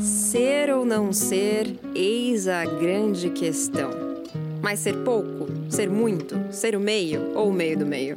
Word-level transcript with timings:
Ser 0.00 0.70
ou 0.70 0.84
não 0.84 1.12
ser, 1.12 1.74
eis 1.94 2.48
a 2.48 2.64
grande 2.64 3.30
questão. 3.30 3.90
Mas 4.62 4.78
ser 4.78 4.96
pouco, 4.98 5.48
ser 5.68 5.90
muito, 5.90 6.36
ser 6.50 6.76
o 6.76 6.80
meio 6.80 7.32
ou 7.34 7.48
o 7.48 7.52
meio 7.52 7.78
do 7.78 7.86
meio? 7.86 8.16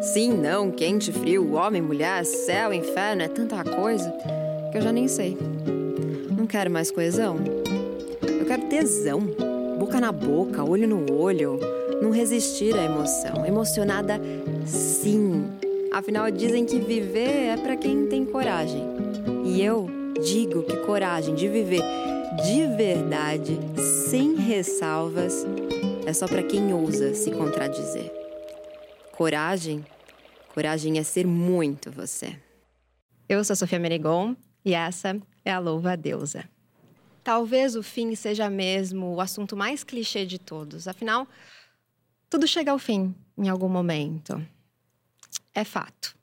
Sim, 0.00 0.32
não, 0.32 0.70
quente, 0.70 1.12
frio, 1.12 1.54
homem, 1.54 1.82
mulher, 1.82 2.24
céu, 2.24 2.72
inferno, 2.72 3.22
é 3.22 3.28
tanta 3.28 3.62
coisa 3.64 4.10
que 4.70 4.78
eu 4.78 4.82
já 4.82 4.92
nem 4.92 5.08
sei. 5.08 5.36
Não 6.36 6.46
quero 6.46 6.70
mais 6.70 6.90
coesão. 6.90 7.36
Eu 8.22 8.46
quero 8.46 8.62
tesão. 8.62 9.20
Boca 9.78 10.00
na 10.00 10.12
boca, 10.12 10.64
olho 10.64 10.86
no 10.86 11.12
olho. 11.12 11.58
Não 12.00 12.10
resistir 12.10 12.74
à 12.78 12.84
emoção. 12.84 13.44
Emocionada, 13.44 14.20
sim. 14.64 15.44
Afinal, 15.92 16.30
dizem 16.30 16.64
que 16.64 16.78
viver 16.78 17.48
é 17.48 17.56
para 17.56 17.76
quem 17.76 18.06
tem 18.06 18.24
coragem. 18.24 18.82
E 19.44 19.62
eu 19.62 19.89
digo 20.22 20.62
que 20.62 20.76
coragem 20.78 21.34
de 21.34 21.48
viver 21.48 21.82
de 22.44 22.66
verdade, 22.76 23.58
sem 24.00 24.36
ressalvas, 24.36 25.44
é 26.06 26.12
só 26.12 26.28
para 26.28 26.42
quem 26.42 26.72
ousa 26.72 27.12
se 27.12 27.30
contradizer. 27.32 28.10
Coragem, 29.12 29.84
coragem 30.54 30.98
é 30.98 31.02
ser 31.02 31.26
muito 31.26 31.90
você. 31.90 32.38
Eu 33.28 33.42
sou 33.44 33.56
Sofia 33.56 33.78
Menegon 33.78 34.36
e 34.64 34.74
essa 34.74 35.20
é 35.44 35.52
a 35.52 35.58
Louva 35.58 35.92
a 35.92 35.96
Deusa. 35.96 36.48
Talvez 37.22 37.74
o 37.74 37.82
fim 37.82 38.14
seja 38.14 38.48
mesmo 38.48 39.14
o 39.14 39.20
assunto 39.20 39.56
mais 39.56 39.82
clichê 39.82 40.24
de 40.24 40.38
todos, 40.38 40.86
afinal, 40.86 41.26
tudo 42.30 42.46
chega 42.46 42.70
ao 42.70 42.78
fim 42.78 43.14
em 43.36 43.48
algum 43.48 43.68
momento. 43.68 44.40
É 45.52 45.64
fato. 45.64 46.16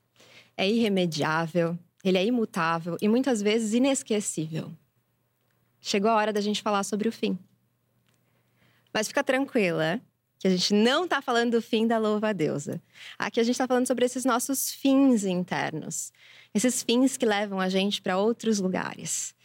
É 0.55 0.67
irremediável, 0.67 1.77
ele 2.09 2.17
é 2.17 2.25
imutável 2.25 2.97
e 3.01 3.07
muitas 3.07 3.41
vezes 3.41 3.73
inesquecível. 3.73 4.71
Chegou 5.79 6.09
a 6.09 6.15
hora 6.15 6.33
da 6.33 6.41
gente 6.41 6.61
falar 6.61 6.83
sobre 6.83 7.07
o 7.07 7.11
fim. 7.11 7.37
Mas 8.93 9.07
fica 9.07 9.23
tranquila, 9.23 10.01
que 10.47 10.53
a 10.53 10.57
gente 10.57 10.73
não 10.73 11.03
está 11.03 11.21
falando 11.21 11.51
do 11.51 11.61
fim 11.61 11.85
da 11.85 11.97
louva 11.97 12.33
deusa. 12.33 12.81
Aqui 13.17 13.39
a 13.39 13.43
gente 13.43 13.53
está 13.53 13.67
falando 13.67 13.85
sobre 13.85 14.05
esses 14.05 14.23
nossos 14.23 14.71
fins 14.71 15.25
internos, 15.25 16.11
esses 16.53 16.81
fins 16.81 17.17
que 17.17 17.25
levam 17.25 17.59
a 17.59 17.69
gente 17.69 18.01
para 18.01 18.17
outros 18.17 18.59
lugares. 18.59 19.35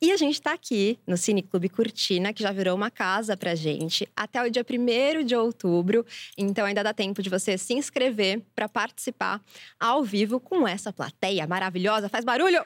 E 0.00 0.10
a 0.10 0.16
gente 0.16 0.34
está 0.34 0.52
aqui 0.52 0.98
no 1.06 1.16
Cine 1.16 1.42
Clube 1.42 1.68
Cortina, 1.68 2.32
que 2.32 2.42
já 2.42 2.50
virou 2.50 2.74
uma 2.74 2.90
casa 2.90 3.36
para 3.36 3.54
gente, 3.54 4.08
até 4.16 4.42
o 4.42 4.50
dia 4.50 4.64
1 4.68 5.24
de 5.24 5.36
outubro. 5.36 6.04
Então 6.36 6.64
ainda 6.64 6.82
dá 6.82 6.92
tempo 6.92 7.22
de 7.22 7.28
você 7.28 7.58
se 7.58 7.74
inscrever 7.74 8.42
para 8.54 8.68
participar 8.68 9.40
ao 9.78 10.02
vivo 10.02 10.40
com 10.40 10.66
essa 10.66 10.92
plateia 10.92 11.46
maravilhosa. 11.46 12.08
Faz 12.08 12.24
barulho! 12.24 12.64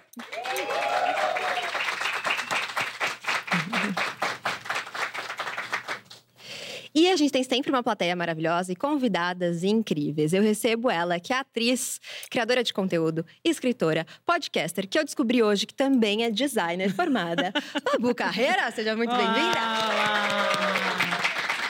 E 6.95 7.09
a 7.11 7.17
gente 7.17 7.33
tem 7.33 7.42
sempre 7.42 7.70
uma 7.70 7.83
plateia 7.83 8.14
maravilhosa 8.14 8.70
e 8.70 8.77
convidadas 8.77 9.64
incríveis. 9.64 10.33
Eu 10.33 10.42
recebo 10.42 10.89
ela, 10.89 11.19
que 11.19 11.33
é 11.33 11.39
atriz, 11.39 12.01
criadora 12.31 12.62
de 12.62 12.73
conteúdo, 12.73 13.27
escritora, 13.42 14.06
podcaster, 14.25 14.89
que 14.89 14.97
eu 14.97 15.05
descobri 15.05 15.42
hoje 15.42 15.67
que 15.67 15.75
também 15.75 16.23
é 16.23 16.31
designer 16.31 16.95
formada. 16.95 17.53
Babu 17.84 18.14
Carreira, 18.14 18.70
seja 18.70 18.95
muito 18.95 19.11
bem-vinda. 19.11 19.59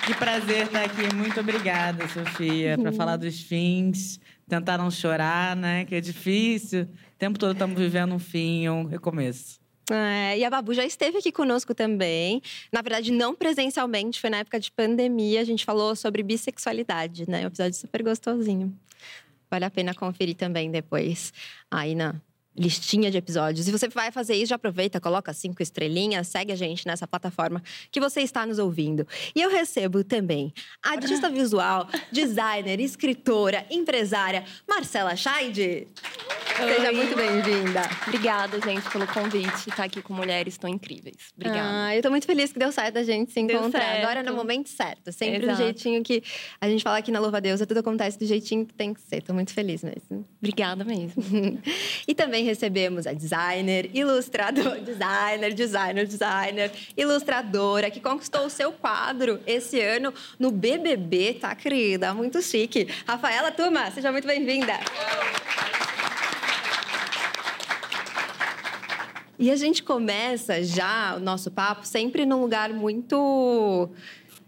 Que 0.07 0.15
prazer 0.17 0.67
estar 0.67 0.85
aqui. 0.85 1.15
Muito 1.15 1.41
obrigada, 1.41 2.07
Sofia, 2.07 2.77
para 2.77 2.93
falar 2.93 3.17
dos 3.17 3.41
fins, 3.41 4.21
tentar 4.47 4.77
não 4.77 4.91
chorar, 4.91 5.57
né? 5.57 5.87
Que 5.87 5.95
é 5.95 6.01
difícil. 6.03 6.83
O 6.83 7.19
tempo 7.19 7.39
todo 7.39 7.53
estamos 7.53 7.79
vivendo 7.79 8.15
um 8.15 8.19
fim, 8.19 8.69
um 8.69 8.85
recomeço. 8.85 9.64
É, 9.91 10.39
e 10.39 10.45
a 10.45 10.51
Babu 10.51 10.73
já 10.73 10.85
esteve 10.85 11.19
aqui 11.19 11.31
conosco 11.31 11.75
também. 11.75 12.41
Na 12.73 12.81
verdade, 12.81 13.13
não 13.13 13.35
presencialmente, 13.35 14.21
foi 14.21 14.31
na 14.31 14.39
época 14.39 14.59
de 14.59 14.71
pandemia. 14.71 15.41
A 15.41 15.45
gente 15.45 15.65
falou 15.65 15.95
sobre 15.95 16.23
bissexualidade, 16.23 17.29
né? 17.29 17.43
Um 17.45 17.47
episódio 17.47 17.75
super 17.75 18.03
gostosinho. 18.03 18.75
Vale 19.51 19.65
a 19.65 19.71
pena 19.71 19.95
conferir 19.95 20.37
também 20.37 20.71
depois 20.71 21.33
aí 21.71 21.95
na, 21.95 22.15
listinha 22.57 23.11
de 23.11 23.19
episódios. 23.19 23.67
E 23.67 23.73
você 23.73 23.89
vai 23.89 24.13
fazer 24.13 24.35
isso, 24.35 24.51
já 24.51 24.57
aproveita, 24.57 25.01
coloca 25.01 25.33
cinco 25.33 25.63
estrelinhas, 25.63 26.29
segue 26.29 26.53
a 26.53 26.57
gente 26.57 26.87
nessa 26.87 27.07
plataforma 27.07 27.63
que 27.91 28.01
você 28.01 28.21
está 28.21 28.47
nos 28.47 28.59
ouvindo. 28.59 29.07
E 29.35 29.43
eu 29.43 29.51
recebo 29.51 30.05
também 30.05 30.53
artista 30.83 31.29
visual, 31.29 31.89
designer, 32.13 32.81
escritora, 32.81 33.67
empresária, 33.71 34.45
Marcela 34.69 35.17
Scheid. 35.17 35.89
Seja 36.57 36.93
muito 36.93 37.17
bem-vinda. 37.17 37.83
Obrigada, 38.07 38.61
gente, 38.61 38.89
pelo 38.89 39.07
convite. 39.09 39.69
Estar 39.69 39.85
aqui 39.85 40.01
com 40.01 40.15
mulheres 40.15 40.57
tão 40.57 40.71
incríveis. 40.71 41.17
Obrigada. 41.37 41.87
Ah, 41.87 41.97
eu 41.97 42.01
tô 42.01 42.11
muito 42.11 42.27
feliz 42.27 42.53
que 42.53 42.59
deu 42.59 42.71
certo 42.71 42.99
a 42.99 43.03
gente 43.03 43.33
se 43.33 43.41
encontrar. 43.41 43.99
Agora 43.99 44.23
no 44.23 44.35
momento 44.35 44.69
certo. 44.69 45.11
Sempre 45.11 45.45
Exato. 45.45 45.59
do 45.59 45.65
jeitinho 45.65 46.03
que 46.03 46.23
a 46.61 46.69
gente 46.69 46.85
fala 46.85 46.99
aqui 46.99 47.11
na 47.11 47.19
Louva 47.19 47.41
Deus, 47.41 47.61
tudo 47.61 47.79
acontece 47.79 48.19
do 48.19 48.25
jeitinho 48.25 48.65
que 48.65 48.73
tem 48.73 48.95
que 48.95 49.01
ser. 49.01 49.21
Tô 49.23 49.35
muito 49.35 49.53
feliz 49.53 49.83
mesmo. 49.83 50.25
Obrigada 50.39 50.85
mesmo. 50.85 51.23
e 52.07 52.15
também 52.15 52.45
recebemos 52.45 53.07
a 53.07 53.13
designer, 53.13 53.91
ilustrador, 53.93 54.79
designer, 54.81 55.53
designer, 55.53 56.07
designer, 56.07 56.73
ilustradora, 56.97 57.91
que 57.91 58.01
conquistou 58.01 58.47
o 58.47 58.51
seu 58.51 58.71
quadro 58.71 59.41
esse 59.45 59.81
ano 59.81 60.15
no 60.39 60.53
BBB, 60.53 61.35
tá, 61.35 61.55
querida? 61.55 62.15
Muito 62.15 62.41
chique. 62.41 62.89
Rafaela 63.07 63.51
Tuma, 63.51 63.91
seja 63.91 64.13
muito 64.13 64.27
bem-vinda. 64.27 64.75
E 69.39 69.51
a 69.51 69.57
gente 69.57 69.83
começa 69.83 70.63
já 70.63 71.17
o 71.17 71.21
nosso 71.21 71.51
papo 71.51 71.87
sempre 71.87 72.25
num 72.25 72.41
lugar 72.41 72.73
muito. 72.73 73.89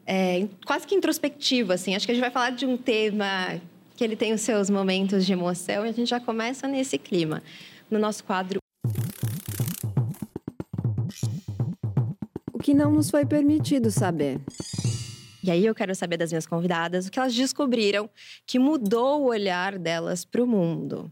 É, 0.07 0.47
quase 0.65 0.87
que 0.87 0.95
introspectivo, 0.95 1.73
assim. 1.73 1.95
Acho 1.95 2.07
que 2.07 2.13
a 2.13 2.15
gente 2.15 2.23
vai 2.23 2.31
falar 2.31 2.51
de 2.51 2.65
um 2.65 2.77
tema 2.77 3.61
que 3.97 4.05
ele 4.05 4.15
tem 4.15 4.33
os 4.33 4.43
seus 4.43 4.71
momentos 4.71 5.27
de 5.27 5.33
emoção 5.33 5.85
e 5.85 5.89
a 5.89 5.93
gente 5.93 6.09
já 6.09 6.21
começa 6.21 6.69
nesse 6.69 6.99
clima. 6.99 7.43
No 7.91 7.99
nosso 7.99 8.23
quadro. 8.23 8.61
O 12.53 12.59
que 12.59 12.75
não 12.75 12.93
nos 12.93 13.11
foi 13.11 13.25
permitido 13.25 13.91
saber. 13.91 14.41
E 15.43 15.51
aí 15.51 15.65
eu 15.65 15.75
quero 15.75 15.95
saber 15.95 16.17
das 16.17 16.31
minhas 16.31 16.47
convidadas 16.47 17.07
o 17.07 17.11
que 17.11 17.19
elas 17.19 17.35
descobriram 17.35 18.11
que 18.45 18.59
mudou 18.59 19.23
o 19.23 19.27
olhar 19.27 19.79
delas 19.79 20.25
para 20.25 20.43
o 20.43 20.47
mundo. 20.47 21.11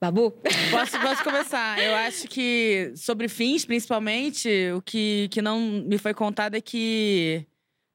Babu? 0.00 0.30
Posso, 0.70 1.00
posso 1.00 1.24
começar. 1.24 1.82
Eu 1.82 1.94
acho 1.96 2.28
que, 2.28 2.92
sobre 2.94 3.28
fins, 3.28 3.64
principalmente, 3.64 4.48
o 4.76 4.80
que, 4.80 5.28
que 5.30 5.42
não 5.42 5.60
me 5.60 5.98
foi 5.98 6.14
contado 6.14 6.54
é 6.54 6.60
que 6.60 7.44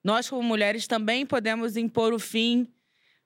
nós, 0.03 0.30
como 0.30 0.44
mulheres, 0.44 0.86
também 0.86 1.25
podemos 1.25 1.78
impor 1.78 2.13
o 2.13 2.19
fim 2.19 2.68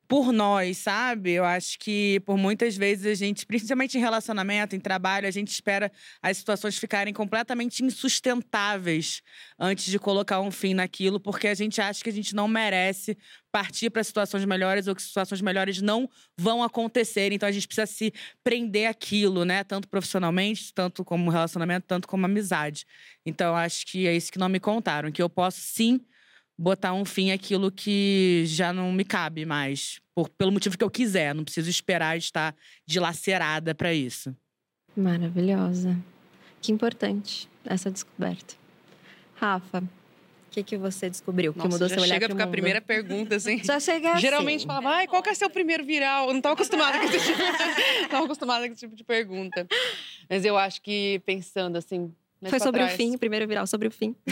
por 0.08 0.32
nós, 0.32 0.78
sabe? 0.78 1.32
Eu 1.34 1.44
acho 1.44 1.78
que 1.80 2.22
por 2.22 2.38
muitas 2.38 2.78
vezes 2.78 3.06
a 3.06 3.14
gente, 3.14 3.46
principalmente 3.46 3.98
em 3.98 4.02
relacionamento, 4.02 4.76
em 4.76 4.80
trabalho, 4.80 5.28
a 5.28 5.32
gente 5.32 5.52
espera 5.52 5.92
as 6.22 6.38
situações 6.38 6.78
ficarem 6.78 7.14
completamente 7.14 7.84
insustentáveis 7.84 9.22
antes 9.60 9.86
de 9.86 10.00
colocar 10.00 10.40
um 10.40 10.50
fim 10.50 10.74
naquilo, 10.74 11.20
porque 11.20 11.48
a 11.48 11.54
gente 11.54 11.82
acha 11.82 12.02
que 12.02 12.10
a 12.10 12.14
gente 12.14 12.34
não 12.34 12.48
merece 12.48 13.18
partir 13.52 13.90
para 13.90 14.04
situações 14.04 14.46
melhores 14.46 14.88
ou 14.88 14.96
que 14.96 15.02
situações 15.02 15.42
melhores 15.42 15.82
não 15.82 16.10
vão 16.38 16.64
acontecer. 16.64 17.34
Então 17.34 17.50
a 17.50 17.52
gente 17.52 17.68
precisa 17.68 17.88
se 17.88 18.14
prender 18.44 18.88
aquilo, 18.88 19.44
né? 19.44 19.64
Tanto 19.64 19.90
profissionalmente, 19.90 20.74
tanto 20.74 21.04
como 21.04 21.30
relacionamento, 21.30 21.86
tanto 21.86 22.08
como 22.08 22.26
amizade. 22.26 22.86
Então 23.26 23.56
acho 23.56 23.86
que 23.86 24.08
é 24.08 24.16
isso 24.16 24.32
que 24.32 24.40
não 24.40 24.48
me 24.48 24.60
contaram, 24.60 25.12
que 25.12 25.22
eu 25.22 25.30
posso 25.30 25.60
sim 25.60 26.00
botar 26.58 26.94
um 26.94 27.06
fim 27.06 27.32
àquilo 27.32 27.72
que 27.72 28.44
já 28.46 28.74
não 28.74 28.92
me 28.92 29.06
cabe 29.06 29.46
mais, 29.46 30.00
por, 30.16 30.30
pelo 30.30 30.52
motivo 30.52 30.78
que 30.78 30.84
eu 30.84 30.90
quiser. 30.90 31.36
Não 31.36 31.44
preciso 31.44 31.70
esperar 31.70 32.18
estar 32.18 32.56
dilacerada 32.86 33.76
para 33.76 33.94
isso. 33.94 34.36
Maravilhosa. 34.96 35.98
Que 36.62 36.72
importante 36.72 37.48
essa 37.64 37.92
descoberta. 37.92 38.56
Rafa, 39.36 39.80
o 39.80 40.50
que, 40.50 40.64
que 40.64 40.78
você 40.78 41.10
descobriu 41.10 41.54
que 41.54 41.60
Nossa, 41.60 41.70
mudou 41.70 41.88
seu 41.88 42.02
olhar 42.02 42.16
chega 42.16 42.34
para 42.34 42.44
a 42.46 42.48
primeira 42.48 42.82
pergunta, 42.82 43.36
assim. 43.36 43.62
Já 43.64 43.80
chega 43.80 44.14
assim. 44.14 44.22
Geralmente 44.22 44.66
falava, 44.66 44.90
ai, 44.90 45.08
qual 45.08 45.22
que 45.22 45.30
é 45.30 45.36
seu 45.36 45.50
primeiro 45.50 45.86
viral? 45.86 46.28
Eu 46.28 46.32
não 46.32 46.40
estava 46.40 46.54
acostumada 46.54 46.98
com 46.98 47.06
esse 47.06 47.20
tipo, 47.20 47.38
tava 48.10 48.26
acostumada 48.26 48.66
com 48.66 48.74
esse 48.74 48.80
tipo 48.80 48.96
de 48.96 49.04
pergunta. 49.04 49.68
Mas 50.28 50.44
eu 50.44 50.58
acho 50.58 50.82
que 50.82 51.22
pensando 51.26 51.76
assim. 51.78 52.12
Foi 52.50 52.60
sobre 52.60 52.82
trás, 52.82 52.94
o 52.94 52.98
fim, 52.98 53.18
primeiro 53.18 53.48
viral 53.48 53.66
sobre 53.66 53.88
o 53.88 53.92
fim. 53.92 54.16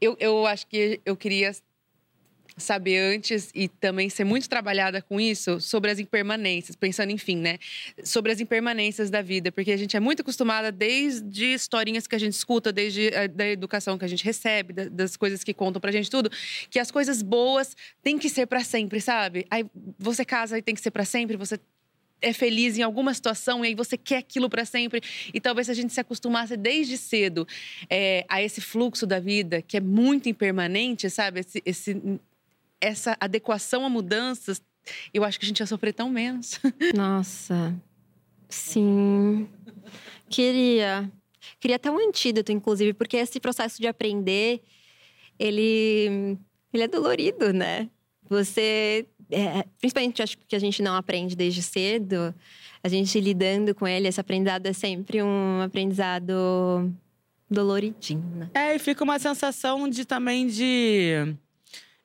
eu, 0.00 0.16
eu 0.18 0.46
acho 0.46 0.66
que 0.66 1.00
eu 1.04 1.16
queria 1.16 1.52
saber 2.56 2.98
antes 2.98 3.50
e 3.54 3.68
também 3.68 4.08
ser 4.08 4.24
muito 4.24 4.48
trabalhada 4.48 5.00
com 5.00 5.20
isso 5.20 5.60
sobre 5.60 5.90
as 5.90 5.98
impermanências, 5.98 6.76
pensando 6.76 7.10
enfim, 7.10 7.36
né? 7.36 7.58
Sobre 8.04 8.30
as 8.30 8.40
impermanências 8.40 9.10
da 9.10 9.22
vida, 9.22 9.50
porque 9.50 9.72
a 9.72 9.76
gente 9.76 9.96
é 9.96 10.00
muito 10.00 10.20
acostumada 10.20 10.70
desde 10.70 11.54
historinhas 11.54 12.06
que 12.06 12.14
a 12.14 12.18
gente 12.18 12.34
escuta, 12.34 12.72
desde 12.72 13.14
a, 13.14 13.26
da 13.26 13.48
educação 13.48 13.98
que 13.98 14.04
a 14.04 14.08
gente 14.08 14.24
recebe, 14.24 14.72
da, 14.72 14.88
das 14.88 15.16
coisas 15.16 15.42
que 15.42 15.54
contam 15.54 15.80
pra 15.80 15.90
gente 15.90 16.10
tudo, 16.10 16.30
que 16.68 16.78
as 16.78 16.90
coisas 16.90 17.22
boas 17.22 17.76
têm 18.02 18.18
que 18.18 18.28
ser 18.28 18.46
para 18.46 18.62
sempre, 18.62 19.00
sabe? 19.00 19.46
Aí 19.50 19.64
você 19.98 20.24
casa 20.24 20.58
e 20.58 20.62
tem 20.62 20.74
que 20.74 20.80
ser 20.80 20.90
para 20.90 21.04
sempre, 21.04 21.36
você 21.36 21.58
é 22.22 22.32
feliz 22.32 22.78
em 22.78 22.82
alguma 22.82 23.14
situação 23.14 23.64
e 23.64 23.68
aí 23.68 23.74
você 23.74 23.96
quer 23.96 24.18
aquilo 24.18 24.48
para 24.48 24.64
sempre. 24.64 25.00
E 25.32 25.40
talvez 25.40 25.66
se 25.66 25.70
a 25.70 25.74
gente 25.74 25.92
se 25.92 26.00
acostumasse 26.00 26.56
desde 26.56 26.96
cedo 26.96 27.46
é, 27.88 28.24
a 28.28 28.42
esse 28.42 28.60
fluxo 28.60 29.06
da 29.06 29.18
vida 29.18 29.62
que 29.62 29.76
é 29.76 29.80
muito 29.80 30.28
impermanente, 30.28 31.08
sabe? 31.08 31.40
Esse, 31.40 31.62
esse, 31.64 32.20
essa 32.80 33.16
adequação 33.20 33.84
a 33.84 33.88
mudanças, 33.88 34.62
eu 35.12 35.24
acho 35.24 35.38
que 35.38 35.44
a 35.44 35.48
gente 35.48 35.60
ia 35.60 35.66
sofrer 35.66 35.92
tão 35.92 36.10
menos. 36.10 36.60
Nossa, 36.94 37.74
sim. 38.48 39.48
Queria. 40.28 41.10
Queria 41.58 41.76
até 41.76 41.90
um 41.90 41.98
antídoto, 41.98 42.52
inclusive, 42.52 42.92
porque 42.92 43.16
esse 43.16 43.40
processo 43.40 43.80
de 43.80 43.86
aprender, 43.86 44.62
ele, 45.38 46.38
ele 46.72 46.82
é 46.82 46.88
dolorido, 46.88 47.52
né? 47.52 47.88
Você 48.28 49.06
é, 49.30 49.64
principalmente 49.78 50.22
acho 50.22 50.36
que 50.38 50.56
a 50.56 50.58
gente 50.58 50.82
não 50.82 50.94
aprende 50.94 51.36
desde 51.36 51.62
cedo, 51.62 52.34
a 52.82 52.88
gente 52.88 53.20
lidando 53.20 53.74
com 53.74 53.86
ele, 53.86 54.08
esse 54.08 54.20
aprendizado 54.20 54.66
é 54.66 54.72
sempre 54.72 55.22
um 55.22 55.62
aprendizado 55.62 56.92
doloridinho, 57.50 58.24
né? 58.36 58.50
É, 58.54 58.76
e 58.76 58.78
fica 58.78 59.02
uma 59.02 59.18
sensação 59.18 59.88
de 59.88 60.04
também 60.04 60.46
de 60.46 61.34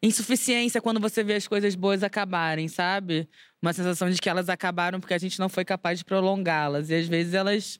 insuficiência 0.02 0.82
quando 0.82 1.00
você 1.00 1.24
vê 1.24 1.36
as 1.36 1.48
coisas 1.48 1.76
boas 1.76 2.04
acabarem, 2.04 2.68
sabe? 2.68 3.28
Uma 3.62 3.74
sensação 3.74 4.10
de 4.10 4.20
que 4.20 4.30
elas 4.30 4.50
acabaram 4.50 5.00
porque 5.00 5.14
a 5.14 5.18
gente 5.18 5.40
não 5.40 5.50
foi 5.50 5.64
capaz 5.64 6.00
de 6.00 6.06
prolongá-las. 6.06 6.90
E 6.90 6.96
às 6.96 7.08
vezes 7.08 7.34
elas 7.34 7.80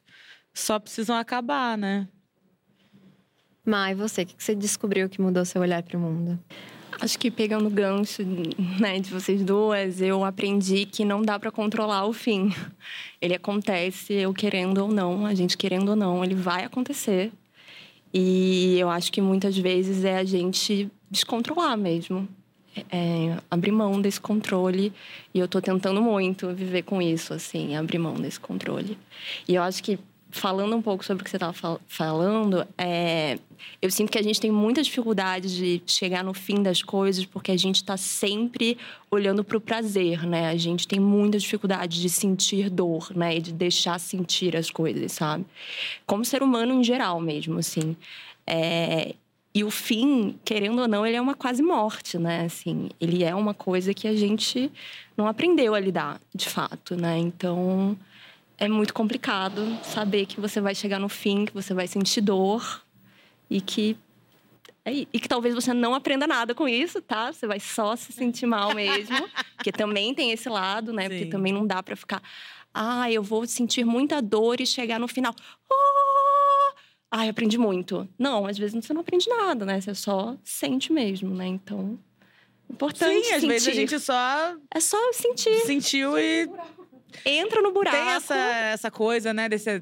só 0.54 0.80
precisam 0.80 1.16
acabar, 1.16 1.78
né? 1.78 2.08
Mai, 3.66 3.96
você, 3.96 4.22
o 4.22 4.26
que 4.26 4.44
você 4.44 4.56
descobriu 4.56 5.10
que 5.10 5.20
mudou 5.20 5.44
seu 5.44 5.62
olhar 5.62 5.82
para 5.82 5.98
o 5.98 6.00
mundo? 6.00 6.40
Acho 7.00 7.20
que 7.20 7.30
pegando 7.30 7.68
o 7.68 7.70
gancho 7.70 8.24
né, 8.80 9.00
de 9.00 9.12
vocês 9.12 9.44
duas, 9.44 10.02
eu 10.02 10.24
aprendi 10.24 10.86
que 10.86 11.04
não 11.04 11.22
dá 11.22 11.38
para 11.38 11.52
controlar 11.52 12.06
o 12.06 12.14
fim. 12.14 12.54
Ele 13.22 13.36
acontece, 13.36 14.14
eu 14.14 14.34
querendo 14.34 14.80
ou 14.80 14.88
não, 14.88 15.26
a 15.26 15.34
gente 15.34 15.58
querendo 15.58 15.90
ou 15.90 15.96
não, 15.96 16.24
ele 16.24 16.36
vai 16.36 16.64
acontecer. 16.64 17.32
E 18.14 18.80
eu 18.80 18.90
acho 18.90 19.12
que 19.12 19.20
muitas 19.20 19.58
vezes 19.58 20.06
é 20.06 20.18
a 20.18 20.24
gente 20.24 20.90
descontrolar 21.12 21.78
mesmo. 21.78 22.28
É, 22.92 23.38
abrir 23.50 23.72
mão 23.72 24.02
desse 24.02 24.22
controle. 24.22 24.94
E 25.34 25.40
eu 25.40 25.46
estou 25.46 25.62
tentando 25.62 26.02
muito 26.02 26.54
viver 26.54 26.84
com 26.84 27.02
isso, 27.02 27.34
assim, 27.34 27.76
abrir 27.76 28.00
mão 28.00 28.14
desse 28.14 28.40
controle. 28.40 28.98
E 29.48 29.56
eu 29.56 29.62
acho 29.62 29.84
que 29.84 30.00
falando 30.36 30.76
um 30.76 30.82
pouco 30.82 31.04
sobre 31.04 31.22
o 31.22 31.24
que 31.24 31.30
você 31.30 31.38
estava 31.38 31.54
fal 31.54 31.80
falando, 31.88 32.68
é, 32.78 33.40
eu 33.82 33.90
sinto 33.90 34.12
que 34.12 34.18
a 34.18 34.22
gente 34.22 34.40
tem 34.40 34.52
muita 34.52 34.84
dificuldade 34.84 35.56
de 35.56 35.82
chegar 35.88 36.26
no 36.26 36.34
fim 36.34 36.62
das 36.62 36.84
coisas 36.84 37.26
porque 37.26 37.52
a 37.52 37.58
gente 37.58 37.78
está 37.78 37.96
sempre 37.96 38.78
olhando 39.10 39.46
para 39.46 39.58
o 39.58 39.62
prazer, 39.62 40.28
né? 40.28 40.50
A 40.50 40.58
gente 40.58 40.88
tem 40.88 41.00
muita 41.00 41.40
dificuldade 41.40 42.02
de 42.02 42.10
sentir 42.10 42.70
dor, 42.70 43.16
né? 43.16 43.38
E 43.38 43.42
de 43.42 43.54
deixar 43.54 43.98
sentir 43.98 44.58
as 44.58 44.70
coisas, 44.70 45.14
sabe? 45.14 45.46
Como 46.06 46.26
ser 46.26 46.44
humano 46.44 46.74
em 46.74 46.84
geral 46.84 47.22
mesmo, 47.22 47.58
assim. 47.58 47.96
É, 48.46 49.16
e 49.54 49.64
o 49.64 49.72
fim, 49.72 50.38
querendo 50.44 50.82
ou 50.82 50.88
não, 50.88 51.06
ele 51.06 51.16
é 51.16 51.22
uma 51.22 51.34
quase 51.34 51.64
morte, 51.64 52.18
né? 52.18 52.44
Assim, 52.44 52.90
ele 53.00 53.24
é 53.24 53.34
uma 53.34 53.54
coisa 53.54 53.94
que 53.94 54.06
a 54.06 54.14
gente 54.14 54.70
não 55.16 55.28
aprendeu 55.28 55.74
a 55.74 55.80
lidar, 55.80 56.20
de 56.36 56.50
fato, 56.50 56.98
né? 56.98 57.18
Então 57.18 57.98
é 58.58 58.68
muito 58.68 58.94
complicado 58.94 59.78
saber 59.84 60.26
que 60.26 60.40
você 60.40 60.62
vai 60.62 60.74
chegar 60.74 61.00
no 61.00 61.10
fim, 61.10 61.46
que 61.46 61.54
você 61.54 61.74
vai 61.74 61.88
sentir 61.88 62.22
dor 62.22 62.84
e 63.50 63.60
que 63.62 63.98
é, 64.84 64.94
e 64.94 65.20
que 65.20 65.28
talvez 65.28 65.56
você 65.56 65.74
não 65.74 65.96
aprenda 65.96 66.28
nada 66.28 66.54
com 66.54 66.70
isso, 66.70 67.02
tá? 67.02 67.34
Você 67.34 67.48
vai 67.48 67.60
só 67.60 67.96
se 67.96 68.14
sentir 68.14 68.46
mal 68.46 68.74
mesmo, 68.76 69.18
porque 69.56 69.72
também 69.72 70.14
tem 70.14 70.32
esse 70.32 70.48
lado, 70.48 70.94
né? 70.94 71.04
Sim. 71.04 71.10
Porque 71.10 71.26
também 71.26 71.52
não 71.52 71.66
dá 71.66 71.82
para 71.82 71.96
ficar, 71.96 72.22
ah, 72.74 73.12
eu 73.12 73.24
vou 73.24 73.48
sentir 73.48 73.84
muita 73.84 74.22
dor 74.22 74.62
e 74.62 74.66
chegar 74.66 75.00
no 75.00 75.08
final, 75.08 75.34
oh! 75.72 76.74
ai, 77.12 77.30
aprendi 77.30 77.58
muito. 77.58 78.08
Não, 78.18 78.46
às 78.46 78.58
vezes 78.58 78.76
você 78.76 78.94
não 78.94 79.02
aprende 79.02 79.28
nada, 79.28 79.66
né? 79.66 79.82
Você 79.82 79.96
só 79.96 80.38
sente 80.44 80.94
mesmo, 80.94 81.34
né? 81.34 81.48
Então, 81.48 81.98
importante 82.70 83.26
Sim, 83.26 83.34
às 83.34 83.42
sentir. 83.42 83.48
vezes 83.48 83.68
a 83.68 83.74
gente 83.74 84.00
só 84.00 84.56
é 84.70 84.80
só 84.80 85.14
sentir. 85.14 85.62
Sentiu 85.62 86.18
e 86.20 86.48
entra 87.26 87.62
no 87.62 87.72
buraco. 87.72 87.96
Tem 87.96 88.10
essa, 88.10 88.36
essa 88.36 88.92
coisa, 88.92 89.34
né, 89.34 89.48
desse, 89.48 89.82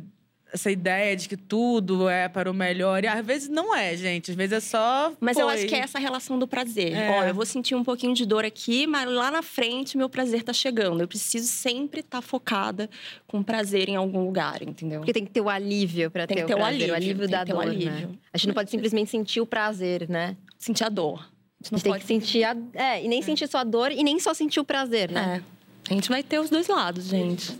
essa 0.53 0.69
ideia 0.69 1.15
de 1.15 1.27
que 1.27 1.35
tudo 1.35 2.07
é 2.07 2.29
para 2.29 2.49
o 2.49 2.53
melhor. 2.53 3.03
E 3.03 3.07
às 3.07 3.25
vezes 3.25 3.49
não 3.49 3.75
é, 3.75 3.97
gente. 3.97 4.31
Às 4.31 4.37
vezes 4.37 4.53
é 4.53 4.59
só. 4.59 5.11
Mas 5.19 5.33
foi. 5.33 5.43
eu 5.43 5.49
acho 5.49 5.65
que 5.65 5.73
é 5.73 5.79
essa 5.79 5.97
relação 5.97 6.37
do 6.37 6.47
prazer. 6.47 6.93
É. 6.93 7.09
Ó, 7.09 7.23
eu 7.23 7.33
vou 7.33 7.45
sentir 7.45 7.73
um 7.73 7.83
pouquinho 7.83 8.13
de 8.13 8.25
dor 8.25 8.45
aqui, 8.45 8.85
mas 8.85 9.09
lá 9.09 9.31
na 9.31 9.41
frente 9.41 9.97
meu 9.97 10.07
prazer 10.07 10.43
tá 10.43 10.53
chegando. 10.53 11.01
Eu 11.01 11.07
preciso 11.07 11.47
sempre 11.47 12.01
estar 12.01 12.19
tá 12.19 12.21
focada 12.21 12.87
com 13.25 13.41
prazer 13.41 13.89
em 13.89 13.95
algum 13.95 14.23
lugar, 14.23 14.61
entendeu? 14.61 14.99
Porque 14.99 15.13
tem 15.13 15.25
que 15.25 15.31
ter 15.31 15.41
o 15.41 15.49
alívio 15.49 16.11
para 16.11 16.27
ter, 16.27 16.35
ter, 16.35 16.43
o, 16.43 16.45
prazer, 16.45 16.61
o 16.61 16.65
alívio, 16.65 16.93
o 16.93 16.95
alívio 16.95 17.27
da 17.27 17.43
dor. 17.43 17.63
Alívio. 17.63 17.91
Né? 17.91 18.09
A 18.31 18.37
gente 18.37 18.47
não 18.47 18.53
pode 18.53 18.69
simplesmente 18.69 19.09
sentir 19.09 19.41
o 19.41 19.47
prazer, 19.47 20.07
né? 20.07 20.37
Sentir 20.59 20.83
a 20.83 20.89
dor. 20.89 21.27
A 21.59 21.63
gente, 21.63 21.71
não 21.71 21.77
a 21.77 21.79
gente 21.79 21.83
tem 21.83 21.99
que 21.99 22.05
sentir 22.05 22.43
a. 22.43 22.55
É, 22.73 23.03
e 23.03 23.07
nem 23.07 23.19
é. 23.19 23.21
sentir 23.23 23.47
só 23.47 23.59
a 23.59 23.63
dor 23.63 23.91
e 23.91 24.03
nem 24.03 24.19
só 24.19 24.33
sentir 24.33 24.59
o 24.59 24.63
prazer, 24.63 25.09
né? 25.09 25.41
É. 25.49 25.53
A 25.89 25.93
gente 25.93 26.09
vai 26.09 26.23
ter 26.23 26.39
os 26.39 26.49
dois 26.49 26.67
lados, 26.67 27.05
gente. 27.05 27.57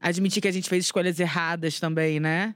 Admitir 0.00 0.40
que 0.40 0.48
a 0.48 0.52
gente 0.52 0.68
fez 0.68 0.84
escolhas 0.84 1.18
erradas 1.18 1.80
também, 1.80 2.20
né? 2.20 2.54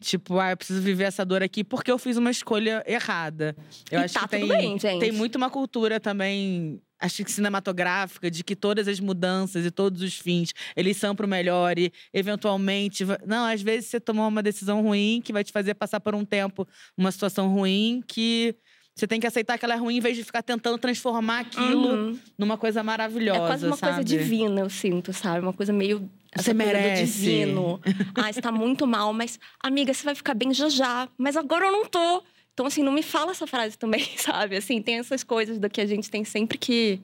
Tipo, 0.00 0.38
ah, 0.38 0.50
eu 0.50 0.56
preciso 0.56 0.82
viver 0.82 1.04
essa 1.04 1.24
dor 1.24 1.42
aqui 1.42 1.64
porque 1.64 1.90
eu 1.90 1.98
fiz 1.98 2.16
uma 2.16 2.30
escolha 2.30 2.84
errada. 2.86 3.56
Eu 3.90 4.00
e 4.00 4.04
acho 4.04 4.14
tá 4.14 4.20
que 4.20 4.28
tem, 4.28 4.48
bem, 4.48 4.78
tem 4.78 5.12
muito 5.12 5.36
uma 5.36 5.48
cultura 5.48 5.98
também, 5.98 6.80
acho 7.00 7.24
que 7.24 7.32
cinematográfica, 7.32 8.30
de 8.30 8.44
que 8.44 8.54
todas 8.54 8.86
as 8.86 9.00
mudanças 9.00 9.64
e 9.64 9.70
todos 9.70 10.02
os 10.02 10.18
fins, 10.18 10.52
eles 10.76 10.96
são 10.96 11.16
pro 11.16 11.26
melhor 11.26 11.78
e 11.78 11.92
eventualmente. 12.12 13.04
Não, 13.26 13.46
às 13.46 13.62
vezes 13.62 13.88
você 13.88 13.98
tomou 13.98 14.28
uma 14.28 14.42
decisão 14.42 14.82
ruim 14.82 15.22
que 15.24 15.32
vai 15.32 15.42
te 15.42 15.52
fazer 15.52 15.74
passar 15.74 16.00
por 16.00 16.14
um 16.14 16.24
tempo 16.24 16.68
uma 16.96 17.10
situação 17.10 17.48
ruim 17.48 18.02
que 18.06 18.54
você 18.94 19.08
tem 19.08 19.18
que 19.18 19.26
aceitar 19.26 19.58
que 19.58 19.64
ela 19.64 19.74
é 19.74 19.76
ruim 19.76 19.96
em 19.96 20.00
vez 20.00 20.16
de 20.16 20.22
ficar 20.22 20.42
tentando 20.42 20.78
transformar 20.78 21.40
aquilo 21.40 21.88
uhum. 21.88 22.18
numa 22.38 22.56
coisa 22.56 22.82
maravilhosa. 22.82 23.40
É 23.40 23.46
quase 23.46 23.66
uma 23.66 23.76
sabe? 23.76 23.94
coisa 23.94 24.04
divina, 24.04 24.60
eu 24.60 24.70
sinto, 24.70 25.12
sabe? 25.12 25.40
Uma 25.40 25.52
coisa 25.52 25.72
meio. 25.72 26.08
Você 26.36 26.54
merece. 26.54 27.04
divino. 27.04 27.80
ah, 28.14 28.30
está 28.30 28.52
muito 28.52 28.86
mal, 28.86 29.12
mas, 29.12 29.38
amiga, 29.60 29.92
você 29.92 30.04
vai 30.04 30.14
ficar 30.14 30.34
bem 30.34 30.54
já 30.54 30.68
já. 30.68 31.08
Mas 31.18 31.36
agora 31.36 31.66
eu 31.66 31.72
não 31.72 31.86
tô. 31.86 32.22
Então, 32.52 32.66
assim, 32.66 32.84
não 32.84 32.92
me 32.92 33.02
fala 33.02 33.32
essa 33.32 33.48
frase 33.48 33.76
também, 33.76 34.06
sabe? 34.16 34.56
Assim, 34.56 34.80
tem 34.80 34.98
essas 34.98 35.24
coisas 35.24 35.58
do 35.58 35.68
que 35.68 35.80
a 35.80 35.86
gente 35.86 36.08
tem 36.08 36.24
sempre 36.24 36.56
que 36.56 37.00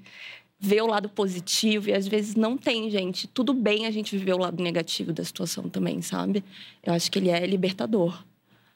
ver 0.61 0.83
o 0.83 0.87
lado 0.87 1.09
positivo 1.09 1.89
e 1.89 1.93
às 1.93 2.07
vezes 2.07 2.37
não 2.37 2.57
tem, 2.57 2.89
gente. 2.89 3.27
Tudo 3.27 3.53
bem 3.53 3.87
a 3.87 3.91
gente 3.91 4.17
viver 4.17 4.35
o 4.35 4.39
lado 4.39 4.63
negativo 4.63 5.13
da 5.13 5.25
situação 5.25 5.69
também, 5.69 6.03
sabe? 6.03 6.45
Eu 6.85 6.93
acho 6.93 7.11
que 7.11 7.19
ele 7.19 7.31
é 7.31 7.45
libertador. 7.47 8.23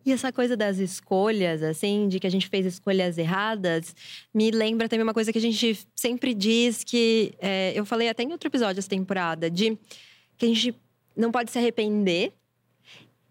E 0.04 0.12
essa 0.12 0.30
coisa 0.32 0.56
das 0.56 0.78
escolhas, 0.78 1.62
assim, 1.62 2.08
de 2.08 2.20
que 2.20 2.26
a 2.26 2.30
gente 2.30 2.48
fez 2.48 2.66
escolhas 2.66 3.16
erradas, 3.16 3.94
me 4.34 4.50
lembra 4.50 4.88
também 4.88 5.02
uma 5.02 5.14
coisa 5.14 5.32
que 5.32 5.38
a 5.38 5.40
gente 5.40 5.78
sempre 5.94 6.34
diz 6.34 6.84
que. 6.84 7.34
É, 7.38 7.72
eu 7.74 7.86
falei 7.86 8.08
até 8.08 8.22
em 8.22 8.32
outro 8.32 8.48
episódio 8.48 8.76
dessa 8.76 8.88
temporada, 8.88 9.50
de 9.50 9.78
que 10.36 10.44
a 10.44 10.48
gente 10.48 10.74
não 11.16 11.32
pode 11.32 11.50
se 11.50 11.58
arrepender 11.58 12.32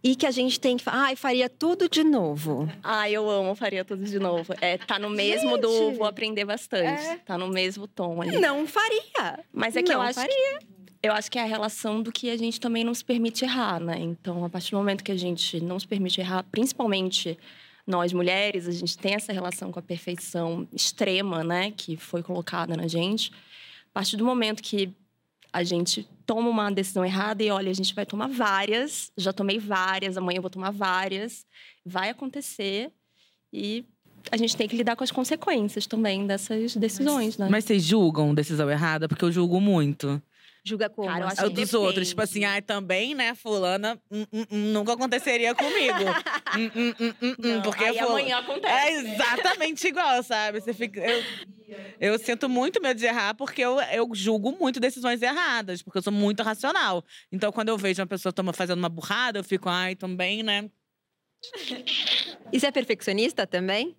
e 0.03 0.15
que 0.15 0.25
a 0.25 0.31
gente 0.31 0.59
tem 0.59 0.75
que. 0.75 0.83
Ai, 0.87 1.15
faria 1.15 1.47
tudo 1.47 1.87
de 1.87 2.03
novo. 2.03 2.69
Ah, 2.83 3.09
eu 3.09 3.29
amo 3.29 3.55
faria 3.55 3.85
tudo 3.85 4.03
de 4.03 4.19
novo. 4.19 4.53
É, 4.59 4.77
tá 4.77 4.99
no 4.99 5.09
mesmo 5.09 5.51
gente, 5.51 5.61
do 5.61 5.91
vou 5.93 6.05
aprender 6.05 6.43
bastante. 6.43 7.01
É. 7.01 7.15
Tá 7.17 7.37
no 7.37 7.47
mesmo 7.47 7.87
tom 7.87 8.21
ali. 8.21 8.37
Não 8.39 8.67
faria. 8.67 9.39
Mas 9.53 9.77
é 9.77 9.81
que 9.81 9.93
não 9.93 9.99
eu 9.99 10.01
acho. 10.01 10.19
Faria. 10.19 10.59
Que 10.59 10.73
eu 11.03 11.11
acho 11.11 11.29
que 11.29 11.37
é 11.37 11.41
a 11.41 11.45
relação 11.45 12.01
do 12.01 12.13
que 12.13 12.29
a 12.29 12.37
gente 12.37 12.61
também 12.61 12.85
não 12.85 12.93
se 12.93 13.03
permite 13.03 13.43
errar, 13.43 13.77
né? 13.77 13.99
Então, 13.99 14.45
a 14.45 14.49
partir 14.49 14.71
do 14.71 14.77
momento 14.77 15.03
que 15.03 15.11
a 15.11 15.17
gente 15.17 15.59
não 15.59 15.77
se 15.77 15.85
permite 15.85 16.21
errar, 16.21 16.43
principalmente 16.43 17.37
nós 17.85 18.13
mulheres, 18.13 18.65
a 18.69 18.71
gente 18.71 18.97
tem 18.97 19.13
essa 19.13 19.33
relação 19.33 19.69
com 19.69 19.77
a 19.77 19.81
perfeição 19.81 20.65
extrema, 20.71 21.43
né, 21.43 21.71
que 21.71 21.97
foi 21.97 22.23
colocada 22.23 22.77
na 22.77 22.87
gente. 22.87 23.33
A 23.91 23.93
partir 23.93 24.15
do 24.15 24.23
momento 24.23 24.63
que 24.63 24.93
a 25.51 25.61
gente 25.63 26.07
toma 26.25 26.49
uma 26.49 26.71
decisão 26.71 27.03
errada 27.03 27.43
e 27.43 27.51
olha, 27.51 27.69
a 27.69 27.73
gente 27.73 27.93
vai 27.93 28.05
tomar 28.05 28.27
várias, 28.29 29.11
já 29.17 29.33
tomei 29.33 29.59
várias, 29.59 30.15
amanhã 30.15 30.37
eu 30.37 30.41
vou 30.41 30.49
tomar 30.49 30.71
várias, 30.71 31.45
vai 31.85 32.09
acontecer 32.09 32.89
e 33.51 33.85
a 34.31 34.37
gente 34.37 34.55
tem 34.55 34.69
que 34.69 34.77
lidar 34.77 34.95
com 34.95 35.03
as 35.03 35.11
consequências 35.11 35.85
também 35.85 36.25
dessas 36.25 36.77
decisões, 36.77 37.37
mas, 37.37 37.37
né? 37.37 37.47
Mas 37.49 37.65
vocês 37.65 37.83
julgam 37.83 38.33
decisão 38.33 38.71
errada? 38.71 39.09
Porque 39.09 39.25
eu 39.25 39.31
julgo 39.31 39.59
muito. 39.59 40.21
Julga 40.65 40.89
como? 40.89 41.09
Cara, 41.09 41.25
eu 41.25 41.27
acho 41.27 41.45
assim? 41.45 41.53
dos 41.53 41.73
outros. 41.73 42.09
Tipo 42.09 42.21
assim, 42.21 42.45
ah, 42.45 42.61
também, 42.61 43.13
né, 43.13 43.35
fulana, 43.35 43.99
hum, 44.09 44.25
hum, 44.31 44.45
hum, 44.49 44.71
nunca 44.71 44.93
aconteceria 44.93 45.53
comigo. 45.53 45.93
Hum, 46.55 46.69
hum, 46.75 47.35
Não, 47.39 47.61
porque 47.63 47.83
aí 47.83 47.97
amanhã 47.97 48.37
acontece. 48.37 48.71
É 48.71 48.91
exatamente 48.91 49.87
igual, 49.87 50.21
sabe? 50.21 50.61
Você 50.61 50.71
fica. 50.71 50.99
Eu, 51.01 51.23
eu 51.99 52.19
sinto 52.19 52.47
muito 52.47 52.79
medo 52.79 52.99
de 52.99 53.07
errar 53.07 53.33
porque 53.33 53.59
eu, 53.59 53.81
eu 53.81 54.07
julgo 54.13 54.51
muito 54.51 54.79
decisões 54.79 55.19
erradas, 55.23 55.81
porque 55.81 55.97
eu 55.97 56.03
sou 56.03 56.13
muito 56.13 56.43
racional. 56.43 57.03
Então, 57.31 57.51
quando 57.51 57.69
eu 57.69 57.77
vejo 57.77 57.99
uma 58.03 58.07
pessoa 58.07 58.31
toma, 58.31 58.53
fazendo 58.53 58.77
uma 58.77 58.87
burrada, 58.87 59.39
eu 59.39 59.43
fico, 59.43 59.67
ai, 59.67 59.95
também, 59.95 60.43
né? 60.43 60.69
E 62.51 62.59
você 62.59 62.67
é 62.67 62.71
perfeccionista 62.71 63.47
também? 63.47 63.97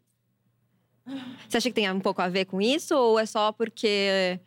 Você 1.48 1.56
acha 1.56 1.68
que 1.68 1.74
tem 1.74 1.90
um 1.90 2.00
pouco 2.00 2.22
a 2.22 2.28
ver 2.28 2.44
com 2.44 2.60
isso? 2.62 2.94
Ou 2.94 3.18
é 3.18 3.26
só 3.26 3.50
porque 3.50 4.38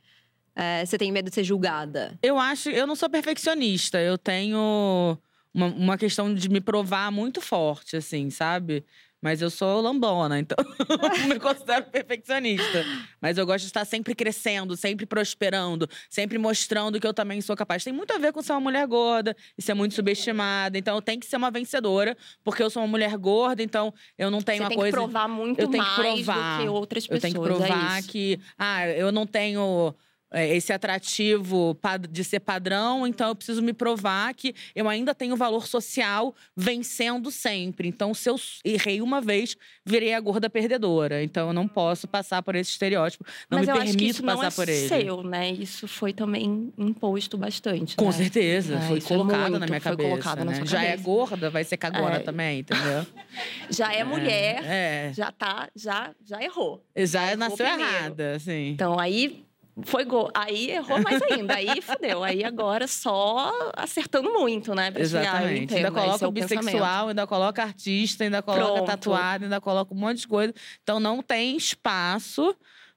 é, 0.58 0.84
você 0.84 0.98
tem 0.98 1.12
medo 1.12 1.30
de 1.30 1.36
ser 1.36 1.44
julgada? 1.44 2.18
Eu 2.24 2.40
acho, 2.40 2.70
eu 2.70 2.88
não 2.88 2.96
sou 2.96 3.08
perfeccionista. 3.08 4.00
Eu 4.00 4.18
tenho 4.18 5.16
uma, 5.54 5.68
uma 5.68 5.98
questão 6.00 6.34
de 6.34 6.50
me 6.50 6.60
provar 6.60 7.12
muito 7.12 7.40
forte, 7.40 7.96
assim, 7.96 8.32
sabe? 8.32 8.84
Mas 9.22 9.42
eu 9.42 9.50
sou 9.50 9.82
lambona, 9.82 10.40
então 10.40 10.58
não 11.22 11.28
me 11.28 11.40
considero 11.40 11.86
perfeccionista. 11.86 12.86
Mas 13.22 13.38
eu 13.38 13.46
gosto 13.46 13.64
de 13.64 13.68
estar 13.68 13.86
sempre 13.86 14.16
crescendo, 14.16 14.76
sempre 14.76 15.06
prosperando, 15.06 15.88
sempre 16.10 16.38
mostrando 16.40 17.00
que 17.00 17.06
eu 17.06 17.14
também 17.14 17.40
sou 17.42 17.56
capaz. 17.56 17.84
Tem 17.84 17.94
muito 17.94 18.12
a 18.14 18.18
ver 18.18 18.32
com 18.32 18.42
ser 18.42 18.54
uma 18.54 18.62
mulher 18.62 18.86
gorda 18.88 19.36
e 19.58 19.62
ser 19.62 19.76
muito 19.76 19.94
subestimada. 19.94 20.78
Então 20.78 20.96
eu 20.96 21.02
tenho 21.02 21.20
que 21.20 21.26
ser 21.26 21.38
uma 21.38 21.52
vencedora, 21.52 22.18
porque 22.44 22.64
eu 22.64 22.70
sou 22.70 22.82
uma 22.82 22.88
mulher 22.88 23.16
gorda, 23.18 23.62
então 23.62 23.94
eu 24.18 24.32
não 24.32 24.42
tenho 24.42 24.58
Você 24.58 24.64
uma 24.64 24.70
tem 24.70 24.78
coisa. 24.78 24.92
que 24.98 25.04
provar 25.04 25.28
muito 25.28 25.60
eu 25.60 25.68
tenho 25.68 25.84
que 25.84 26.02
mais 26.02 26.24
provar. 26.24 26.58
do 26.58 26.64
que 26.64 26.70
outras 26.70 27.08
pessoas. 27.08 27.24
Eu 27.24 27.30
tenho 27.30 27.44
que 27.44 27.50
é 27.50 27.56
provar 27.56 28.00
isso. 28.00 28.10
que, 28.10 28.40
ah, 28.58 28.88
eu 28.88 29.12
não 29.12 29.26
tenho 29.26 29.94
é, 29.94 30.07
esse 30.34 30.74
atrativo 30.74 31.78
de 32.10 32.24
ser 32.24 32.40
padrão, 32.42 33.08
então 33.08 33.30
eu 33.30 33.36
preciso 33.36 33.62
me 33.62 33.72
provar 33.74 34.34
que 34.34 34.54
eu 34.76 34.90
ainda 34.90 35.16
tenho 35.16 35.36
valor 35.36 35.68
social 35.68 36.36
vencendo 36.56 37.32
sempre. 37.32 37.88
Então, 37.88 38.14
se 38.14 38.30
eu 38.30 38.36
errei 38.66 39.02
uma 39.02 39.22
vez, 39.22 39.56
virei 39.86 40.14
a 40.14 40.20
gorda 40.20 40.50
perdedora. 40.50 41.24
Então, 41.24 41.48
eu 41.48 41.54
não 41.54 41.68
posso 41.68 42.08
passar 42.08 42.42
por 42.44 42.56
esse 42.56 42.72
estereótipo. 42.72 43.24
Não 43.50 43.60
Mas 43.60 43.68
me 43.68 43.74
eu 43.74 43.76
acho 43.78 43.86
que 43.92 43.98
permito 43.98 44.12
isso 44.16 44.26
não 44.26 44.36
passar 44.36 44.48
é 44.48 44.52
por 44.66 44.70
ele. 44.70 44.88
seu, 44.88 45.24
né? 45.24 45.52
Isso 45.52 45.88
foi 45.88 46.12
também 46.14 46.74
imposto 46.78 47.38
bastante. 47.38 47.96
Com 47.96 48.06
né? 48.08 48.12
certeza, 48.12 48.76
É, 48.76 48.82
foi 48.82 48.98
é 48.98 49.02
colocado 49.02 49.40
na 49.42 49.50
muito, 49.60 49.70
minha 49.70 49.82
foi 49.82 49.92
cabeça. 49.92 50.10
colocado 50.10 50.38
na 50.44 50.52
né? 50.52 50.66
Já 50.66 50.84
é 50.84 50.88
cabeça. 50.92 51.04
gorda, 51.04 51.50
vai 51.50 51.64
ser 51.64 51.78
cagona 51.78 52.16
É. 52.16 52.20
também, 52.20 52.60
entendeu? 52.60 53.06
Já 53.70 53.94
é 53.94 54.04
mulher, 54.04 54.64
É. 54.66 55.12
já 55.14 55.32
tá, 55.32 55.70
já, 55.76 56.12
já 56.26 56.42
errou. 56.42 56.84
Já 56.96 57.26
errou 57.26 57.38
nasceu 57.38 57.66
primeiro. 57.66 57.84
errada, 57.94 58.36
assim. 58.36 58.70
Então 58.70 58.98
aí 59.00 59.46
foi 59.84 60.06
gol. 60.06 60.30
Aí 60.34 60.72
errou 60.72 61.02
mais 61.02 61.22
ainda. 61.22 61.56
Aí 61.56 61.82
fudeu. 61.82 62.24
Aí 62.24 62.44
agora 62.44 62.88
só 62.88 63.72
acertando 63.76 64.32
muito, 64.32 64.74
né? 64.74 64.92
Pra 64.92 65.04
chegar, 65.06 65.22
Exatamente. 65.22 65.64
entendo, 65.64 65.78
ainda 65.78 65.88
esse 65.88 66.06
coloca 66.06 66.26
é 66.26 66.28
o 66.28 66.30
o 66.30 66.34
pensamento. 66.34 66.66
bissexual, 66.66 67.08
ainda 67.10 67.28
coloca 67.28 67.64
artista, 67.64 68.24
ainda 68.24 68.42
coloca 68.42 68.74
Pronto. 68.74 68.86
tatuado, 68.86 69.44
ainda 69.44 69.62
coloca 69.62 69.94
um 69.94 69.98
monte 69.98 70.20
de 70.20 70.28
coisa. 70.28 70.54
Então 70.84 71.00
não 71.00 71.22
tem 71.22 71.56
espaço 71.56 72.56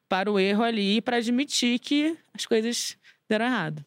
para 0.09 0.31
o 0.31 0.39
erro 0.39 0.63
ali 0.63 1.01
para 1.01 1.19
admitir 1.19 1.79
que 1.79 2.17
as 2.35 2.47
coisas 2.47 2.97
deram 3.29 3.45
errado. 3.45 3.85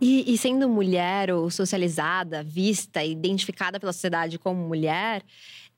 E, 0.00 0.32
e 0.32 0.36
sendo 0.36 0.68
mulher 0.68 1.32
ou 1.32 1.50
socializada, 1.50 2.42
vista, 2.42 3.02
identificada 3.02 3.80
pela 3.80 3.92
sociedade 3.92 4.38
como 4.38 4.60
mulher, 4.66 5.22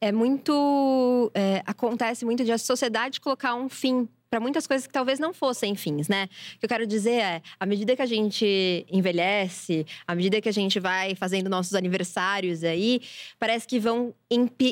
é 0.01 0.11
muito. 0.11 1.31
é, 1.35 1.63
acontece 1.67 2.25
muito 2.25 2.45
de 2.45 2.51
a 2.51 2.59
sociedade 2.59 3.21
colocar 3.21 3.55
um 3.55 3.69
fim 3.69 4.09
para 4.37 4.41
muitas 4.43 4.67
coisas 4.67 4.87
que 4.87 4.93
talvez 4.93 5.19
não 5.19 5.33
fossem 5.33 5.75
fins, 5.75 6.09
né? 6.09 6.29
O 6.57 6.59
que 6.59 6.67
eu 6.67 6.69
quero 6.69 6.87
dizer 6.87 7.21
é, 7.23 7.43
à 7.59 7.65
medida 7.65 7.97
que 7.97 8.03
a 8.03 8.07
gente 8.07 8.87
envelhece, 8.93 9.87
à 10.07 10.15
medida 10.15 10.43
que 10.43 10.49
a 10.49 10.53
gente 10.53 10.79
vai 10.79 11.15
fazendo 11.15 11.49
nossos 11.49 11.75
aniversários 11.75 12.63
aí, 12.63 13.01
parece 13.39 13.67
que 13.67 13.79
vão 13.79 14.15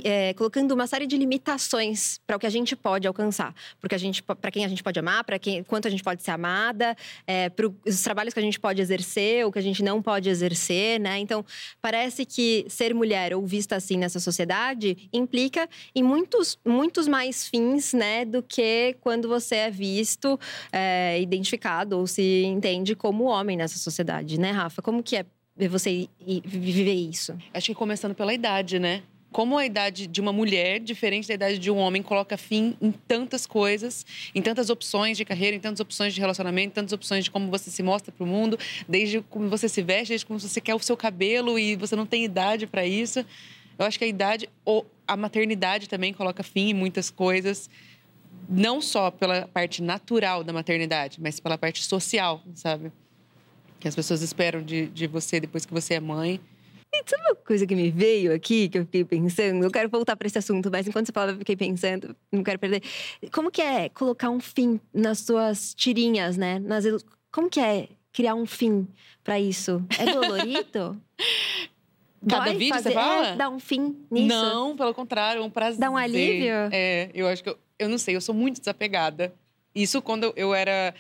é, 0.05 0.35
colocando 0.35 0.73
uma 0.73 0.87
série 0.87 1.07
de 1.07 1.17
limitações 1.17 2.21
para 2.27 2.37
o 2.37 2.39
que 2.39 2.47
a 2.47 2.51
gente 2.51 2.77
pode 2.77 3.07
alcançar, 3.07 3.55
porque 3.81 3.95
a 3.95 3.99
gente, 3.99 4.23
para 4.23 4.51
quem 4.51 4.67
a 4.67 4.69
gente 4.69 4.83
pode 4.83 4.99
amar, 4.99 5.25
para 5.25 5.39
quem, 5.39 5.63
quanto 5.63 5.89
a 5.89 5.91
gente 5.91 6.03
pode 6.03 6.23
ser 6.23 6.33
amada, 6.33 6.95
é, 7.27 7.49
para 7.49 7.67
os 7.67 8.03
trabalhos 8.03 8.35
que 8.35 8.41
a 8.41 8.43
gente 8.43 8.61
pode 8.61 8.83
exercer, 8.83 9.47
ou 9.47 9.53
que 9.53 9.59
a 9.59 9.63
gente 9.63 9.83
não 9.83 10.03
pode 10.03 10.29
exercer, 10.29 11.01
né? 11.01 11.19
Então, 11.21 11.43
parece 11.81 12.27
que 12.27 12.67
ser 12.69 12.95
mulher 12.95 13.33
ou 13.33 13.47
vista 13.47 13.77
assim 13.77 13.97
nessa 13.97 14.21
sociedade 14.21 15.09
implica 15.11 15.67
em 15.95 16.03
muitos, 16.03 16.59
muitos 16.67 17.09
mais 17.09 17.49
fins, 17.49 17.95
né? 17.95 18.27
Do 18.27 18.43
que 18.43 18.95
quando 19.01 19.27
você 19.27 19.54
é 19.57 19.71
visto, 19.71 20.39
é, 20.73 21.21
identificado 21.21 21.99
ou 21.99 22.07
se 22.07 22.45
entende 22.45 22.95
como 22.95 23.25
homem 23.25 23.57
nessa 23.57 23.79
sociedade, 23.79 24.39
né, 24.39 24.51
Rafa? 24.51 24.83
Como 24.83 25.03
que 25.03 25.17
é 25.17 25.25
você 25.69 26.09
viver 26.45 26.95
isso? 26.95 27.37
Acho 27.53 27.67
que 27.67 27.75
começando 27.75 28.15
pela 28.15 28.35
idade, 28.35 28.79
né? 28.79 29.03
Como 29.31 29.59
a 29.59 29.67
idade 29.67 30.07
de 30.07 30.21
uma 30.21 30.33
mulher, 30.33 30.79
diferente 30.79 31.27
da 31.27 31.35
idade 31.35 31.59
de 31.59 31.69
um 31.69 31.77
homem, 31.77 32.03
coloca 32.03 32.37
fim 32.37 32.77
em 32.81 32.93
tantas 32.93 33.47
coisas, 33.47 34.07
em 34.33 34.41
tantas 34.41 34.71
opções 34.71 35.17
de 35.17 35.25
carreira, 35.25 35.57
em 35.57 35.61
tantas 35.61 35.81
opções 35.81 36.15
de 36.15 36.21
relacionamento, 36.21 36.69
em 36.69 36.71
tantas 36.71 36.93
opções 36.93 37.25
de 37.25 37.33
como 37.33 37.51
você 37.51 37.69
se 37.69 37.83
mostra 37.83 38.13
para 38.13 38.23
o 38.23 38.27
mundo, 38.29 38.57
desde 38.89 39.21
como 39.23 39.49
você 39.49 39.69
se 39.69 39.83
veste, 39.83 40.11
desde 40.11 40.25
como 40.25 40.39
você 40.39 40.61
quer 40.61 40.75
o 40.75 40.79
seu 40.79 40.97
cabelo 40.97 41.59
e 41.59 41.75
você 41.75 41.97
não 41.97 42.07
tem 42.07 42.25
idade 42.25 42.65
para 42.67 42.87
isso. 42.87 43.25
Eu 43.77 43.85
acho 43.85 43.99
que 43.99 44.05
a 44.05 44.09
idade, 44.09 44.49
ou 44.65 44.87
a 45.07 45.17
maternidade 45.17 45.89
também 45.89 46.13
coloca 46.13 46.45
fim 46.45 46.71
em 46.71 46.75
muitas 46.75 47.11
coisas, 47.11 47.69
não 48.49 48.81
só 48.81 49.11
pela 49.11 49.49
parte 49.49 49.83
natural 49.83 50.45
da 50.45 50.53
maternidade, 50.53 51.21
mas 51.21 51.41
pela 51.41 51.57
parte 51.59 51.85
social, 51.85 52.43
sabe? 52.55 52.93
Que 53.81 53.89
as 53.89 53.95
pessoas 53.95 54.23
esperam 54.23 54.63
de, 54.63 54.87
de 54.87 55.07
você 55.07 55.41
depois 55.41 55.65
que 55.67 55.73
você 55.73 55.95
é 55.95 56.01
mãe. 56.01 56.41
Uma 57.27 57.35
coisa 57.35 57.67
que 57.67 57.75
me 57.75 57.91
veio 57.91 58.33
aqui, 58.33 58.69
que 58.69 58.79
eu 58.79 58.85
fiquei 58.85 59.05
pensando, 59.05 59.65
eu 59.65 59.71
quero 59.71 59.89
voltar 59.89 60.17
para 60.17 60.29
esse 60.29 60.39
assunto, 60.39 60.71
mas 60.71 60.87
enquanto 60.87 61.07
você 61.07 61.13
falava, 61.13 61.33
eu 61.33 61.39
fiquei 61.39 61.57
pensando, 61.57 62.15
não 62.31 62.45
quero 62.45 62.59
perder. 62.59 62.83
Como 63.33 63.51
que 63.51 63.61
é 63.61 63.89
colocar 63.89 64.31
um 64.31 64.39
fim 64.39 64.81
nas 64.93 65.19
suas 65.19 65.75
tirinhas, 65.75 66.37
né? 66.37 66.61
Nas 66.61 66.85
Como 67.33 67.51
que 67.51 67.59
é 67.59 67.89
criar 68.13 68.37
um 68.37 68.47
fim 68.47 68.87
para 69.25 69.41
isso? 69.41 69.85
É 69.99 70.13
dolorido? 70.13 70.97
Cada 72.29 72.45
Dói 72.47 72.55
vídeo, 72.55 72.75
fazer- 72.75 72.91
você 72.91 72.95
fala? 72.95 73.27
É, 73.27 73.37
dar 73.37 73.51
um 73.51 73.59
fim 73.59 73.97
nisso? 74.11 74.29
Não, 74.29 74.77
pelo 74.77 74.95
contrário, 74.95 75.43
é 75.43 75.45
um 75.45 75.51
prazer. 75.51 75.79
Dá 75.79 75.91
um 75.91 75.97
alívio? 75.97 76.55
É, 76.73 77.11
eu 77.13 77.29
acho 77.29 77.43
que 77.43 77.51
eu, 77.51 77.59
eu 77.79 77.89
não 77.89 77.99
sei, 77.99 78.17
eu 78.17 78.21
sou 78.21 78.35
muito 78.35 78.61
desapegada. 78.61 79.35
Isso 79.75 80.01
quando 80.01 80.33
eu 80.37 80.55
era 80.55 80.95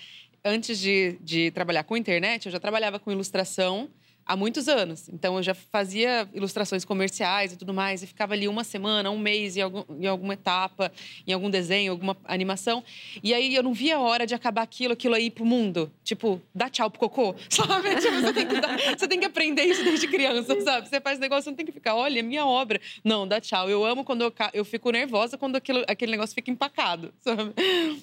antes 0.45 0.79
de, 0.79 1.19
de 1.21 1.51
trabalhar 1.53 1.85
com 1.85 1.97
internet, 1.97 2.47
eu 2.47 2.53
já 2.53 2.61
trabalhava 2.61 2.99
com 2.99 3.11
ilustração 3.11 3.91
há 4.27 4.37
muitos 4.37 4.69
anos. 4.69 5.09
Então 5.09 5.37
eu 5.37 5.43
já 5.43 5.55
fazia 5.55 6.29
ilustrações 6.33 6.85
comerciais 6.85 7.53
e 7.53 7.57
tudo 7.57 7.73
mais 7.75 8.03
e 8.03 8.07
ficava 8.07 8.35
ali 8.35 8.49
uma 8.49 8.65
semana, 8.65 9.11
um 9.11 9.19
mês 9.19 9.57
em, 9.57 9.61
algum, 9.63 9.85
em 10.01 10.07
alguma 10.07 10.35
etapa, 10.35 10.91
em 11.27 11.33
algum 11.33 11.51
desenho, 11.51 11.93
alguma 11.93 12.17
animação. 12.25 12.83
E 13.23 13.33
aí 13.35 13.55
eu 13.55 13.63
não 13.63 13.73
via 13.75 13.97
a 13.97 14.01
hora 14.01 14.27
de 14.27 14.35
acabar 14.35 14.63
aquilo, 14.63 14.93
aquilo 14.93 15.15
aí 15.15 15.31
pro 15.31 15.45
mundo. 15.45 15.91
Tipo, 16.03 16.41
dá 16.55 16.69
tchau 16.69 16.91
pro 16.91 17.01
cocô, 17.01 17.35
sabe? 17.49 17.95
Tipo, 17.97 18.21
você, 18.21 18.33
tem 18.33 18.47
que 18.47 18.61
dar- 18.61 18.79
você 18.99 19.09
tem 19.09 19.21
que 19.21 19.27
aprender 19.27 19.65
isso 19.65 19.85
desde 19.85 20.09
criança, 20.09 20.61
sabe? 20.63 20.89
Você 20.89 21.01
faz 21.01 21.19
negócio, 21.19 21.51
não 21.51 21.57
tem 21.57 21.67
que 21.67 21.73
ficar, 21.73 21.95
olha, 21.95 22.19
é 22.19 22.23
minha 22.23 22.47
obra. 22.47 22.81
Não, 23.05 23.27
dá 23.27 23.41
tchau. 23.41 23.69
Eu 23.69 23.85
amo 23.85 24.05
quando 24.05 24.23
eu, 24.23 24.33
eu 24.53 24.65
fico 24.65 24.91
nervosa 24.91 25.37
quando 25.39 25.57
aquilo, 25.57 25.85
aquele 25.87 26.13
negócio 26.13 26.35
fica 26.35 26.51
empacado, 26.51 27.13
sabe? 27.21 27.53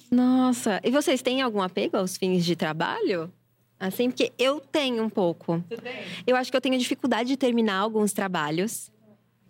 Nossa, 0.10 0.80
e 0.84 0.92
vocês 0.92 1.22
têm 1.22 1.42
algum 1.42 1.62
apego 1.62 1.98
aos 1.98 2.18
fins 2.18 2.46
de 2.46 2.56
trabalho? 2.56 3.32
Assim, 3.82 4.12
porque 4.12 4.32
eu 4.38 4.60
tenho 4.60 5.04
um 5.04 5.10
pouco. 5.10 5.64
Eu 6.28 6.36
acho 6.36 6.52
que 6.52 6.56
eu 6.56 6.62
tenho 6.62 6.78
dificuldade 6.78 7.30
de 7.30 7.36
terminar 7.36 7.78
alguns 7.80 8.14
trabalhos, 8.14 8.92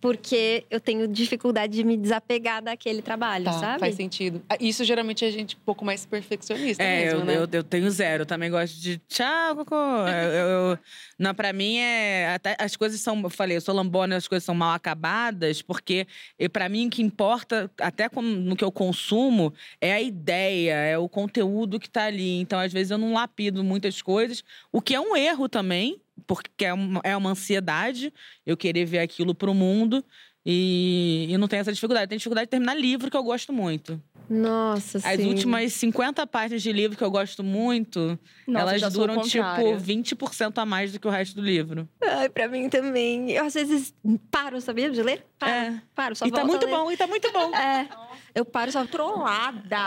porque 0.02 0.66
eu 0.72 0.80
tenho 0.80 1.08
dificuldade 1.08 1.74
de 1.74 1.84
me 1.84 1.96
desapegar 1.96 2.62
daquele 2.64 3.02
trabalho, 3.04 3.46
Tá, 3.46 3.54
sabe? 3.54 3.80
faz 3.80 3.96
sentido. 3.96 4.42
Ah, 4.50 4.58
Isso 4.60 4.84
geralmente 4.84 5.24
é 5.24 5.30
gente 5.32 5.56
um 5.56 5.60
pouco 5.64 5.86
mais 5.86 6.06
perfeccionista 6.06 6.84
É, 6.84 7.04
mesmo, 7.06 7.20
eu, 7.20 7.26
né? 7.26 7.36
eu, 7.38 7.48
eu 7.52 7.64
tenho 7.64 7.90
zero. 7.92 8.24
Eu 8.24 8.26
também 8.26 8.50
gosto 8.50 8.74
de 8.82 8.98
tchau, 9.08 9.56
cocô. 9.58 9.76
Eu, 9.76 10.08
eu, 10.34 10.48
eu- 10.72 10.80
não, 11.20 11.36
pra 11.36 11.54
mim 11.54 11.78
é. 11.78 12.34
Até, 12.34 12.58
as 12.60 12.76
coisas 12.76 13.00
são. 13.00 13.22
Eu 13.22 13.30
falei, 13.30 13.56
eu 13.58 13.62
sou 13.62 13.76
lambona, 13.76 14.16
as 14.18 14.28
coisas 14.28 14.44
são 14.44 14.56
mal 14.56 14.74
acabadas, 14.74 15.62
porque 15.62 16.08
pra 16.52 16.68
mim 16.68 16.88
o 16.88 16.90
que 16.90 17.04
importa, 17.04 17.70
até 17.80 18.10
com- 18.10 18.22
no 18.24 18.56
que 18.56 18.64
eu 18.64 18.72
consumo, 18.72 19.54
é 19.80 19.94
a 19.94 20.02
ideia, 20.02 20.74
é 20.74 20.98
o 20.98 21.08
conteúdo 21.08 21.80
que 21.80 21.90
tá 21.90 22.06
ali. 22.06 22.40
Então, 22.40 22.60
às 22.60 22.74
vezes, 22.74 22.90
eu 22.90 22.98
não 22.98 23.14
lapido 23.14 23.64
muitas 23.64 24.02
coisas, 24.02 24.44
o 24.72 24.82
que 24.82 24.96
é 24.96 25.00
um 25.00 25.16
erro 25.16 25.48
também, 25.48 26.02
porque 26.28 26.66
é 26.66 26.74
uma, 26.74 27.02
é 27.04 27.16
uma 27.16 27.32
ansiedade 27.32 28.14
eu 28.46 28.56
querer 28.58 28.86
ver 28.86 29.00
aquilo 29.00 29.34
pro 29.36 29.54
mundo. 29.54 30.04
E, 30.44 31.28
e 31.30 31.38
não 31.38 31.48
tenho 31.48 31.62
essa 31.62 31.72
dificuldade. 31.72 32.10
Tenho 32.10 32.18
dificuldade 32.18 32.48
de 32.48 32.52
terminar 32.52 32.74
livro 32.74 33.12
que 33.12 33.18
eu 33.18 33.24
gosto 33.24 33.54
muito. 33.54 34.02
Nossa, 34.28 34.98
As 34.98 35.18
sim. 35.20 35.28
últimas 35.28 35.74
50 35.74 36.26
páginas 36.26 36.64
de 36.64 36.72
livro 36.72 36.98
que 36.98 37.04
eu 37.04 37.12
gosto 37.12 37.44
muito, 37.44 38.18
Nossa, 38.48 38.76
elas 38.76 38.94
duram 38.94 39.22
tipo 39.22 39.44
contrário. 39.44 39.78
20% 39.78 40.58
a 40.58 40.66
mais 40.66 40.94
do 40.94 41.00
que 41.00 41.08
o 41.08 41.12
resto 41.12 41.36
do 41.36 41.42
livro. 41.42 41.88
Ai, 42.02 42.30
pra 42.30 42.48
mim 42.48 42.70
também. 42.70 43.30
Eu 43.32 43.46
às 43.46 43.54
vezes 43.54 43.94
paro, 44.32 44.62
sabia, 44.62 44.90
de 44.90 45.04
ler? 45.04 45.26
Paro, 45.38 45.52
É. 45.52 45.82
paro, 45.94 46.16
só 46.16 46.26
e 46.26 46.32
tá 46.32 46.46
muito 46.46 46.66
bom, 46.68 46.90
e 46.92 46.98
tá 46.98 47.06
muito 47.08 47.32
bom. 47.32 47.54
É, 47.54 47.90
eu 48.34 48.46
paro 48.46 48.72
só 48.72 48.86
Trollada! 48.86 49.78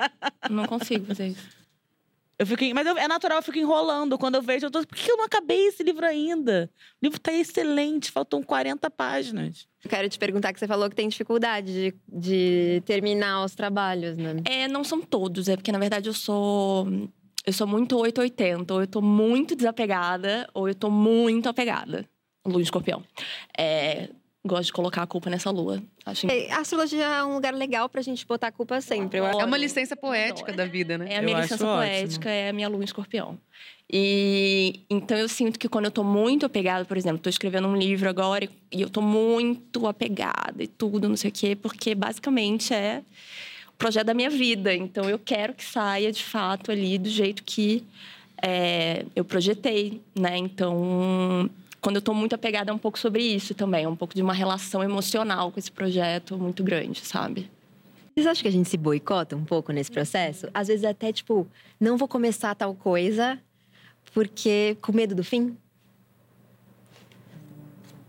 não 0.48 0.66
consigo 0.66 1.06
fazer 1.06 1.28
isso. 1.28 1.59
Eu 2.40 2.46
fico, 2.46 2.64
mas 2.74 2.86
eu- 2.86 2.96
é 2.96 3.06
natural, 3.06 3.36
eu 3.36 3.42
fico 3.42 3.58
enrolando. 3.58 4.16
Quando 4.16 4.36
eu 4.36 4.40
vejo, 4.40 4.64
eu 4.64 4.70
tô. 4.70 4.80
Por 4.86 4.96
que 4.96 5.12
eu 5.12 5.16
não 5.18 5.26
acabei 5.26 5.66
esse 5.66 5.82
livro 5.82 6.06
ainda? 6.06 6.70
O 6.94 7.04
livro 7.04 7.20
tá 7.20 7.30
excelente, 7.34 8.10
faltam 8.10 8.42
40 8.42 8.90
páginas. 8.90 9.68
Eu 9.84 9.90
quero 9.90 10.08
te 10.08 10.18
perguntar 10.18 10.50
que 10.54 10.58
você 10.58 10.66
falou 10.66 10.88
que 10.88 10.96
tem 10.96 11.06
dificuldade 11.06 11.70
de, 11.70 11.94
de 12.08 12.82
terminar 12.86 13.44
os 13.44 13.54
trabalhos, 13.54 14.16
né? 14.16 14.36
É, 14.46 14.66
não 14.68 14.82
são 14.82 15.02
todos, 15.02 15.48
é 15.48 15.56
porque 15.56 15.70
na 15.70 15.78
verdade 15.78 16.08
eu 16.08 16.14
sou. 16.14 16.88
Eu 17.44 17.52
sou 17.52 17.66
muito 17.66 17.94
880. 17.98 18.72
Ou 18.72 18.80
eu 18.80 18.86
tô 18.86 19.02
muito 19.02 19.54
desapegada, 19.54 20.48
ou 20.54 20.66
eu 20.66 20.74
tô 20.74 20.90
muito 20.90 21.46
apegada. 21.46 22.08
Lua 22.46 22.56
de 22.56 22.62
escorpião. 22.62 23.04
É, 23.56 24.08
gosto 24.44 24.66
de 24.66 24.72
colocar 24.72 25.02
a 25.02 25.06
culpa 25.06 25.28
nessa 25.28 25.50
lua. 25.50 25.82
Acho 26.06 26.26
É, 26.30 26.50
A 26.52 26.60
astrologia 26.60 27.04
é 27.04 27.24
um 27.24 27.34
lugar 27.34 27.54
legal 27.54 27.88
pra 27.88 28.00
gente 28.02 28.26
botar 28.26 28.48
a 28.48 28.52
culpa 28.52 28.80
sempre. 28.80 29.18
Eu. 29.18 29.26
É 29.26 29.44
uma 29.44 29.56
licença 29.56 29.94
poética 29.96 30.52
da 30.52 30.64
vida, 30.64 30.96
né? 30.96 31.06
É 31.10 31.16
a 31.18 31.20
Eu 31.20 31.24
minha 31.24 31.36
acho 31.36 31.44
licença 31.44 31.66
ótimo. 31.66 31.76
poética, 31.78 32.30
é 32.30 32.48
a 32.48 32.52
minha 32.52 32.68
lua 32.68 32.80
em 32.80 32.84
escorpião. 32.84 33.38
E 33.92 34.80
então 34.88 35.16
eu 35.18 35.28
sinto 35.28 35.58
que 35.58 35.68
quando 35.68 35.86
eu 35.86 35.90
tô 35.90 36.04
muito 36.04 36.46
apegada, 36.46 36.84
por 36.84 36.96
exemplo, 36.96 37.18
tô 37.18 37.28
escrevendo 37.28 37.66
um 37.68 37.76
livro 37.76 38.08
agora 38.08 38.44
e- 38.44 38.50
e 38.78 38.80
eu 38.82 38.88
tô 38.88 39.02
muito 39.02 39.86
apegada 39.86 40.62
e 40.62 40.66
tudo, 40.68 41.08
não 41.08 41.16
sei 41.16 41.30
o 41.30 41.32
quê, 41.32 41.56
porque 41.56 41.94
basicamente 41.94 42.72
é 42.72 43.02
o 43.68 43.72
projeto 43.76 44.06
da 44.06 44.14
minha 44.14 44.30
vida. 44.30 44.72
Então 44.74 45.10
eu 45.10 45.18
quero 45.18 45.54
que 45.54 45.64
saia 45.64 46.12
de 46.12 46.22
fato 46.24 46.70
ali 46.70 46.98
do 46.98 47.08
jeito 47.10 47.42
que 47.42 47.84
é, 48.42 49.04
eu 49.14 49.24
projetei, 49.24 50.00
né? 50.18 50.36
Então, 50.38 51.50
quando 51.80 51.96
eu 51.96 52.02
tô 52.02 52.12
muito 52.12 52.34
apegada 52.34 52.70
é 52.70 52.74
um 52.74 52.78
pouco 52.78 52.98
sobre 52.98 53.22
isso 53.22 53.54
também, 53.54 53.84
é 53.84 53.88
um 53.88 53.96
pouco 53.96 54.14
de 54.14 54.22
uma 54.22 54.32
relação 54.34 54.82
emocional 54.82 55.50
com 55.50 55.58
esse 55.58 55.70
projeto 55.70 56.36
muito 56.36 56.62
grande, 56.62 57.00
sabe? 57.00 57.50
Vocês 58.14 58.26
acham 58.26 58.42
que 58.42 58.48
a 58.48 58.52
gente 58.52 58.68
se 58.68 58.76
boicota 58.76 59.36
um 59.36 59.44
pouco 59.44 59.72
nesse 59.72 59.90
processo? 59.90 60.48
Às 60.52 60.68
vezes 60.68 60.84
até, 60.84 61.12
tipo, 61.12 61.46
não 61.78 61.96
vou 61.96 62.08
começar 62.08 62.54
tal 62.54 62.74
coisa 62.74 63.38
porque 64.12 64.76
com 64.82 64.92
medo 64.92 65.14
do 65.14 65.24
fim? 65.24 65.56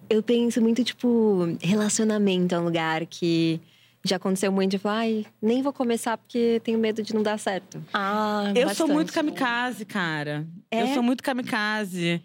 Eu 0.10 0.22
penso 0.22 0.62
muito, 0.62 0.84
tipo, 0.84 1.58
relacionamento 1.62 2.54
é 2.54 2.60
um 2.60 2.66
lugar 2.66 3.06
que 3.06 3.62
já 4.04 4.18
aconteceu 4.18 4.52
muito 4.52 4.72
de 4.72 4.78
falar, 4.80 5.00
ai, 5.00 5.26
nem 5.42 5.62
vou 5.62 5.72
começar 5.72 6.18
porque 6.18 6.60
tenho 6.64 6.78
medo 6.78 7.02
de 7.02 7.14
não 7.14 7.24
dar 7.24 7.38
certo. 7.38 7.82
Ah, 7.94 8.52
Eu 8.56 8.74
sou 8.74 8.88
muito 8.88 9.08
bastante. 9.08 9.32
kamikaze, 9.32 9.86
cara. 9.86 10.46
É? 10.70 10.82
Eu 10.82 10.88
sou 10.88 11.04
muito 11.04 11.24
kamikaze. 11.24 12.22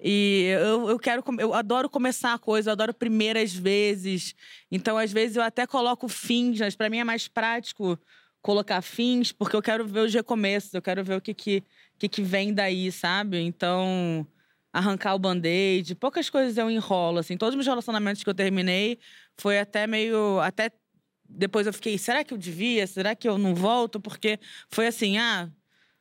E 0.00 0.44
eu, 0.60 0.88
eu 0.90 0.98
quero. 0.98 1.24
Eu 1.38 1.52
adoro 1.54 1.88
começar 1.90 2.34
a 2.34 2.38
coisa, 2.38 2.70
eu 2.70 2.72
adoro 2.72 2.94
primeiras 2.94 3.52
vezes. 3.52 4.34
Então, 4.70 4.96
às 4.96 5.12
vezes, 5.12 5.36
eu 5.36 5.42
até 5.42 5.66
coloco 5.66 6.08
fins, 6.08 6.60
mas 6.60 6.76
pra 6.76 6.88
mim 6.88 6.98
é 6.98 7.04
mais 7.04 7.26
prático 7.26 7.98
colocar 8.40 8.80
fins, 8.82 9.32
porque 9.32 9.56
eu 9.56 9.62
quero 9.62 9.86
ver 9.86 10.00
os 10.00 10.14
recomeços, 10.14 10.72
eu 10.72 10.80
quero 10.80 11.02
ver 11.02 11.16
o 11.16 11.20
que, 11.20 11.34
que, 11.34 11.64
que, 11.98 12.08
que 12.08 12.22
vem 12.22 12.54
daí, 12.54 12.90
sabe? 12.92 13.38
Então, 13.40 14.26
arrancar 14.72 15.14
o 15.14 15.18
band-aid, 15.18 15.94
poucas 15.96 16.30
coisas 16.30 16.56
eu 16.56 16.70
enrolo, 16.70 17.18
assim. 17.18 17.36
Todos 17.36 17.54
os 17.54 17.56
meus 17.56 17.66
relacionamentos 17.66 18.22
que 18.22 18.30
eu 18.30 18.34
terminei 18.34 18.98
foi 19.36 19.58
até 19.58 19.86
meio. 19.86 20.38
Até 20.40 20.70
depois 21.28 21.66
eu 21.66 21.72
fiquei, 21.72 21.98
será 21.98 22.24
que 22.24 22.32
eu 22.32 22.38
devia? 22.38 22.86
Será 22.86 23.14
que 23.14 23.28
eu 23.28 23.36
não 23.36 23.54
volto? 23.54 24.00
Porque 24.00 24.38
foi 24.70 24.86
assim, 24.86 25.18
ah, 25.18 25.50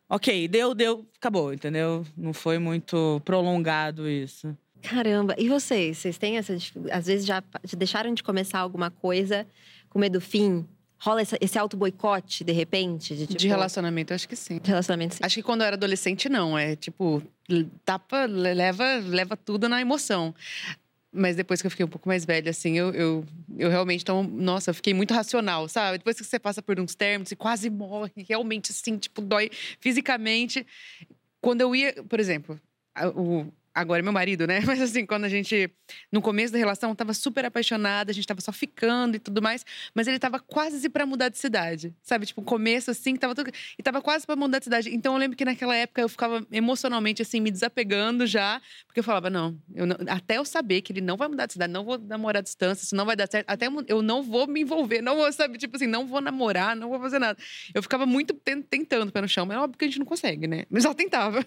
ok, 0.10 0.48
deu, 0.48 0.74
deu, 0.74 1.06
acabou, 1.18 1.54
entendeu? 1.54 2.06
Não 2.16 2.34
foi 2.34 2.58
muito 2.60 3.22
prolongado 3.26 4.08
isso. 4.10 4.56
Caramba, 4.82 5.36
e 5.38 5.50
vocês? 5.50 5.98
Vocês 5.98 6.18
têm 6.18 6.38
essa? 6.38 6.56
Às 6.92 7.08
vezes 7.08 7.26
já, 7.26 7.44
deixaram 7.78 8.14
de 8.14 8.24
começar 8.24 8.60
alguma 8.60 8.90
coisa 8.92 9.46
com 9.90 10.00
medo 10.00 10.14
do 10.14 10.22
fim? 10.22 10.66
Rola 11.00 11.22
essa- 11.22 11.38
esse 11.40 11.60
auto-boicote, 11.60 12.44
de 12.44 12.52
repente? 12.52 13.16
De, 13.16 13.28
tipo, 13.28 13.40
De 13.40 13.48
relacionamento, 13.48 14.14
acho 14.14 14.28
que 14.28 14.36
sim. 14.36 14.60
de 14.60 14.68
relacionamento. 14.70 15.16
sim. 15.16 15.20
Acho 15.24 15.36
que 15.36 15.44
quando 15.44 15.62
eu 15.62 15.68
era 15.68 15.76
adolescente, 15.76 16.28
não. 16.30 16.58
É 16.58 16.76
tipo, 16.76 17.22
tapa, 17.86 18.26
le- 18.26 18.54
leva, 18.54 18.84
leva 19.06 19.38
tudo 19.38 19.68
na 19.70 19.80
emoção. 19.82 20.34
Mas 21.12 21.36
depois 21.36 21.62
que 21.62 21.68
eu 21.68 21.72
fiquei 21.72 21.86
um 21.86 21.90
pouco 21.90 22.08
mais 22.08 22.26
velha, 22.26 22.50
assim, 22.50 22.78
eu, 22.78 22.92
eu, 22.94 23.26
eu 23.58 23.70
realmente, 23.70 24.02
então, 24.02 24.24
nossa, 24.24 24.72
eu 24.72 24.74
fiquei 24.74 24.94
muito 24.94 25.14
racional, 25.14 25.68
sabe? 25.70 25.98
Depois 26.00 26.18
que 26.18 26.26
você 26.26 26.38
passa 26.38 26.62
por 26.62 26.80
uns 26.80 26.96
termos 26.96 27.32
e 27.32 27.36
quase 27.36 27.70
morre, 27.70 28.12
realmente, 28.28 28.72
assim, 28.72 28.98
tipo, 28.98 29.22
dói 29.22 29.50
fisicamente. 29.80 30.66
Quando 31.42 31.62
eu 31.62 31.76
ia, 31.76 32.04
por 32.04 32.20
exemplo, 32.20 32.60
o, 33.16 33.46
agora 33.77 34.00
é 34.00 34.03
meu 34.03 34.12
marido, 34.12 34.48
né? 34.48 34.60
Mas 34.65 34.81
assim, 34.81 35.05
quando 35.05 35.25
a 35.25 35.29
gente, 35.29 35.69
no 36.12 36.22
começo 36.22 36.51
da 36.51 36.57
relação, 36.60 36.93
tava 36.96 37.13
super 37.13 37.46
apaixonada, 37.46 38.12
a 38.12 38.13
gente 38.13 38.25
tava 38.27 38.41
só 38.41 38.51
ficando 38.51 39.15
e 39.15 39.19
tudo 39.19 39.41
mais, 39.41 39.65
mas 39.93 40.07
ele 40.07 40.19
tava 40.19 40.39
quase 40.39 40.89
pra 40.89 41.05
mudar 41.05 41.29
de 41.29 41.38
cidade, 41.38 41.93
sabe? 42.01 42.25
Tipo, 42.25 42.41
começo, 42.41 42.91
assim, 42.91 43.15
tava 43.15 43.36
tudo. 43.36 43.51
E 43.77 43.84
tava 43.84 44.01
quase 44.01 44.25
pra 44.25 44.36
mudar 44.36 44.60
de 44.60 44.65
cidade. 44.65 44.93
Então 44.93 45.13
eu 45.13 45.19
lembro 45.19 45.38
que 45.38 45.46
naquela 45.46 45.75
época 45.75 46.01
eu 46.01 46.10
ficava 46.10 46.46
emocionalmente, 46.51 47.22
assim, 47.22 47.39
me 47.39 47.51
desapegando 47.51 48.25
já, 48.25 48.62
porque 48.86 49.00
eu 49.00 49.03
falava, 49.03 49.29
não, 49.29 49.57
eu 49.74 49.86
não- 49.86 49.98
até 50.07 50.38
eu 50.38 50.46
saber 50.46 50.81
que 50.81 50.91
ele 50.91 51.01
não 51.01 51.15
vai 51.17 51.27
mudar 51.27 51.46
de 51.46 51.53
cidade, 51.53 51.72
não 51.72 51.84
vou 51.86 51.98
namorar 51.98 52.39
à 52.39 52.43
distância, 52.43 52.84
isso 52.84 52.96
não 52.96 53.05
vai 53.05 53.15
dar 53.15 53.27
certo, 53.29 53.49
até 53.49 53.67
eu 53.88 54.02
não 54.02 54.23
vou 54.23 54.47
me 54.47 54.62
envolver, 54.62 55.02
não 55.02 55.15
vou, 55.15 55.32
sabe? 55.32 55.58
Tipo 55.58 55.75
assim, 55.75 55.88
não 55.88 56.08
vou 56.08 56.21
namorar, 56.21 56.75
não 56.75 56.89
vou 56.89 56.99
fazer 56.99 57.19
nada. 57.19 57.38
Eu 57.73 57.82
ficava 57.84 58.06
muito 58.06 58.34
ten- 58.34 58.62
tentando 58.62 59.12
pé 59.12 59.21
no 59.21 59.28
chão, 59.28 59.45
mas 59.45 59.58
é 59.58 59.60
óbvio 59.60 59.78
que 59.78 59.86
a 59.86 59.88
gente 59.88 59.99
não 59.99 60.06
consegue, 60.06 60.47
né? 60.47 60.65
Mas 60.69 60.86
ela 60.86 60.95
tentava. 60.95 61.39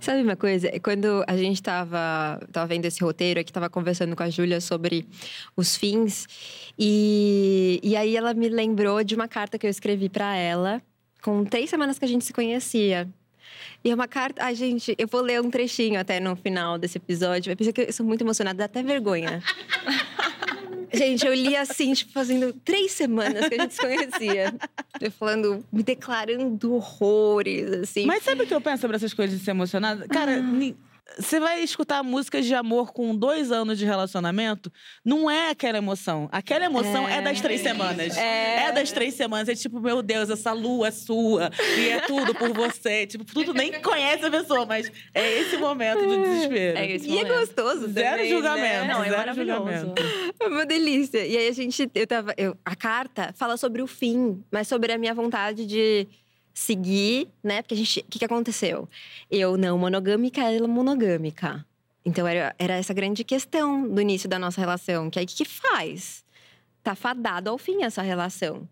Sabe 0.00 0.22
uma 0.22 0.36
coisa? 0.36 0.70
Quando 0.82 1.24
a 1.26 1.36
gente 1.36 1.62
tava, 1.62 2.40
tava 2.52 2.66
vendo 2.66 2.84
esse 2.84 3.00
roteiro 3.02 3.40
aqui, 3.40 3.52
tava 3.52 3.70
conversando 3.70 4.16
com 4.16 4.22
a 4.22 4.30
Júlia 4.30 4.60
sobre 4.60 5.06
os 5.56 5.76
fins. 5.76 6.26
E, 6.78 7.80
e 7.82 7.96
aí 7.96 8.16
ela 8.16 8.34
me 8.34 8.48
lembrou 8.48 9.04
de 9.04 9.14
uma 9.14 9.28
carta 9.28 9.58
que 9.58 9.66
eu 9.66 9.70
escrevi 9.70 10.08
para 10.08 10.36
ela, 10.36 10.82
com 11.22 11.44
três 11.44 11.70
semanas 11.70 11.98
que 11.98 12.04
a 12.04 12.08
gente 12.08 12.24
se 12.24 12.32
conhecia. 12.32 13.08
E 13.84 13.90
é 13.90 13.94
uma 13.94 14.08
carta. 14.08 14.42
Ai, 14.44 14.54
gente, 14.54 14.94
eu 14.98 15.06
vou 15.06 15.20
ler 15.20 15.40
um 15.40 15.50
trechinho 15.50 15.98
até 16.00 16.18
no 16.18 16.34
final 16.34 16.76
desse 16.76 16.98
episódio. 16.98 17.52
Eu 17.52 17.72
que 17.72 17.80
eu 17.82 17.92
sou 17.92 18.04
muito 18.04 18.22
emocionada, 18.22 18.58
dá 18.58 18.64
até 18.64 18.82
vergonha. 18.82 19.42
Gente, 20.92 21.26
eu 21.26 21.34
li 21.34 21.56
assim, 21.56 21.92
tipo, 21.92 22.12
fazendo 22.12 22.52
três 22.64 22.92
semanas 22.92 23.48
que 23.48 23.54
a 23.54 23.58
gente 23.62 23.74
se 23.74 23.80
conhecia. 23.80 24.54
Eu 25.00 25.10
falando, 25.10 25.64
me 25.72 25.82
declarando 25.82 26.74
horrores, 26.74 27.70
assim. 27.72 28.06
Mas 28.06 28.22
sabe 28.22 28.42
o 28.42 28.46
que 28.46 28.54
eu 28.54 28.60
penso 28.60 28.80
sobre 28.80 28.96
essas 28.96 29.12
coisas 29.14 29.38
de 29.38 29.44
ser 29.44 29.50
emocionada? 29.52 30.06
Cara, 30.08 30.40
ni- 30.40 30.76
você 31.18 31.40
vai 31.40 31.62
escutar 31.62 32.02
músicas 32.02 32.44
de 32.44 32.54
amor 32.54 32.92
com 32.92 33.14
dois 33.14 33.50
anos 33.52 33.78
de 33.78 33.84
relacionamento, 33.84 34.70
não 35.04 35.30
é 35.30 35.50
aquela 35.50 35.78
emoção. 35.78 36.28
Aquela 36.32 36.64
emoção 36.66 37.08
é, 37.08 37.20
das 37.22 37.40
três 37.40 37.60
semanas. 37.60 38.16
É. 38.16 38.70
das 38.72 38.92
três 38.92 39.14
semanas. 39.14 39.48
É 39.48 39.54
tipo, 39.54 39.80
meu 39.80 40.02
Deus, 40.02 40.28
essa 40.30 40.52
lua 40.52 40.88
é 40.88 40.90
sua. 40.90 41.50
E 41.78 41.88
é 41.88 42.00
tudo 42.00 42.34
por 42.34 42.52
você. 42.52 43.06
Tipo, 43.08 43.24
tudo 43.24 43.54
nem 43.54 43.80
conhece 43.80 44.24
a 44.26 44.30
pessoa, 44.30 44.66
mas 44.66 44.90
é 45.14 45.40
esse 45.40 45.56
momento 45.56 46.00
do 46.06 46.22
desespero. 46.22 46.78
É 46.78 46.90
esse 46.92 47.08
E 47.08 47.18
é 47.18 47.24
momento. 47.24 47.38
gostoso 47.40 47.88
Zero 47.88 48.10
também, 48.16 48.30
julgamento. 48.30 48.84
né? 48.86 48.92
Não, 48.92 49.00
é 49.02 49.04
Zero 49.08 49.16
maravilhoso. 49.18 49.58
julgamento. 49.64 50.02
É 50.40 50.46
uma 50.46 50.66
delícia. 50.66 51.26
E 51.26 51.36
aí 51.36 51.48
a 51.48 51.52
gente, 51.52 51.90
eu 51.94 52.06
tava, 52.06 52.34
eu- 52.36 52.56
a 52.64 52.76
carta 52.76 53.32
fala 53.36 53.56
sobre 53.56 53.80
o 53.82 53.86
fim, 53.86 54.42
mas 54.50 54.68
sobre 54.68 54.92
a 54.92 54.98
minha 54.98 55.14
vontade 55.14 55.64
de 55.66 56.06
seguir, 56.58 57.28
né? 57.42 57.62
Porque 57.62 57.74
a 57.74 57.76
gente, 57.76 58.00
o 58.00 58.04
que, 58.10 58.18
que 58.18 58.24
aconteceu? 58.24 58.88
Eu 59.30 59.56
não 59.56 59.78
monogâmica, 59.78 60.40
ela 60.42 60.66
monogâmica. 60.66 61.64
Então 62.04 62.26
era, 62.26 62.54
era 62.58 62.74
essa 62.74 62.92
grande 62.92 63.22
questão 63.22 63.88
do 63.88 64.00
início 64.00 64.28
da 64.28 64.38
nossa 64.40 64.60
relação, 64.60 65.08
que 65.08 65.18
aí 65.20 65.24
o 65.24 65.28
que, 65.28 65.36
que 65.36 65.44
faz? 65.44 66.24
Tá 66.82 66.94
fadado 66.96 67.48
ao 67.48 67.58
fim 67.58 67.84
essa 67.84 68.02
relação. 68.02 68.68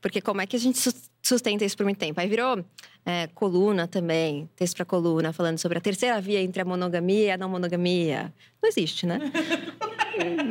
Porque 0.00 0.20
como 0.20 0.42
é 0.42 0.46
que 0.46 0.56
a 0.56 0.58
gente 0.58 0.78
sus- 0.78 1.10
sustenta 1.22 1.64
isso 1.64 1.76
por 1.76 1.84
muito 1.84 1.98
tempo? 1.98 2.20
Aí 2.20 2.28
virou 2.28 2.62
é, 3.06 3.28
coluna 3.28 3.86
também, 3.88 4.48
texto 4.54 4.76
para 4.76 4.84
coluna, 4.84 5.32
falando 5.32 5.58
sobre 5.58 5.78
a 5.78 5.80
terceira 5.80 6.20
via 6.20 6.40
entre 6.42 6.60
a 6.60 6.64
monogamia 6.64 7.26
e 7.26 7.30
a 7.30 7.36
não 7.38 7.48
monogamia. 7.48 8.32
Não 8.60 8.68
existe, 8.68 9.06
né? 9.06 9.18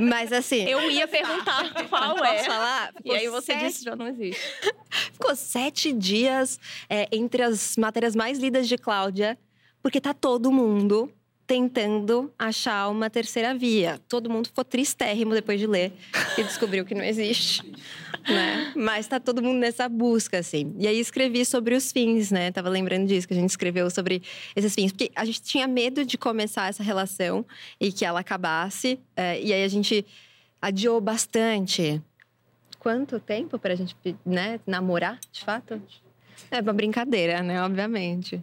Mas 0.10 0.32
assim. 0.32 0.64
Eu 0.68 0.90
ia 0.90 1.08
perguntar 1.08 1.72
qual 1.90 2.16
Posso 2.16 2.24
é. 2.34 2.44
falar? 2.44 2.94
E 3.04 3.12
aí 3.12 3.20
Ficou 3.26 3.42
você 3.42 3.54
sete- 3.54 3.66
disse 3.66 3.84
já 3.84 3.96
não 3.96 4.08
existe. 4.08 4.42
Ficou 5.14 5.36
sete 5.36 5.94
dias 5.94 6.60
é, 6.90 7.08
entre 7.12 7.44
as 7.44 7.76
matérias 7.78 8.16
mais 8.16 8.40
lidas 8.40 8.68
de 8.68 8.78
Cláudia, 8.78 9.38
porque 9.82 10.00
tá 10.02 10.14
todo 10.14 10.52
mundo 10.52 11.12
tentando 11.52 12.32
achar 12.40 12.88
uma 12.88 13.10
terceira 13.10 13.54
via. 13.54 14.00
Todo 14.08 14.30
mundo 14.30 14.48
ficou 14.48 14.64
tristérrimo 14.64 15.34
depois 15.34 15.60
de 15.60 15.68
ler 15.68 15.92
e 16.38 16.44
descobriu 16.44 16.86
que 16.86 16.96
não 16.96 17.04
existe. 17.04 17.62
Né? 18.26 18.72
Mas 18.74 19.06
tá 19.06 19.20
todo 19.20 19.44
mundo 19.44 19.60
nessa 19.60 19.90
busca, 19.90 20.40
assim. 20.40 20.74
E 20.80 20.88
aí 20.88 20.98
escrevi 20.98 21.44
sobre 21.44 21.76
os 21.76 21.92
fins, 21.92 22.32
né? 22.32 22.54
Tava 22.54 22.70
lembrando 22.70 23.06
disso, 23.06 23.28
que 23.28 23.34
a 23.34 23.36
gente 23.36 23.50
escreveu 23.50 23.90
sobre 23.90 24.24
esses 24.56 24.74
fins. 24.74 24.94
Porque 24.94 25.12
a 25.14 25.26
gente 25.26 25.42
tinha 25.42 25.68
medo 25.68 26.06
de 26.06 26.18
começar 26.18 26.70
essa 26.70 26.84
relação 26.84 27.46
e 27.82 27.92
que 27.92 28.06
ela 28.06 28.22
acabasse. 28.22 28.98
é, 29.18 29.42
e 29.42 29.52
aí 29.52 29.66
a 29.66 29.68
gente 29.68 30.06
adiou 30.62 31.02
bastante. 31.02 32.02
Quanto 32.80 33.20
tempo 33.20 33.60
pra 33.60 33.76
gente, 33.76 33.94
né, 34.26 34.58
namorar, 34.66 35.20
de 35.30 35.44
fato? 35.44 35.82
É 36.50 36.62
uma 36.62 36.72
brincadeira, 36.72 37.44
né? 37.44 37.62
Obviamente. 37.62 38.42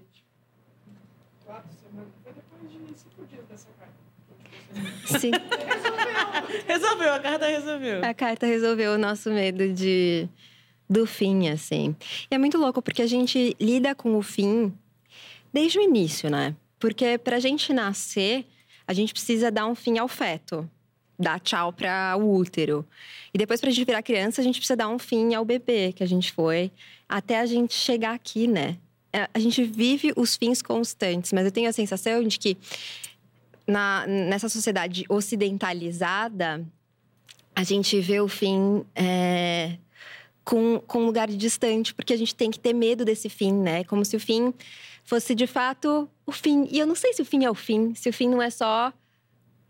Sim, 5.20 5.30
Resolveu, 6.66 7.12
a 7.12 7.18
carta 7.20 7.46
resolveu. 7.46 8.04
a 8.04 8.14
carta 8.14 8.46
resolveu 8.46 8.92
o 8.92 8.98
nosso 8.98 9.30
medo 9.30 9.72
de 9.72 10.28
do 10.88 11.06
fim, 11.06 11.48
assim. 11.48 11.94
E 12.30 12.34
é 12.34 12.38
muito 12.38 12.56
louco 12.56 12.80
porque 12.80 13.02
a 13.02 13.06
gente 13.06 13.54
lida 13.60 13.94
com 13.94 14.16
o 14.16 14.22
fim 14.22 14.72
desde 15.52 15.78
o 15.78 15.82
início, 15.82 16.30
né? 16.30 16.54
Porque 16.78 17.18
pra 17.18 17.38
gente 17.38 17.72
nascer, 17.72 18.46
a 18.86 18.92
gente 18.94 19.12
precisa 19.12 19.50
dar 19.50 19.66
um 19.66 19.74
fim 19.74 19.98
ao 19.98 20.08
feto, 20.08 20.68
dar 21.18 21.40
tchau 21.40 21.72
para 21.72 22.16
o 22.16 22.34
útero. 22.36 22.86
E 23.34 23.38
depois 23.38 23.60
pra 23.60 23.70
gente 23.70 23.84
virar 23.84 24.02
criança, 24.02 24.40
a 24.40 24.44
gente 24.44 24.56
precisa 24.58 24.76
dar 24.76 24.88
um 24.88 24.98
fim 24.98 25.34
ao 25.34 25.44
bebê 25.44 25.92
que 25.92 26.02
a 26.02 26.06
gente 26.08 26.32
foi, 26.32 26.70
até 27.06 27.38
a 27.38 27.44
gente 27.46 27.74
chegar 27.74 28.14
aqui, 28.14 28.46
né? 28.46 28.78
É, 29.12 29.28
A 29.34 29.38
gente 29.38 29.62
vive 29.64 30.12
os 30.16 30.36
fins 30.36 30.62
constantes, 30.62 31.32
mas 31.32 31.44
eu 31.44 31.52
tenho 31.52 31.68
a 31.68 31.72
sensação 31.72 32.22
de 32.22 32.38
que 32.38 32.56
na, 33.68 34.06
nessa 34.06 34.48
sociedade 34.48 35.04
ocidentalizada, 35.08 36.66
a 37.54 37.62
gente 37.62 38.00
vê 38.00 38.18
o 38.18 38.26
fim 38.26 38.84
é, 38.94 39.76
com, 40.42 40.80
com 40.86 41.00
um 41.00 41.06
lugar 41.06 41.28
distante, 41.28 41.94
porque 41.94 42.14
a 42.14 42.16
gente 42.16 42.34
tem 42.34 42.50
que 42.50 42.58
ter 42.58 42.72
medo 42.72 43.04
desse 43.04 43.28
fim, 43.28 43.52
né? 43.52 43.84
Como 43.84 44.04
se 44.04 44.16
o 44.16 44.20
fim 44.20 44.54
fosse 45.04 45.34
de 45.34 45.46
fato 45.46 46.08
o 46.24 46.32
fim. 46.32 46.66
E 46.70 46.78
eu 46.78 46.86
não 46.86 46.94
sei 46.94 47.12
se 47.12 47.20
o 47.20 47.24
fim 47.24 47.44
é 47.44 47.50
o 47.50 47.54
fim, 47.54 47.94
se 47.94 48.08
o 48.08 48.12
fim 48.12 48.28
não 48.28 48.40
é 48.40 48.48
só 48.48 48.92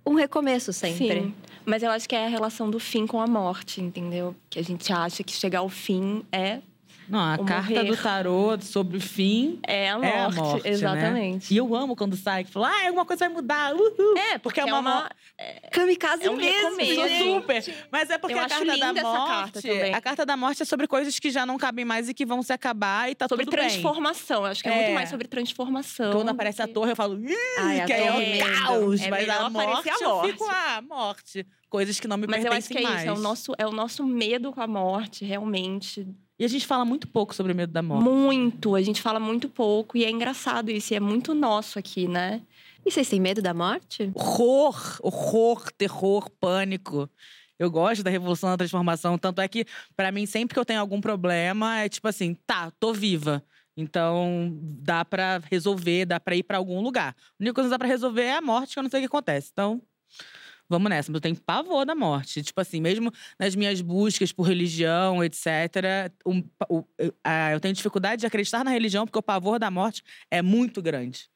um 0.06 0.14
recomeço 0.14 0.72
sempre. 0.72 1.22
Sim. 1.22 1.34
Mas 1.66 1.82
eu 1.82 1.90
acho 1.90 2.08
que 2.08 2.14
é 2.14 2.24
a 2.24 2.28
relação 2.28 2.70
do 2.70 2.78
fim 2.78 3.06
com 3.06 3.20
a 3.20 3.26
morte, 3.26 3.80
entendeu? 3.80 4.34
Que 4.48 4.58
a 4.58 4.62
gente 4.62 4.92
acha 4.92 5.22
que 5.24 5.32
chegar 5.32 5.58
ao 5.58 5.68
fim 5.68 6.24
é 6.30 6.61
Não, 7.09 7.18
a 7.18 7.35
O 7.37 7.44
carta 7.44 7.73
morrer. 7.75 7.85
do 7.90 7.97
tarô 7.97 8.61
sobre 8.61 8.97
o 8.97 9.01
fim 9.01 9.59
é 9.66 9.88
a 9.90 9.99
morte, 9.99 10.07
é 10.14 10.18
a 10.21 10.31
morte, 10.31 10.64
né? 10.64 10.71
exatamente. 10.71 11.55
E 11.55 11.57
eu 11.57 11.75
amo 11.75 11.97
quando 11.97 12.16
sai 12.16 12.44
que 12.44 12.51
fala, 12.51 12.68
ah, 12.71 12.87
alguma 12.87 13.05
coisa 13.07 13.27
vai 13.27 13.35
mudar. 13.35 13.75
Uhul. 13.75 14.16
É, 14.16 14.38
porque 14.38 14.59
Porque 14.59 14.61
é 14.61 14.62
é 14.62 14.66
uma 14.66 14.81
uma 14.81 15.11
Kamikaze 15.73 16.25
É 16.25 16.31
um 16.31 16.37
mesmo. 16.37 17.35
super. 17.40 17.64
Mas 17.90 18.11
é 18.11 18.18
porque 18.18 18.35
Eu 18.35 18.38
a 18.40 18.44
acho 18.44 18.55
carta 18.66 18.77
da 18.77 19.03
morte. 19.03 19.29
carta 19.29 19.62
também. 19.62 19.94
A 19.94 20.01
carta 20.01 20.27
da 20.27 20.37
morte 20.37 20.62
é 20.62 20.64
sobre 20.66 20.87
coisas 20.87 21.18
que 21.18 21.31
já 21.31 21.47
não 21.47 21.57
cabem 21.57 21.85
mais 21.85 22.09
e 22.09 22.14
que 22.14 22.27
vão 22.27 22.42
se 22.42 22.53
acabar 22.53 23.11
e 23.11 23.14
tá 23.14 23.27
sobre 23.29 23.44
tudo 23.44 23.57
bem. 23.57 23.68
transformação. 23.68 24.40
Eu 24.42 24.47
acho 24.47 24.62
que 24.62 24.68
é, 24.68 24.73
É. 24.73 24.77
muito 24.83 24.94
mais 24.94 25.09
sobre 25.09 25.29
transformação. 25.29 26.12
Quando 26.12 26.29
aparece 26.29 26.61
a 26.62 26.68
torre, 26.68 26.92
eu 26.92 26.97
falo, 26.97 27.18
Ih, 27.21 27.35
Ai, 27.59 27.81
a 27.81 27.87
que 27.87 27.92
aí 27.92 28.03
é 28.03 28.40
mesmo. 28.40 28.66
caos. 28.66 29.01
É 29.01 29.09
mas 29.11 29.29
a 29.29 29.49
morte, 29.51 29.88
a 29.88 29.94
eu 30.01 30.09
morte. 30.09 30.33
fico, 30.33 30.44
ah, 30.51 30.83
morte. 30.88 31.47
Coisas 31.71 32.01
que 32.01 32.09
não 32.09 32.16
me 32.16 32.27
Mas 32.27 32.44
eu 32.44 32.51
pertencem 32.51 32.77
acho 32.79 32.87
que 32.87 32.87
é 32.87 32.90
mais. 32.90 33.01
isso, 33.03 33.11
é 33.11 33.12
o, 33.12 33.18
nosso, 33.23 33.53
é 33.59 33.66
o 33.66 33.73
nosso 33.73 34.05
medo 34.07 34.53
com 34.53 34.61
a 34.61 34.66
morte, 34.66 35.25
realmente. 35.25 36.07
E 36.38 36.44
a 36.44 36.48
gente 36.48 36.66
fala 36.66 36.85
muito 36.85 37.09
pouco 37.09 37.35
sobre 37.35 37.53
o 37.53 37.57
medo 37.57 37.72
da 37.72 37.83
morte. 37.83 38.09
Muito. 38.09 38.74
A 38.74 38.83
gente 38.83 39.03
fala 39.03 39.18
muito 39.18 39.48
pouco 39.48 39.96
e 39.96 40.05
é 40.05 40.11
engraçado 40.11 40.70
isso. 40.70 40.94
E 40.94 40.96
é 40.96 41.01
muito 41.01 41.35
nosso 41.35 41.79
aqui, 41.79 42.07
né? 42.07 42.42
E 42.87 42.90
vocês 42.90 43.09
têm 43.09 43.20
medo 43.20 43.42
da 43.42 43.53
morte? 43.53 44.11
Horror, 44.14 44.98
horror, 45.03 45.72
terror, 45.72 46.31
pânico. 46.38 47.11
Eu 47.59 47.70
gosto 47.70 48.05
da 48.05 48.11
revolução 48.11 48.51
da 48.51 48.57
transformação, 48.57 49.18
tanto 49.18 49.40
é 49.40 49.48
que 49.48 49.66
pra 49.96 50.12
mim 50.12 50.27
sempre 50.27 50.55
que 50.55 50.61
eu 50.61 50.64
tenho 50.64 50.79
algum 50.81 51.01
problema 51.01 51.81
é 51.81 51.88
tipo 51.88 52.07
assim, 52.07 52.35
tá, 52.46 52.70
tô 52.79 52.92
viva. 52.92 53.42
Então 53.77 54.57
dá 54.61 55.05
pra 55.05 55.40
resolver, 55.51 56.07
dá 56.07 56.20
pra 56.20 56.37
ir 56.37 56.44
pra 56.44 56.59
algum 56.59 56.81
lugar. 56.81 57.16
A 57.18 57.35
única 57.40 57.55
coisa 57.55 57.68
que 57.68 57.70
dá 57.72 57.79
pra 57.79 57.88
resolver 57.88 58.22
é 58.22 58.37
a 58.37 58.40
morte, 58.40 58.74
que 58.74 58.79
eu 58.79 58.83
não 58.83 58.90
sei 58.90 59.01
o 59.01 59.03
que 59.03 59.07
acontece. 59.07 59.51
Então, 59.53 59.83
vamos 60.68 60.88
nessa. 60.90 61.11
Mas 61.11 61.16
eu 61.16 61.20
tenho 61.20 61.37
pavor 61.37 61.85
da 61.87 61.94
morte. 61.94 62.42
Tipo 62.42 62.61
assim, 62.61 62.81
mesmo 62.81 63.12
nas 63.38 63.54
minhas 63.54 63.81
buscas 63.81 64.33
por 64.33 64.42
religião, 64.44 65.22
etc., 65.24 66.12
um, 66.26 66.42
o- 66.68 66.85
eu- 66.98 67.14
a- 67.24 67.52
eu 67.52 67.61
tenho 67.61 67.74
dificuldade 67.74 68.20
de 68.20 68.26
acreditar 68.26 68.64
na 68.64 68.70
religião 68.70 69.07
porque 69.07 69.18
o 69.18 69.22
pavor 69.22 69.59
da 69.59 69.70
morte 69.70 70.02
é 70.31 70.42
muito 70.42 70.81
grande. 70.83 71.28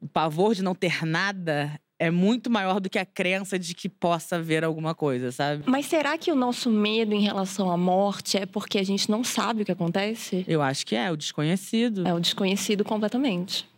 O 0.00 0.08
pavor 0.08 0.54
de 0.54 0.62
não 0.62 0.74
ter 0.74 1.04
nada 1.06 1.78
é 1.98 2.10
muito 2.10 2.50
maior 2.50 2.80
do 2.80 2.90
que 2.90 2.98
a 2.98 3.06
crença 3.06 3.56
de 3.56 3.74
que 3.74 3.88
possa 3.88 4.34
haver 4.36 4.64
alguma 4.64 4.92
coisa, 4.92 5.30
sabe? 5.30 5.62
Mas 5.66 5.86
será 5.86 6.18
que 6.18 6.32
o 6.32 6.34
nosso 6.34 6.68
medo 6.68 7.14
em 7.14 7.20
relação 7.20 7.70
à 7.70 7.76
morte 7.76 8.36
é 8.36 8.44
porque 8.44 8.78
a 8.78 8.82
gente 8.82 9.08
não 9.08 9.22
sabe 9.22 9.62
o 9.62 9.64
que 9.64 9.70
acontece? 9.70 10.44
Eu 10.48 10.60
acho 10.60 10.84
que 10.84 10.96
é, 10.96 11.12
o 11.12 11.16
desconhecido. 11.16 12.04
É 12.06 12.12
o 12.12 12.18
desconhecido 12.18 12.82
completamente. 12.84 13.70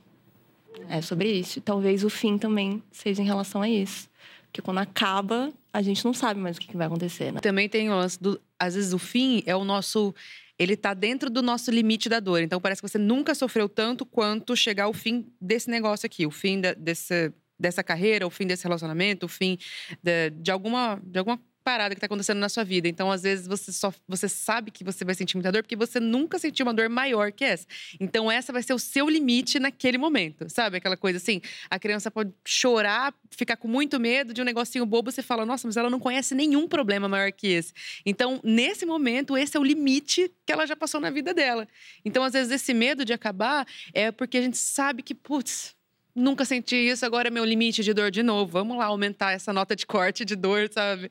É 0.89 1.03
sobre 1.03 1.31
isso. 1.31 1.61
Talvez 1.61 2.03
o 2.03 2.09
fim 2.09 2.39
também 2.39 2.83
seja 2.91 3.21
em 3.23 3.27
relação 3.27 3.61
a 3.61 3.69
isso. 3.69 4.09
Porque 4.55 4.63
quando 4.63 4.79
acaba, 4.79 5.53
a 5.73 5.83
gente 5.83 6.05
não 6.05 6.15
sabe 6.15 6.39
mais 6.39 6.57
o 6.57 6.61
que 6.61 6.77
vai 6.77 6.87
acontecer, 6.87 7.33
né? 7.33 7.41
Também 7.41 7.69
tem 7.69 7.91
o 7.91 7.97
lance 7.97 8.23
do. 8.23 8.41
Às 8.57 8.77
vezes 8.77 8.93
o 8.93 9.01
fim 9.01 9.43
é 9.47 9.57
o 9.57 9.65
nosso. 9.65 10.15
Ele 10.57 10.77
tá 10.77 10.95
dentro 10.95 11.29
do 11.29 11.43
nosso 11.43 11.73
limite 11.73 12.09
da 12.09 12.21
dor. 12.21 12.41
Então 12.41 12.61
parece 12.61 12.81
que 12.81 12.89
você 12.89 12.97
nunca 12.97 13.35
sofreu 13.35 13.69
tanto 13.69 14.07
quanto 14.07 14.55
chegar 14.55 14.85
ao 14.85 14.93
fim 14.93 15.27
desse 15.41 15.69
negócio 15.69 16.07
aqui. 16.07 16.25
O 16.25 16.31
fim 16.31 16.61
da- 16.61 16.73
desse, 16.73 17.33
dessa 17.59 17.83
carreira, 17.83 18.25
o 18.29 18.31
fim 18.31 18.47
desse 18.47 18.63
relacionamento, 18.63 19.27
o 19.27 19.29
fim 19.29 19.59
de, 20.01 20.31
de 20.31 20.53
alguma, 20.53 21.03
de 21.03 21.19
alguma 21.19 21.41
parada 21.65 21.95
que 21.95 22.01
tá 22.01 22.07
acontecendo 22.07 22.39
na 22.39 22.49
sua 22.49 22.63
vida. 22.63 22.87
Então, 22.87 23.11
às 23.11 23.23
vezes, 23.23 23.47
você 23.47 23.73
só 23.73 23.93
você 24.07 24.29
sabe 24.29 24.71
que 24.71 24.85
você 24.85 25.05
vai 25.05 25.15
sentir 25.15 25.37
muita 25.37 25.51
dor 25.51 25.63
porque 25.63 25.75
você 25.75 25.99
nunca 25.99 26.39
sentiu 26.39 26.67
uma 26.67 26.75
dor 26.75 26.91
maior 26.91 27.33
que 27.33 27.45
essa. 27.45 27.67
Então, 27.99 28.31
essa 28.31 28.53
vai 28.53 28.63
ser 28.63 28.75
o 28.75 28.79
seu 28.79 29.09
limite 29.09 29.59
naquele 29.59 29.97
momento. 29.97 30.49
Sabe? 30.49 30.77
Aquela 30.77 30.97
coisa 30.97 31.17
assim, 31.17 31.41
a 31.71 31.79
criança 31.79 32.11
pode 32.11 32.33
chorar, 32.47 33.15
ficar 33.31 33.57
com 33.57 33.67
muito 33.67 33.99
medo 33.99 34.35
de 34.35 34.43
um 34.43 34.45
negocinho 34.45 34.85
bobo, 34.85 35.11
você 35.11 35.23
fala, 35.23 35.47
nossa, 35.47 35.67
mas 35.67 35.77
ela 35.77 35.89
não 35.89 35.99
conhece 35.99 36.35
nenhum 36.35 36.69
problema 36.69 37.09
maior 37.09 37.33
que 37.33 37.47
esse. 37.47 37.73
Então, 38.05 38.41
nesse 38.45 38.85
momento, 38.85 39.37
esse 39.37 39.57
é 39.57 39.61
o 39.61 39.65
limite 39.65 40.31
que 40.45 40.53
ela 40.53 40.67
já 40.67 40.77
passou 40.77 41.01
na 41.01 41.11
vida 41.11 41.33
dela. 41.33 41.67
Então, 42.05 42.23
às 42.23 42.35
vezes, 42.35 42.53
esse 42.53 42.75
medo 42.75 43.05
de 43.05 43.13
acabar 43.13 43.67
é 43.95 44.13
porque 44.13 44.37
a 44.37 44.43
gente 44.43 44.59
sabe 44.59 45.03
que, 45.03 45.15
putz, 45.15 45.75
nunca 46.15 46.45
senti 46.45 46.77
isso, 46.77 47.05
agora 47.05 47.29
é 47.29 47.31
meu 47.31 47.45
limite 47.45 47.83
de 47.83 47.93
dor 47.93 48.11
de 48.11 48.23
novo. 48.23 48.53
Vamos 48.53 48.77
lá 48.77 48.87
aumentar 48.87 49.33
essa 49.33 49.53
nota 49.53 49.75
de 49.75 49.85
corte 49.85 50.25
de 50.25 50.37
dor, 50.37 50.71
sabe? 50.73 51.11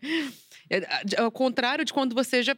É, 0.69 1.21
ao 1.21 1.31
contrário 1.31 1.85
de 1.85 1.93
quando 1.93 2.13
você 2.13 2.41
já 2.41 2.55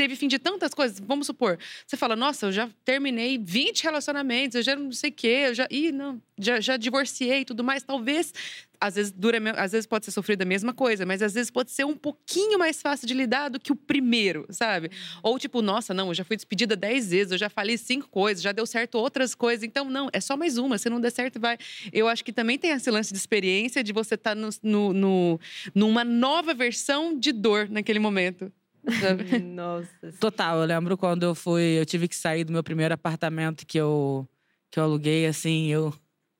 teve 0.00 0.16
fim 0.16 0.28
de 0.28 0.38
tantas 0.38 0.72
coisas. 0.72 0.98
Vamos 0.98 1.26
supor, 1.26 1.58
você 1.86 1.94
fala, 1.94 2.16
nossa, 2.16 2.46
eu 2.46 2.52
já 2.52 2.70
terminei 2.86 3.36
20 3.38 3.82
relacionamentos, 3.84 4.54
eu 4.54 4.62
já 4.62 4.74
não 4.74 4.90
sei 4.92 5.10
o 5.10 5.12
quê, 5.12 5.44
eu 5.48 5.54
já. 5.54 5.68
Ih, 5.70 5.92
não, 5.92 6.22
já, 6.38 6.58
já 6.58 6.78
divorciei 6.78 7.40
e 7.40 7.44
tudo 7.44 7.62
mais. 7.62 7.82
Talvez, 7.82 8.32
às 8.80 8.94
vezes, 8.94 9.12
dura, 9.12 9.38
às 9.60 9.72
vezes 9.72 9.86
pode 9.86 10.06
ser 10.06 10.10
sofrido 10.10 10.40
a 10.40 10.46
mesma 10.46 10.72
coisa, 10.72 11.04
mas 11.04 11.20
às 11.20 11.34
vezes 11.34 11.50
pode 11.50 11.70
ser 11.70 11.84
um 11.84 11.94
pouquinho 11.94 12.58
mais 12.58 12.80
fácil 12.80 13.06
de 13.06 13.12
lidar 13.12 13.50
do 13.50 13.60
que 13.60 13.72
o 13.72 13.76
primeiro, 13.76 14.46
sabe? 14.48 14.90
Ou 15.22 15.38
tipo, 15.38 15.60
nossa, 15.60 15.92
não, 15.92 16.08
eu 16.08 16.14
já 16.14 16.24
fui 16.24 16.34
despedida 16.34 16.74
10 16.74 17.10
vezes, 17.10 17.32
eu 17.32 17.38
já 17.38 17.50
falei 17.50 17.76
cinco 17.76 18.08
coisas, 18.08 18.42
já 18.42 18.52
deu 18.52 18.64
certo 18.64 18.94
outras 18.94 19.34
coisas. 19.34 19.62
Então, 19.64 19.90
não, 19.90 20.08
é 20.14 20.20
só 20.20 20.34
mais 20.34 20.56
uma. 20.56 20.78
Se 20.78 20.88
não 20.88 20.98
der 20.98 21.12
certo, 21.12 21.38
vai. 21.38 21.58
Eu 21.92 22.08
acho 22.08 22.24
que 22.24 22.32
também 22.32 22.56
tem 22.56 22.70
esse 22.70 22.90
lance 22.90 23.12
de 23.12 23.18
experiência 23.18 23.84
de 23.84 23.92
você 23.92 24.14
estar 24.14 24.34
no, 24.34 24.48
no, 24.62 24.92
no- 24.94 25.40
numa 25.74 26.04
nova 26.04 26.54
versão 26.54 27.18
de 27.18 27.32
dor 27.32 27.68
naquele 27.68 27.98
momento. 27.98 28.50
Nossa. 29.42 30.12
Total, 30.18 30.58
eu 30.58 30.64
lembro 30.66 30.96
quando 30.96 31.24
eu 31.24 31.34
fui, 31.34 31.78
eu 31.78 31.86
tive 31.86 32.08
que 32.08 32.16
sair 32.16 32.44
do 32.44 32.52
meu 32.52 32.62
primeiro 32.62 32.94
apartamento 32.94 33.66
que 33.66 33.78
eu 33.78 34.28
que 34.70 34.78
eu 34.78 34.84
aluguei 34.84 35.26
assim, 35.26 35.66
eu 35.66 35.92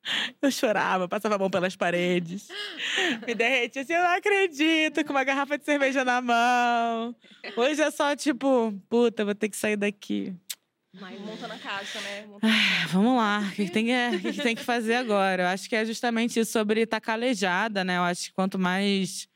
eu 0.41 0.49
chorava, 0.51 1.07
passava 1.07 1.35
a 1.35 1.37
mão 1.37 1.49
pelas 1.49 1.75
paredes. 1.75 2.47
Me 3.27 3.35
derretia 3.35 3.81
assim, 3.81 3.93
eu 3.93 4.01
não 4.01 4.15
acredito, 4.15 5.03
com 5.05 5.11
uma 5.11 5.23
garrafa 5.23 5.57
de 5.57 5.65
cerveja 5.65 6.03
na 6.03 6.21
mão. 6.21 7.15
Hoje 7.55 7.81
é 7.81 7.91
só 7.91 8.15
tipo, 8.15 8.73
puta, 8.89 9.25
vou 9.25 9.35
ter 9.35 9.49
que 9.49 9.57
sair 9.57 9.75
daqui. 9.75 10.33
Monta 10.93 11.47
na 11.47 11.57
caixa, 11.57 12.01
né? 12.01 12.27
Ah, 12.41 12.87
Vamos 12.89 13.15
lá, 13.15 13.39
o 13.39 13.51
que, 13.55 13.65
que 13.65 13.71
tem 13.71 13.85
que, 13.85 14.15
o 14.17 14.19
que, 14.19 14.33
que 14.33 14.41
tem 14.41 14.55
que 14.55 14.63
fazer 14.63 14.95
agora? 14.95 15.43
Eu 15.43 15.47
acho 15.47 15.69
que 15.69 15.75
é 15.75 15.85
justamente 15.85 16.37
isso 16.37 16.51
sobre 16.51 16.81
estar 16.81 16.99
calejada, 16.99 17.83
né? 17.83 17.97
Eu 17.97 18.03
acho 18.03 18.25
que 18.25 18.33
quanto 18.33 18.59
mais, 18.59 19.29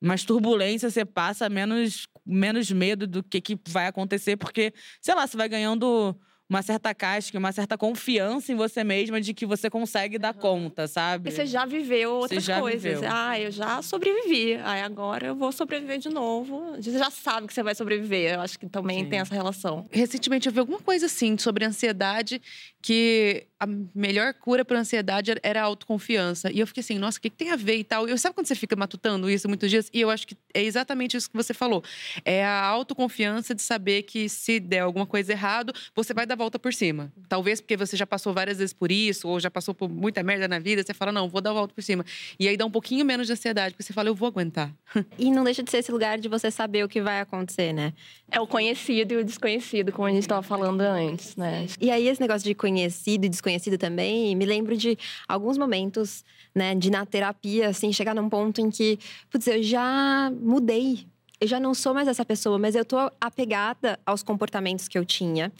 mais 0.00 0.24
turbulência 0.24 0.90
você 0.90 1.04
passa, 1.04 1.48
menos, 1.48 2.06
menos 2.26 2.70
medo 2.70 3.06
do 3.06 3.22
que, 3.22 3.40
que 3.40 3.58
vai 3.68 3.86
acontecer, 3.86 4.36
porque, 4.36 4.72
sei 5.00 5.14
lá, 5.14 5.26
você 5.26 5.36
vai 5.36 5.48
ganhando 5.48 6.16
uma 6.48 6.62
certa 6.62 6.94
casca, 6.94 7.38
uma 7.38 7.52
certa 7.52 7.76
confiança 7.76 8.52
em 8.52 8.54
você 8.54 8.84
mesma 8.84 9.20
de 9.20 9.32
que 9.32 9.46
você 9.46 9.70
consegue 9.70 10.18
dar 10.18 10.34
conta, 10.34 10.86
sabe? 10.86 11.24
Porque 11.24 11.36
você 11.36 11.46
já 11.46 11.64
viveu 11.64 12.12
outras 12.12 12.44
já 12.44 12.60
coisas. 12.60 12.82
viveu. 12.82 13.10
Ah, 13.10 13.40
eu 13.40 13.50
já 13.50 13.80
sobrevivi. 13.80 14.54
Aí 14.62 14.82
agora 14.82 15.28
eu 15.28 15.34
vou 15.34 15.50
sobreviver 15.50 15.98
de 15.98 16.10
novo. 16.10 16.76
Você 16.76 16.98
já 16.98 17.10
sabe 17.10 17.46
que 17.46 17.54
você 17.54 17.62
vai 17.62 17.74
sobreviver. 17.74 18.34
Eu 18.34 18.40
acho 18.40 18.58
que 18.58 18.68
também 18.68 19.04
Sim. 19.04 19.10
tem 19.10 19.20
essa 19.20 19.34
relação. 19.34 19.86
Recentemente 19.90 20.46
eu 20.46 20.52
vi 20.52 20.60
alguma 20.60 20.80
coisa 20.80 21.06
assim 21.06 21.36
sobre 21.38 21.64
ansiedade, 21.64 22.40
que 22.82 23.46
a 23.64 23.68
melhor 23.94 24.34
cura 24.34 24.64
para 24.64 24.78
ansiedade 24.78 25.32
era- 25.42 25.60
a 25.60 25.64
autoconfiança. 25.64 26.50
E 26.52 26.60
eu 26.60 26.66
fiquei 26.66 26.80
assim, 26.82 26.98
nossa, 26.98 27.18
o 27.18 27.20
que, 27.20 27.30
que 27.30 27.36
tem 27.36 27.50
a 27.50 27.56
ver 27.56 27.76
e 27.76 27.84
tal? 27.84 28.06
E 28.08 28.10
eu, 28.10 28.18
sabe 28.18 28.34
quando 28.34 28.46
você 28.46 28.54
fica 28.54 28.76
matutando 28.76 29.30
isso 29.30 29.48
muitos 29.48 29.70
dias? 29.70 29.90
E 29.92 30.00
eu 30.00 30.10
acho 30.10 30.26
que 30.26 30.36
é 30.52 30.62
exatamente 30.62 31.16
isso 31.16 31.30
que 31.30 31.36
você 31.36 31.54
falou. 31.54 31.82
É 32.24 32.44
a 32.44 32.62
autoconfiança 32.64 33.54
de 33.54 33.62
saber 33.62 34.02
que 34.02 34.28
se 34.28 34.60
der 34.60 34.80
alguma 34.80 35.06
coisa 35.06 35.32
errado, 35.32 35.72
você 35.94 36.12
vai 36.12 36.26
dar 36.26 36.34
a 36.34 36.36
volta 36.36 36.58
por 36.58 36.72
cima. 36.74 37.12
Talvez 37.28 37.60
porque 37.60 37.76
você 37.76 37.96
já 37.96 38.06
passou 38.06 38.32
várias 38.32 38.58
vezes 38.58 38.72
por 38.72 38.90
isso, 38.92 39.28
ou 39.28 39.40
já 39.40 39.50
passou 39.50 39.74
por 39.74 39.88
muita 39.88 40.22
merda 40.22 40.46
na 40.46 40.58
vida, 40.58 40.82
você 40.82 40.92
fala, 40.94 41.10
não, 41.12 41.28
vou 41.28 41.40
dar 41.40 41.50
a 41.50 41.54
volta 41.54 41.74
por 41.74 41.82
cima. 41.82 42.04
E 42.38 42.48
aí 42.48 42.56
dá 42.56 42.66
um 42.66 42.70
pouquinho 42.70 43.04
menos 43.04 43.26
de 43.26 43.32
ansiedade, 43.32 43.74
porque 43.74 43.82
você 43.82 43.92
fala, 43.92 44.08
eu 44.08 44.14
vou 44.14 44.28
aguentar. 44.28 44.72
E 45.18 45.30
não 45.30 45.44
deixa 45.44 45.62
de 45.62 45.70
ser 45.70 45.78
esse 45.78 45.90
lugar 45.92 46.18
de 46.18 46.28
você 46.28 46.50
saber 46.50 46.84
o 46.84 46.88
que 46.88 47.00
vai 47.00 47.20
acontecer, 47.20 47.72
né? 47.72 47.92
É 48.30 48.40
o 48.40 48.46
conhecido 48.46 49.14
e 49.14 49.16
o 49.18 49.24
desconhecido, 49.24 49.92
como 49.92 50.06
a 50.06 50.10
gente 50.10 50.22
estava 50.22 50.42
falando 50.42 50.80
antes, 50.80 51.36
né? 51.36 51.66
E 51.80 51.90
aí, 51.90 52.08
esse 52.08 52.20
negócio 52.20 52.46
de 52.46 52.54
conhecido 52.54 53.24
e 53.24 53.28
desconhecido 53.28 53.53
também, 53.78 54.34
me 54.36 54.44
lembro 54.44 54.76
de 54.76 54.98
alguns 55.28 55.58
momentos, 55.58 56.24
né, 56.54 56.74
de 56.74 56.90
na 56.90 57.04
terapia, 57.04 57.68
assim, 57.68 57.92
chegar 57.92 58.14
num 58.14 58.28
ponto 58.28 58.60
em 58.60 58.70
que, 58.70 58.98
putz, 59.30 59.46
eu 59.46 59.62
já 59.62 60.32
mudei. 60.40 61.06
Eu 61.40 61.48
já 61.48 61.58
não 61.60 61.74
sou 61.74 61.92
mais 61.92 62.08
essa 62.08 62.24
pessoa, 62.24 62.58
mas 62.58 62.74
eu 62.74 62.84
tô 62.84 62.96
apegada 63.20 63.98
aos 64.06 64.22
comportamentos 64.22 64.88
que 64.88 64.96
eu 64.96 65.04
tinha. 65.04 65.52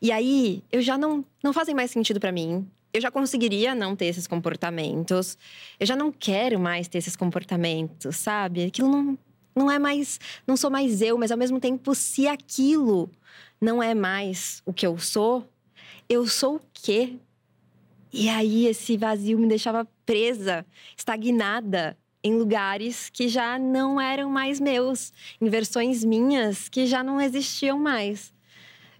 E 0.00 0.12
aí, 0.12 0.62
eu 0.70 0.80
já 0.80 0.96
não, 0.96 1.24
não 1.42 1.52
fazem 1.52 1.74
mais 1.74 1.90
sentido 1.90 2.20
pra 2.20 2.30
mim. 2.30 2.66
Eu 2.92 3.00
já 3.00 3.10
conseguiria 3.10 3.74
não 3.74 3.96
ter 3.96 4.06
esses 4.06 4.26
comportamentos. 4.26 5.36
Eu 5.80 5.86
já 5.86 5.96
não 5.96 6.12
quero 6.12 6.60
mais 6.60 6.86
ter 6.86 6.98
esses 6.98 7.16
comportamentos, 7.16 8.16
sabe? 8.16 8.64
Aquilo 8.64 8.88
não, 8.88 9.18
não 9.56 9.70
é 9.70 9.78
mais. 9.78 10.20
Não 10.46 10.56
sou 10.56 10.70
mais 10.70 11.02
eu, 11.02 11.18
mas 11.18 11.32
ao 11.32 11.38
mesmo 11.38 11.58
tempo, 11.58 11.94
se 11.94 12.28
aquilo 12.28 13.10
não 13.60 13.82
é 13.82 13.94
mais 13.94 14.62
o 14.64 14.72
que 14.72 14.86
eu 14.86 14.98
sou, 14.98 15.48
eu 16.08 16.26
sou 16.26 16.56
o 16.56 16.60
quê? 16.72 17.16
E 18.16 18.28
aí 18.28 18.68
esse 18.68 18.96
vazio 18.96 19.36
me 19.36 19.48
deixava 19.48 19.84
presa, 20.06 20.64
estagnada 20.96 21.98
em 22.22 22.32
lugares 22.36 23.10
que 23.10 23.26
já 23.26 23.58
não 23.58 24.00
eram 24.00 24.30
mais 24.30 24.60
meus, 24.60 25.12
em 25.40 25.48
versões 25.48 26.04
minhas 26.04 26.68
que 26.68 26.86
já 26.86 27.02
não 27.02 27.20
existiam 27.20 27.76
mais. 27.76 28.32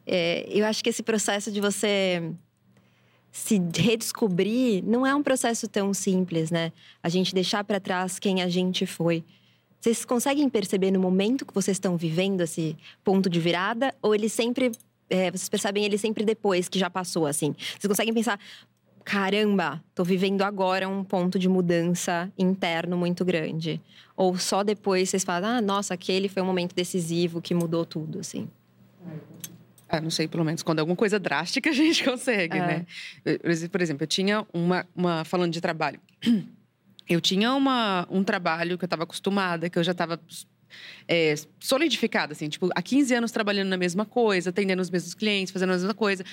É, 0.05 0.44
eu 0.48 0.66
acho 0.66 0.83
que 0.83 0.90
esse 0.90 1.00
processo 1.00 1.53
de 1.53 1.61
você 1.61 2.29
se 3.31 3.62
redescobrir 3.77 4.83
não 4.85 5.07
é 5.07 5.14
um 5.14 5.22
processo 5.22 5.68
tão 5.68 5.94
simples, 5.94 6.50
né? 6.50 6.72
A 7.00 7.09
gente 7.09 7.33
deixar 7.33 7.62
para 7.62 7.79
trás 7.79 8.18
quem 8.18 8.42
a 8.42 8.48
gente 8.48 8.85
foi. 8.85 9.22
Vocês 9.81 10.05
conseguem 10.05 10.48
perceber 10.48 10.90
no 10.90 10.98
momento 10.98 11.46
que 11.46 11.55
vocês 11.55 11.77
estão 11.77 11.96
vivendo 11.96 12.40
esse 12.40 12.77
ponto 13.05 13.31
de 13.31 13.38
virada? 13.38 13.94
Ou 14.03 14.12
ele 14.12 14.29
sempre. 14.29 14.72
É, 15.09 15.31
vocês 15.31 15.48
percebem 15.48 15.85
ele 15.85 15.98
sempre 15.98 16.24
depois 16.24 16.68
que 16.68 16.81
já 16.81 16.90
passou, 16.90 17.27
assim? 17.27 17.55
Vocês 17.79 17.87
conseguem 17.87 18.12
pensar, 18.12 18.40
caramba, 19.05 19.83
tô 19.95 20.03
vivendo 20.03 20.43
agora 20.43 20.88
um 20.88 21.05
ponto 21.05 21.38
de 21.38 21.49
mudança 21.49 22.33
interno 22.38 22.97
muito 22.97 23.25
grande. 23.25 23.81
Ou 24.17 24.38
só 24.38 24.62
depois 24.62 25.11
vocês 25.11 25.25
falam, 25.25 25.59
ah, 25.59 25.61
nossa, 25.61 25.95
aquele 25.95 26.29
foi 26.29 26.43
um 26.43 26.47
momento 26.47 26.75
decisivo 26.75 27.43
que 27.43 27.53
mudou 27.53 27.85
tudo, 27.85 28.21
assim. 28.21 28.49
Ah, 29.88 30.01
não 30.01 30.11
sei, 30.11 30.27
pelo 30.27 30.45
menos 30.45 30.62
quando 30.62 30.79
é 30.79 30.81
alguma 30.81 30.97
coisa 30.97 31.19
drástica 31.19 31.69
a 31.71 31.73
gente 31.73 32.03
consegue, 32.03 32.57
é. 32.57 32.61
né? 32.67 32.87
Por 33.71 33.83
exemplo, 33.83 34.05
eu 34.05 34.09
tinha 34.09 34.47
uma, 34.53 34.87
uma 34.95 35.25
falando 35.25 35.53
de 35.53 35.61
trabalho. 35.61 36.01
Eu 37.07 37.21
tinha 37.21 37.53
uma, 37.53 38.07
um 38.11 38.25
trabalho 38.25 38.79
que 38.79 38.85
eu 38.85 38.87
estava 38.87 39.03
acostumada, 39.03 39.69
que 39.69 39.79
eu 39.79 39.85
já 39.85 39.93
estava 39.93 40.19
é, 41.07 41.35
solidificada, 41.61 42.33
assim, 42.33 42.49
tipo, 42.49 42.71
há 42.75 42.81
15 42.81 43.14
anos 43.14 43.31
trabalhando 43.31 43.69
na 43.69 43.77
mesma 43.77 44.07
coisa, 44.07 44.49
atendendo 44.49 44.81
os 44.81 44.88
mesmos 44.88 45.12
clientes, 45.12 45.53
fazendo 45.53 45.69
a 45.69 45.73
mesma 45.75 45.93
coisa. 45.93 46.25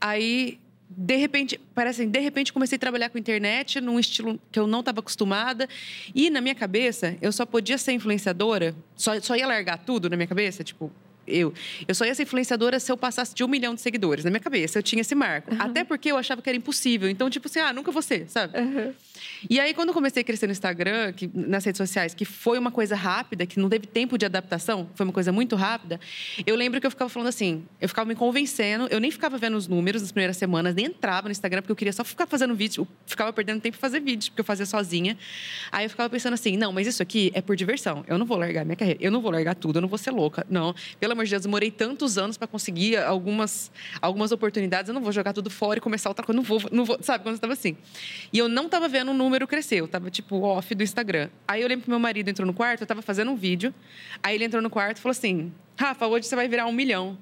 Aí 0.00 0.60
de 0.92 1.16
repente, 1.16 1.60
parece 1.72 2.02
assim, 2.02 2.10
de 2.10 2.18
repente 2.18 2.52
comecei 2.52 2.76
a 2.76 2.78
trabalhar 2.78 3.10
com 3.10 3.16
internet 3.16 3.80
num 3.80 3.98
estilo 3.98 4.40
que 4.50 4.58
eu 4.58 4.66
não 4.66 4.80
estava 4.80 4.98
acostumada. 4.98 5.68
E 6.12 6.28
na 6.30 6.40
minha 6.40 6.54
cabeça, 6.54 7.16
eu 7.22 7.30
só 7.30 7.46
podia 7.46 7.78
ser 7.78 7.92
influenciadora, 7.92 8.74
só, 8.96 9.18
só 9.20 9.36
ia 9.36 9.46
largar 9.46 9.78
tudo 9.78 10.10
na 10.10 10.16
minha 10.16 10.26
cabeça, 10.26 10.64
tipo, 10.64 10.90
eu. 11.26 11.54
Eu 11.86 11.94
só 11.94 12.04
ia 12.04 12.14
ser 12.14 12.24
influenciadora 12.24 12.80
se 12.80 12.90
eu 12.90 12.96
passasse 12.96 13.34
de 13.34 13.44
um 13.44 13.48
milhão 13.48 13.74
de 13.74 13.80
seguidores. 13.80 14.24
Na 14.24 14.30
minha 14.30 14.40
cabeça, 14.40 14.78
eu 14.78 14.82
tinha 14.82 15.00
esse 15.00 15.14
marco. 15.14 15.54
Uhum. 15.54 15.62
Até 15.62 15.84
porque 15.84 16.10
eu 16.10 16.16
achava 16.16 16.42
que 16.42 16.48
era 16.48 16.56
impossível. 16.56 17.08
Então, 17.08 17.30
tipo 17.30 17.46
assim, 17.46 17.60
ah, 17.60 17.72
nunca 17.72 17.92
vou 17.92 18.02
ser, 18.02 18.28
sabe? 18.28 18.58
Uhum. 18.58 18.92
E 19.48 19.58
aí, 19.58 19.74
quando 19.74 19.88
eu 19.88 19.94
comecei 19.94 20.22
a 20.22 20.24
crescer 20.24 20.46
no 20.46 20.52
Instagram, 20.52 21.12
que, 21.12 21.30
nas 21.34 21.64
redes 21.64 21.78
sociais, 21.78 22.14
que 22.14 22.24
foi 22.24 22.58
uma 22.58 22.70
coisa 22.70 22.94
rápida, 22.94 23.46
que 23.46 23.58
não 23.58 23.68
teve 23.68 23.86
tempo 23.86 24.18
de 24.18 24.26
adaptação, 24.26 24.88
foi 24.94 25.04
uma 25.04 25.12
coisa 25.12 25.32
muito 25.32 25.56
rápida, 25.56 26.00
eu 26.46 26.56
lembro 26.56 26.80
que 26.80 26.86
eu 26.86 26.90
ficava 26.90 27.08
falando 27.08 27.28
assim, 27.28 27.64
eu 27.80 27.88
ficava 27.88 28.08
me 28.08 28.14
convencendo, 28.14 28.88
eu 28.90 29.00
nem 29.00 29.10
ficava 29.10 29.38
vendo 29.38 29.56
os 29.56 29.66
números 29.66 30.02
nas 30.02 30.12
primeiras 30.12 30.36
semanas, 30.36 30.74
nem 30.74 30.86
entrava 30.86 31.28
no 31.28 31.32
Instagram, 31.32 31.62
porque 31.62 31.72
eu 31.72 31.76
queria 31.76 31.92
só 31.92 32.04
ficar 32.04 32.26
fazendo 32.26 32.54
vídeo, 32.54 32.86
ficava 33.06 33.32
perdendo 33.32 33.60
tempo 33.60 33.76
fazer 33.76 34.00
vídeo, 34.00 34.30
porque 34.30 34.40
eu 34.40 34.44
fazia 34.44 34.66
sozinha. 34.66 35.16
Aí 35.70 35.86
eu 35.86 35.90
ficava 35.90 36.08
pensando 36.08 36.34
assim, 36.34 36.56
não, 36.56 36.72
mas 36.72 36.86
isso 36.86 37.02
aqui 37.02 37.30
é 37.34 37.40
por 37.40 37.56
diversão, 37.56 38.04
eu 38.06 38.18
não 38.18 38.26
vou 38.26 38.36
largar 38.36 38.64
minha 38.64 38.76
carreira, 38.76 38.98
eu 39.02 39.10
não 39.10 39.20
vou 39.20 39.30
largar 39.30 39.54
tudo, 39.54 39.76
eu 39.76 39.82
não 39.82 39.88
vou 39.88 39.98
ser 39.98 40.10
louca, 40.10 40.46
não. 40.48 40.74
Pelo 40.98 41.12
amor 41.12 41.24
de 41.24 41.30
Deus, 41.30 41.44
eu 41.44 41.48
demorei 41.48 41.70
tantos 41.70 42.18
anos 42.18 42.36
para 42.36 42.46
conseguir 42.46 42.96
algumas, 42.98 43.70
algumas 44.00 44.32
oportunidades, 44.32 44.88
eu 44.88 44.94
não 44.94 45.02
vou 45.02 45.12
jogar 45.12 45.32
tudo 45.32 45.50
fora 45.50 45.78
e 45.78 45.80
começar 45.80 46.08
outra 46.08 46.24
coisa, 46.24 46.36
não 46.36 46.42
vou, 46.42 46.60
não 46.70 46.84
vou, 46.84 46.98
sabe, 47.02 47.24
quando 47.24 47.34
eu 47.34 47.36
estava 47.36 47.52
assim. 47.52 47.76
E 48.32 48.38
eu 48.38 48.48
não 48.48 48.66
estava 48.66 48.88
vendo 48.88 49.09
o 49.10 49.14
número 49.14 49.46
crescer, 49.46 49.76
eu 49.76 49.88
tava, 49.88 50.10
tipo, 50.10 50.40
off 50.42 50.74
do 50.74 50.82
Instagram. 50.82 51.28
Aí 51.46 51.62
eu 51.62 51.68
lembro 51.68 51.84
que 51.84 51.90
meu 51.90 51.98
marido 51.98 52.28
entrou 52.28 52.46
no 52.46 52.54
quarto, 52.54 52.82
eu 52.82 52.86
tava 52.86 53.02
fazendo 53.02 53.30
um 53.30 53.36
vídeo. 53.36 53.74
Aí 54.22 54.34
ele 54.34 54.44
entrou 54.44 54.62
no 54.62 54.70
quarto 54.70 54.98
e 54.98 55.00
falou 55.00 55.12
assim: 55.12 55.52
Rafa, 55.76 56.06
hoje 56.06 56.26
você 56.26 56.36
vai 56.36 56.48
virar 56.48 56.66
um 56.66 56.72
milhão. 56.72 57.18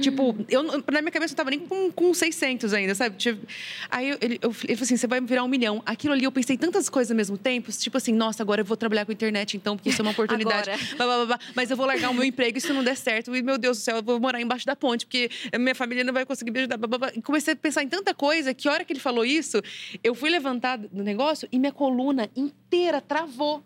Tipo, 0.00 0.36
eu, 0.48 0.62
na 0.62 1.00
minha 1.00 1.10
cabeça 1.10 1.32
eu 1.32 1.36
tava 1.36 1.50
nem 1.50 1.60
com, 1.60 1.90
com 1.90 2.12
600 2.12 2.72
ainda, 2.72 2.94
sabe? 2.94 3.16
Tipo, 3.16 3.46
aí 3.90 4.10
eu, 4.10 4.18
ele, 4.20 4.38
eu, 4.42 4.50
ele 4.64 4.76
falou 4.76 4.82
assim: 4.82 4.96
você 4.96 5.06
vai 5.06 5.20
virar 5.20 5.44
um 5.44 5.48
milhão. 5.48 5.82
Aquilo 5.86 6.12
ali 6.12 6.24
eu 6.24 6.32
pensei 6.32 6.56
tantas 6.56 6.88
coisas 6.88 7.10
ao 7.10 7.16
mesmo 7.16 7.38
tempo, 7.38 7.70
tipo 7.72 7.96
assim, 7.96 8.12
nossa, 8.12 8.42
agora 8.42 8.60
eu 8.60 8.64
vou 8.64 8.76
trabalhar 8.76 9.04
com 9.06 9.12
internet 9.12 9.56
então, 9.56 9.76
porque 9.76 9.90
isso 9.90 10.00
é 10.00 10.04
uma 10.04 10.10
oportunidade. 10.16 10.70
Blá, 10.96 11.06
blá, 11.06 11.26
blá, 11.26 11.40
mas 11.54 11.70
eu 11.70 11.76
vou 11.76 11.86
largar 11.86 12.10
o 12.10 12.14
meu 12.14 12.24
emprego 12.24 12.60
se 12.60 12.72
não 12.72 12.84
der 12.84 12.96
certo. 12.96 13.34
E 13.34 13.42
meu 13.42 13.58
Deus 13.58 13.78
do 13.78 13.80
céu, 13.82 13.96
eu 13.96 14.02
vou 14.02 14.20
morar 14.20 14.40
embaixo 14.40 14.66
da 14.66 14.76
ponte, 14.76 15.06
porque 15.06 15.30
minha 15.58 15.74
família 15.74 16.04
não 16.04 16.12
vai 16.12 16.26
conseguir 16.26 16.50
me 16.50 16.60
ajudar. 16.60 16.78
E 17.14 17.22
comecei 17.22 17.54
a 17.54 17.56
pensar 17.56 17.82
em 17.82 17.88
tanta 17.88 18.14
coisa 18.14 18.52
que 18.52 18.68
a 18.68 18.72
hora 18.72 18.84
que 18.84 18.92
ele 18.92 19.00
falou 19.00 19.24
isso, 19.24 19.62
eu 20.02 20.14
fui 20.14 20.30
levantar 20.30 20.76
do 20.76 21.02
negócio 21.02 21.48
e 21.50 21.58
minha 21.58 21.72
coluna 21.72 22.28
inteira 22.36 23.00
travou 23.00 23.64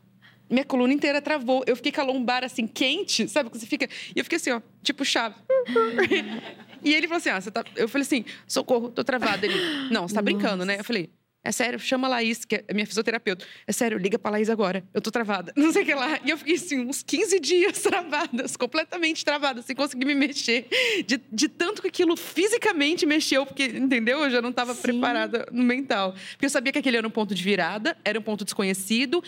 minha 0.51 0.65
coluna 0.65 0.93
inteira 0.93 1.23
travou. 1.23 1.63
Eu 1.67 1.77
fiquei 1.77 1.93
com 1.93 2.01
a 2.01 2.05
lombar 2.05 2.45
assim, 2.45 2.67
quente, 2.67 3.29
sabe? 3.29 3.51
Que 3.51 3.59
você 3.59 3.67
fica. 3.67 3.89
E 4.15 4.19
eu 4.19 4.25
fiquei 4.25 4.37
assim, 4.37 4.51
ó, 4.51 4.61
tipo 4.83 5.05
chave. 5.05 5.37
e 6.83 6.93
ele 6.93 7.07
falou 7.07 7.19
assim: 7.19 7.31
ah, 7.31 7.41
você 7.41 7.51
tá. 7.51 7.65
Eu 7.77 7.89
falei 7.89 8.05
assim, 8.05 8.25
socorro, 8.47 8.91
tô 8.91 9.05
travada. 9.05 9.47
Ele, 9.47 9.55
não, 9.91 10.09
você 10.09 10.15
tá 10.15 10.21
Nossa. 10.21 10.23
brincando, 10.23 10.65
né? 10.65 10.81
Eu 10.81 10.85
falei, 10.85 11.11
é 11.43 11.51
sério, 11.53 11.79
chama 11.79 12.07
a 12.07 12.11
Laís, 12.11 12.45
que 12.45 12.57
é 12.69 12.75
minha 12.75 12.87
fisioterapeuta. 12.87 13.47
É 13.67 13.73
sério, 13.73 13.97
liga 13.97 14.19
pra 14.19 14.31
Laís 14.31 14.51
agora. 14.51 14.85
Eu 14.93 15.01
tô 15.01 15.11
travada. 15.11 15.53
Não 15.57 15.73
sei 15.73 15.83
o 15.83 15.87
que 15.87 15.95
lá. 15.95 16.21
E 16.23 16.29
eu 16.29 16.37
fiquei 16.37 16.55
assim, 16.55 16.81
uns 16.81 17.03
15 17.03 17.41
dias 17.41 17.81
travadas, 17.81 18.57
completamente 18.59 19.25
travada, 19.25 19.63
sem 19.63 19.75
conseguir 19.75 20.05
me 20.05 20.15
mexer. 20.15 20.69
De, 21.07 21.19
de 21.33 21.49
tanto 21.49 21.81
que 21.81 21.89
aquilo 21.89 22.15
fisicamente 22.15 23.07
mexeu, 23.07 23.47
porque, 23.47 23.65
entendeu? 23.65 24.25
Eu 24.25 24.31
já 24.31 24.43
não 24.43 24.51
estava 24.51 24.75
preparada 24.75 25.47
no 25.51 25.63
mental. 25.63 26.15
Porque 26.33 26.45
eu 26.45 26.51
sabia 26.51 26.73
que 26.73 26.79
aquele 26.79 26.99
era 26.99 27.09
um 27.09 27.11
ponto 27.11 27.35
de 27.35 27.43
virada, 27.43 27.97
era 28.05 28.19
um 28.19 28.23
ponto 28.23 28.45
desconhecido 28.45 29.25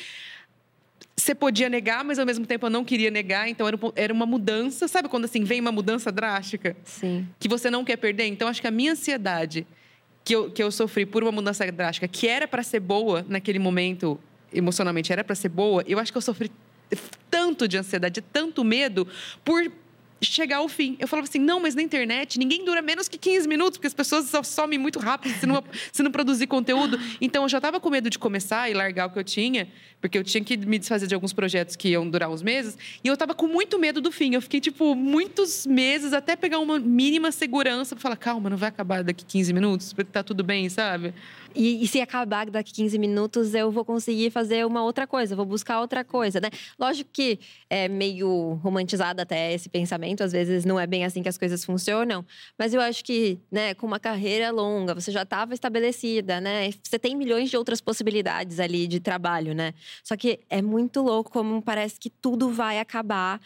você 1.17 1.35
podia 1.35 1.69
negar, 1.69 2.05
mas 2.05 2.19
ao 2.19 2.27
mesmo 2.27 2.47
tempo 2.47 2.67
eu 2.67 2.71
não 2.71 2.85
queria 2.85 3.11
negar. 3.11 3.49
Então 3.49 3.69
era, 3.69 3.79
era 3.95 4.13
uma 4.13 4.27
mudança. 4.27 4.89
Sabe 4.89 5.09
quando 5.09 5.27
assim 5.27 5.45
vem 5.45 5.61
uma 5.61 5.73
mudança 5.73 6.11
drástica? 6.11 6.77
Sim. 6.85 7.29
Que 7.39 7.49
você 7.49 7.71
não 7.71 7.85
quer 7.85 7.97
perder? 7.97 8.27
Então 8.27 8.49
acho 8.49 8.61
que 8.61 8.67
a 8.67 8.71
minha 8.71 8.93
ansiedade 8.93 9.67
que 10.25 10.35
eu, 10.35 10.51
que 10.51 10.63
eu 10.63 10.71
sofri 10.71 11.05
por 11.05 11.23
uma 11.23 11.33
mudança 11.33 11.71
drástica, 11.71 12.07
que 12.09 12.29
era 12.29 12.47
para 12.47 12.63
ser 12.63 12.81
boa 12.81 13.25
naquele 13.29 13.59
momento, 13.59 14.19
emocionalmente 14.53 15.13
era 15.13 15.25
para 15.25 15.35
ser 15.35 15.49
boa, 15.49 15.83
eu 15.87 15.99
acho 15.99 16.13
que 16.13 16.19
eu 16.19 16.23
sofri 16.23 16.51
tanto 17.31 17.67
de 17.67 17.77
ansiedade, 17.79 18.21
tanto 18.21 18.63
medo 18.63 19.09
por 19.45 19.71
chegar 20.23 20.59
ao 20.59 20.69
fim. 20.69 20.97
Eu 20.99 21.09
falava 21.09 21.29
assim, 21.29 21.39
não, 21.39 21.61
mas 21.61 21.75
na 21.75 21.83
internet 21.83 22.39
ninguém 22.39 22.65
dura 22.65 22.83
menos 22.83 23.09
que 23.09 23.19
15 23.19 23.49
minutos, 23.49 23.79
porque 23.79 23.87
as 23.87 23.95
pessoas 23.95 24.31
somem 24.47 24.79
muito 24.79 24.99
rápido 24.99 25.35
se 25.39 25.47
não, 25.47 25.63
se 25.93 26.03
não 26.03 26.11
produzir 26.11 26.47
conteúdo. 26.47 26.99
Então 27.21 27.43
eu 27.43 27.49
já 27.49 27.59
estava 27.59 27.81
com 27.81 27.91
medo 27.91 28.09
de 28.09 28.19
começar 28.19 28.71
e 28.71 28.75
largar 28.75 29.09
o 29.09 29.11
que 29.11 29.19
eu 29.19 29.25
tinha, 29.25 29.69
porque 30.01 30.19
eu 30.19 30.25
tinha 30.25 30.43
que 30.43 30.57
me 30.57 30.79
desfazer 30.79 31.07
de 31.07 31.15
alguns 31.15 31.33
projetos 31.33 31.77
que 31.77 31.89
iam 31.91 32.09
durar 32.09 32.31
uns 32.31 32.43
meses. 32.43 32.77
E 33.03 33.09
eu 33.09 33.15
estava 33.15 33.35
com 33.35 33.47
muito 33.47 33.79
medo 33.79 34.01
do 34.01 34.11
fim. 34.11 34.35
Eu 34.35 34.43
fiquei, 34.43 34.61
tipo, 34.61 34.95
muitos 34.95 35.67
meses 35.67 36.13
até 36.13 36.37
pegar 36.37 36.59
uma 36.59 36.79
mínima 36.79 37.31
segurança 37.33 37.95
para 37.95 38.03
falar, 38.03 38.17
calma, 38.17 38.51
não 38.51 38.57
vai 38.57 38.69
acabar 38.69 39.03
daqui 39.05 39.25
15 39.25 39.53
minutos, 39.53 39.95
tá 40.13 40.23
tudo 40.23 40.43
bem, 40.43 40.69
sabe? 40.69 41.15
E, 41.55 41.83
e, 41.83 41.87
se 41.87 42.01
acabar 42.01 42.49
daqui 42.51 42.73
15 42.73 42.99
minutos, 42.99 43.55
eu 43.55 43.71
vou 43.71 43.85
conseguir 43.85 44.31
fazer 44.31 44.67
uma 44.67 44.83
outra 44.83 45.07
coisa, 45.07 45.37
vou 45.37 45.45
buscar 45.45 45.81
outra 45.81 46.05
coisa, 46.05 46.41
né? 46.41 46.49
Lógico 46.79 47.11
que 47.13 47.39
é 47.69 47.89
meio 47.89 48.55
romantizado 48.63 49.21
até 49.21 49.53
esse 49.53 49.69
pensamento, 49.69 50.23
às 50.23 50.33
vezes 50.33 50.65
não 50.65 50.79
é 50.79 50.87
bem 50.87 51.05
assim 51.05 51.23
que 51.23 51.29
as 51.29 51.39
coisas 51.39 51.65
funcionam, 51.65 52.25
mas 52.59 52.75
eu 52.75 52.81
acho 52.81 53.05
que, 53.05 53.39
né, 53.51 53.75
com 53.75 53.87
uma 53.87 54.01
carreira 54.01 54.51
longa, 54.51 54.95
você 54.95 55.11
já 55.11 55.23
estava 55.23 55.55
estabelecida, 55.55 56.41
né? 56.41 56.71
Você 56.83 56.99
tem 56.99 57.17
milhões 57.17 57.51
de 57.51 57.57
outras 57.57 57.81
possibilidades 57.81 58.59
ali 58.59 58.87
de 58.87 59.01
trabalho, 59.01 59.55
né? 59.55 59.75
Só 60.03 60.17
que 60.17 60.41
é 60.49 60.63
muito 60.63 61.03
louco 61.03 61.31
como 61.31 61.61
parece 61.63 61.99
que 61.99 62.11
tudo 62.11 62.51
vai 62.51 62.79
acabar 62.79 63.41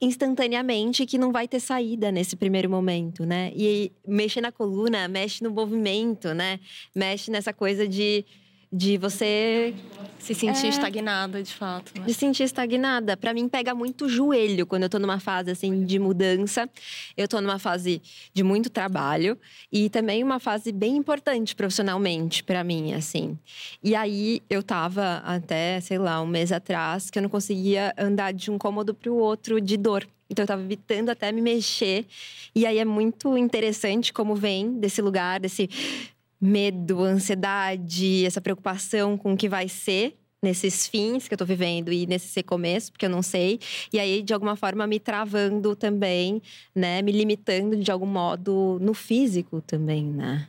instantaneamente 0.00 1.06
que 1.06 1.18
não 1.18 1.32
vai 1.32 1.46
ter 1.46 1.60
saída 1.60 2.10
nesse 2.10 2.36
primeiro 2.36 2.68
momento, 2.70 3.24
né? 3.24 3.52
E 3.54 3.92
mexer 4.06 4.40
na 4.40 4.52
coluna, 4.52 5.08
mexe 5.08 5.42
no 5.42 5.50
movimento, 5.50 6.32
né? 6.34 6.60
Mexe 6.94 7.30
nessa 7.30 7.52
coisa 7.52 7.86
de 7.86 8.24
de 8.76 8.98
você 8.98 9.74
se 10.18 10.34
sentir 10.34 10.66
é, 10.66 10.68
estagnada, 10.68 11.42
de 11.42 11.54
fato. 11.54 11.92
Né? 11.98 12.04
De 12.04 12.12
sentir 12.12 12.42
estagnada. 12.42 13.16
Para 13.16 13.32
mim 13.32 13.48
pega 13.48 13.74
muito 13.74 14.04
o 14.04 14.08
joelho 14.08 14.66
quando 14.66 14.82
eu 14.82 14.88
tô 14.88 14.98
numa 14.98 15.18
fase 15.18 15.50
assim 15.50 15.84
de 15.84 15.98
mudança. 15.98 16.68
Eu 17.16 17.26
tô 17.26 17.40
numa 17.40 17.58
fase 17.58 18.02
de 18.34 18.42
muito 18.42 18.68
trabalho 18.68 19.38
e 19.72 19.88
também 19.88 20.22
uma 20.22 20.38
fase 20.38 20.72
bem 20.72 20.96
importante 20.96 21.54
profissionalmente 21.54 22.42
para 22.44 22.62
mim, 22.62 22.92
assim. 22.92 23.38
E 23.82 23.94
aí 23.94 24.42
eu 24.50 24.62
tava 24.62 25.22
até, 25.24 25.80
sei 25.80 25.98
lá, 25.98 26.20
um 26.20 26.26
mês 26.26 26.52
atrás 26.52 27.08
que 27.08 27.18
eu 27.18 27.22
não 27.22 27.30
conseguia 27.30 27.94
andar 27.96 28.32
de 28.32 28.50
um 28.50 28.58
cômodo 28.58 28.92
para 28.94 29.10
o 29.10 29.16
outro 29.16 29.60
de 29.60 29.76
dor. 29.76 30.06
Então 30.28 30.42
eu 30.42 30.46
tava 30.46 30.62
evitando 30.62 31.08
até 31.08 31.30
me 31.30 31.40
mexer. 31.40 32.04
E 32.54 32.66
aí 32.66 32.78
é 32.78 32.84
muito 32.84 33.36
interessante 33.38 34.12
como 34.12 34.34
vem 34.34 34.72
desse 34.72 35.00
lugar, 35.00 35.38
desse 35.38 35.70
medo, 36.40 37.02
ansiedade, 37.02 38.24
essa 38.24 38.40
preocupação 38.40 39.16
com 39.16 39.32
o 39.32 39.36
que 39.36 39.48
vai 39.48 39.68
ser 39.68 40.18
nesses 40.42 40.86
fins 40.86 41.26
que 41.26 41.34
eu 41.34 41.38
tô 41.38 41.44
vivendo 41.44 41.92
e 41.92 42.06
nesse 42.06 42.42
começo, 42.42 42.92
porque 42.92 43.06
eu 43.06 43.10
não 43.10 43.22
sei. 43.22 43.58
E 43.92 43.98
aí, 43.98 44.22
de 44.22 44.32
alguma 44.32 44.56
forma, 44.56 44.86
me 44.86 45.00
travando 45.00 45.74
também, 45.74 46.40
né? 46.74 47.02
Me 47.02 47.12
limitando 47.12 47.76
de 47.76 47.90
algum 47.90 48.06
modo 48.06 48.78
no 48.80 48.94
físico 48.94 49.60
também, 49.60 50.04
né? 50.04 50.48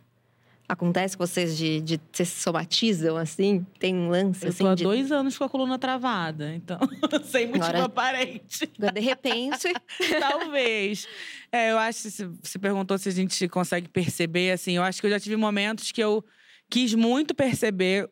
Acontece 0.70 1.16
com 1.16 1.26
vocês 1.26 1.58
de, 1.58 1.80
de 1.80 2.00
se 2.12 2.26
somatizam 2.26 3.16
assim? 3.16 3.66
Tem 3.80 3.96
um 3.96 4.10
lance 4.10 4.46
eu 4.46 4.50
assim? 4.50 4.64
Eu 4.64 4.68
tô 4.68 4.72
há 4.72 4.76
de... 4.76 4.84
dois 4.84 5.12
anos 5.14 5.38
com 5.38 5.46
a 5.46 5.50
coluna 5.50 5.80
travada, 5.80 6.54
então, 6.54 6.78
sem 7.24 7.48
motivo 7.48 7.64
Agora, 7.64 7.86
aparente. 7.86 8.70
De 8.78 9.00
repente. 9.00 9.72
Talvez. 10.20 11.08
É, 11.52 11.72
eu 11.72 11.78
acho 11.78 12.04
que 12.04 12.10
você 12.44 12.60
perguntou 12.60 12.98
se 12.98 13.08
a 13.08 13.14
gente 13.14 13.48
consegue 13.48 13.88
perceber, 13.88 14.52
assim, 14.52 14.74
eu 14.74 14.84
acho 14.84 15.00
que 15.00 15.08
eu 15.08 15.12
já 15.12 15.20
tive 15.20 15.38
momentos 15.38 15.94
que 15.94 16.04
eu 16.04 16.24
quis 16.70 16.94
muito 16.94 17.34
perceber 17.34 18.10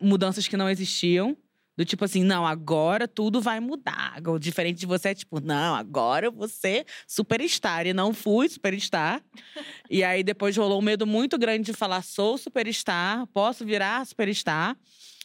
mudanças 0.00 0.48
que 0.48 0.56
não 0.56 0.70
existiam. 0.70 1.36
Do 1.80 1.84
tipo 1.86 2.04
assim, 2.04 2.22
não, 2.22 2.46
agora 2.46 3.08
tudo 3.08 3.40
vai 3.40 3.58
mudar. 3.58 4.20
O 4.26 4.38
diferente 4.38 4.80
de 4.80 4.84
você 4.84 5.08
é 5.08 5.14
tipo, 5.14 5.40
não, 5.40 5.74
agora 5.74 6.26
eu 6.26 6.30
vou 6.30 6.46
ser 6.46 6.84
superstar. 7.08 7.86
E 7.86 7.94
não 7.94 8.12
fui 8.12 8.50
superstar. 8.50 9.24
e 9.88 10.04
aí 10.04 10.22
depois 10.22 10.54
rolou 10.54 10.78
um 10.78 10.82
medo 10.82 11.06
muito 11.06 11.38
grande 11.38 11.64
de 11.64 11.72
falar, 11.72 12.02
sou 12.02 12.36
superstar, 12.36 13.26
posso 13.28 13.64
virar 13.64 14.04
superstar. 14.04 14.76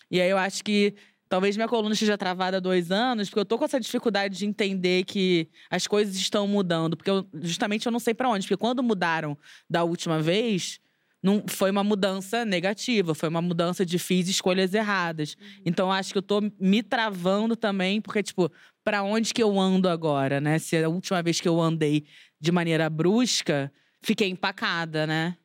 E 0.10 0.22
aí 0.22 0.30
eu 0.30 0.38
acho 0.38 0.64
que 0.64 0.96
talvez 1.28 1.58
minha 1.58 1.68
coluna 1.68 1.94
esteja 1.94 2.18
travada 2.18 2.56
há 2.56 2.62
dois 2.62 2.90
anos, 2.90 3.28
porque 3.28 3.42
eu 3.42 3.46
tô 3.46 3.58
com 3.58 3.66
essa 3.66 3.78
dificuldade 3.78 4.38
de 4.38 4.46
entender 4.46 5.04
que 5.04 5.50
as 5.70 5.86
coisas 5.86 6.16
estão 6.16 6.48
mudando. 6.48 6.96
Porque 6.96 7.10
eu, 7.10 7.28
justamente 7.34 7.86
eu 7.86 7.92
não 7.92 8.00
sei 8.00 8.14
para 8.14 8.30
onde. 8.30 8.48
Porque 8.48 8.56
quando 8.56 8.82
mudaram 8.82 9.38
da 9.70 9.84
última 9.84 10.22
vez, 10.22 10.80
não 11.26 11.44
foi 11.48 11.72
uma 11.72 11.84
mudança 11.84 12.46
negativa, 12.46 13.16
foi 13.16 13.28
uma 13.30 13.42
mudança 13.42 13.84
de 13.84 13.98
fiz 13.98 14.30
escolhas 14.30 14.76
erradas. 14.76 15.34
Uhum. 15.34 15.62
Então 15.66 15.92
acho 15.92 16.12
que 16.12 16.20
eu 16.20 16.22
tô 16.22 16.40
me 16.60 16.84
travando 16.84 17.56
também, 17.56 18.00
porque 18.00 18.22
tipo, 18.22 18.52
para 18.84 19.02
onde 19.02 19.34
que 19.34 19.42
eu 19.42 19.60
ando 19.60 19.90
agora, 19.90 20.40
né? 20.40 20.60
Se 20.60 20.78
a 20.78 20.88
última 20.88 21.24
vez 21.24 21.42
que 21.42 21.48
eu 21.48 21.60
andei 21.60 22.06
de 22.40 22.52
maneira 22.52 22.88
brusca, 22.92 23.72
fiquei 24.04 24.30
empacada, 24.30 25.08
né? 25.08 25.36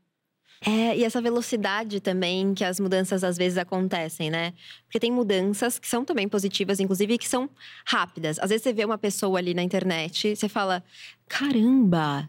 É, 0.66 0.94
e 0.94 1.02
essa 1.02 1.22
velocidade 1.22 1.98
também 2.00 2.52
que 2.52 2.62
as 2.62 2.78
mudanças 2.78 3.24
às 3.24 3.38
vezes 3.38 3.56
acontecem, 3.56 4.28
né? 4.28 4.52
Porque 4.84 5.00
tem 5.00 5.10
mudanças 5.10 5.78
que 5.78 5.88
são 5.88 6.04
também 6.04 6.28
positivas, 6.28 6.78
inclusive, 6.78 7.16
que 7.16 7.26
são 7.26 7.48
rápidas. 7.86 8.38
Às 8.38 8.50
vezes 8.50 8.64
você 8.64 8.72
vê 8.74 8.84
uma 8.84 8.98
pessoa 8.98 9.38
ali 9.38 9.54
na 9.54 9.62
internet, 9.62 10.36
você 10.36 10.46
fala: 10.46 10.84
caramba, 11.26 12.28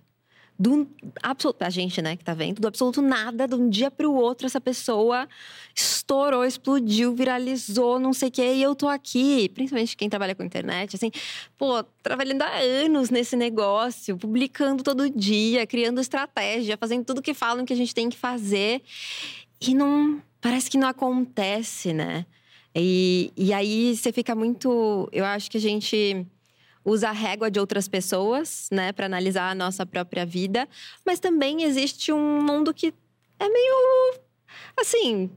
do 0.62 0.88
absoluto, 1.24 1.64
a 1.64 1.72
gente, 1.72 2.04
né, 2.04 2.16
que 2.16 2.24
tá 2.24 2.36
vendo, 2.36 2.60
do 2.62 2.68
absoluto 2.68 3.02
nada, 3.02 3.48
de 3.48 3.56
um 3.56 3.68
dia 3.68 3.90
para 3.90 4.08
o 4.08 4.14
outro, 4.14 4.46
essa 4.46 4.62
pessoa 4.62 5.28
estourou, 5.74 6.46
explodiu, 6.46 7.16
viralizou, 7.16 8.00
não 8.00 8.14
sei 8.14 8.30
o 8.30 8.32
quê, 8.32 8.54
e 8.54 8.62
eu 8.62 8.76
tô 8.76 8.88
aqui, 8.88 9.50
principalmente 9.50 9.98
quem 9.98 10.08
trabalha 10.08 10.36
com 10.36 10.44
internet, 10.44 10.96
assim, 10.96 11.10
pô, 11.58 11.84
trabalhando 12.04 12.44
há 12.44 12.60
anos 12.60 13.10
nesse 13.10 13.36
negócio, 13.36 14.16
publicando 14.16 14.84
todo 14.84 15.10
dia, 15.10 15.66
criando 15.66 16.00
estratégia, 16.00 16.78
fazendo 16.78 17.06
tudo 17.06 17.24
que 17.24 17.34
falam 17.34 17.66
que 17.66 17.74
a 17.74 17.78
gente 17.78 17.96
tem 17.96 18.08
que 18.08 18.18
fazer, 18.18 18.84
e 19.60 19.74
não, 19.74 20.22
parece 20.40 20.70
que 20.70 20.78
não 20.78 20.88
acontece, 20.88 21.92
né? 21.92 22.24
E, 22.76 23.34
e 23.36 23.52
aí 23.52 23.98
você 23.98 24.12
fica 24.12 24.36
muito, 24.36 25.10
eu 25.12 25.26
acho 25.26 25.50
que 25.50 25.58
a 25.58 25.62
gente 25.62 26.24
usa 26.84 27.10
a 27.10 27.12
régua 27.12 27.50
de 27.52 27.60
outras 27.60 27.88
pessoas, 27.88 28.68
né, 28.72 28.92
para 28.92 29.06
analisar 29.06 29.50
a 29.50 29.56
nossa 29.56 29.86
própria 29.86 30.26
vida, 30.26 30.68
mas 31.06 31.20
também 31.20 31.64
existe 31.64 32.12
um 32.12 32.42
mundo 32.42 32.74
que 32.74 32.94
é 33.40 33.50
meio 33.50 34.20
assim, 34.80 35.30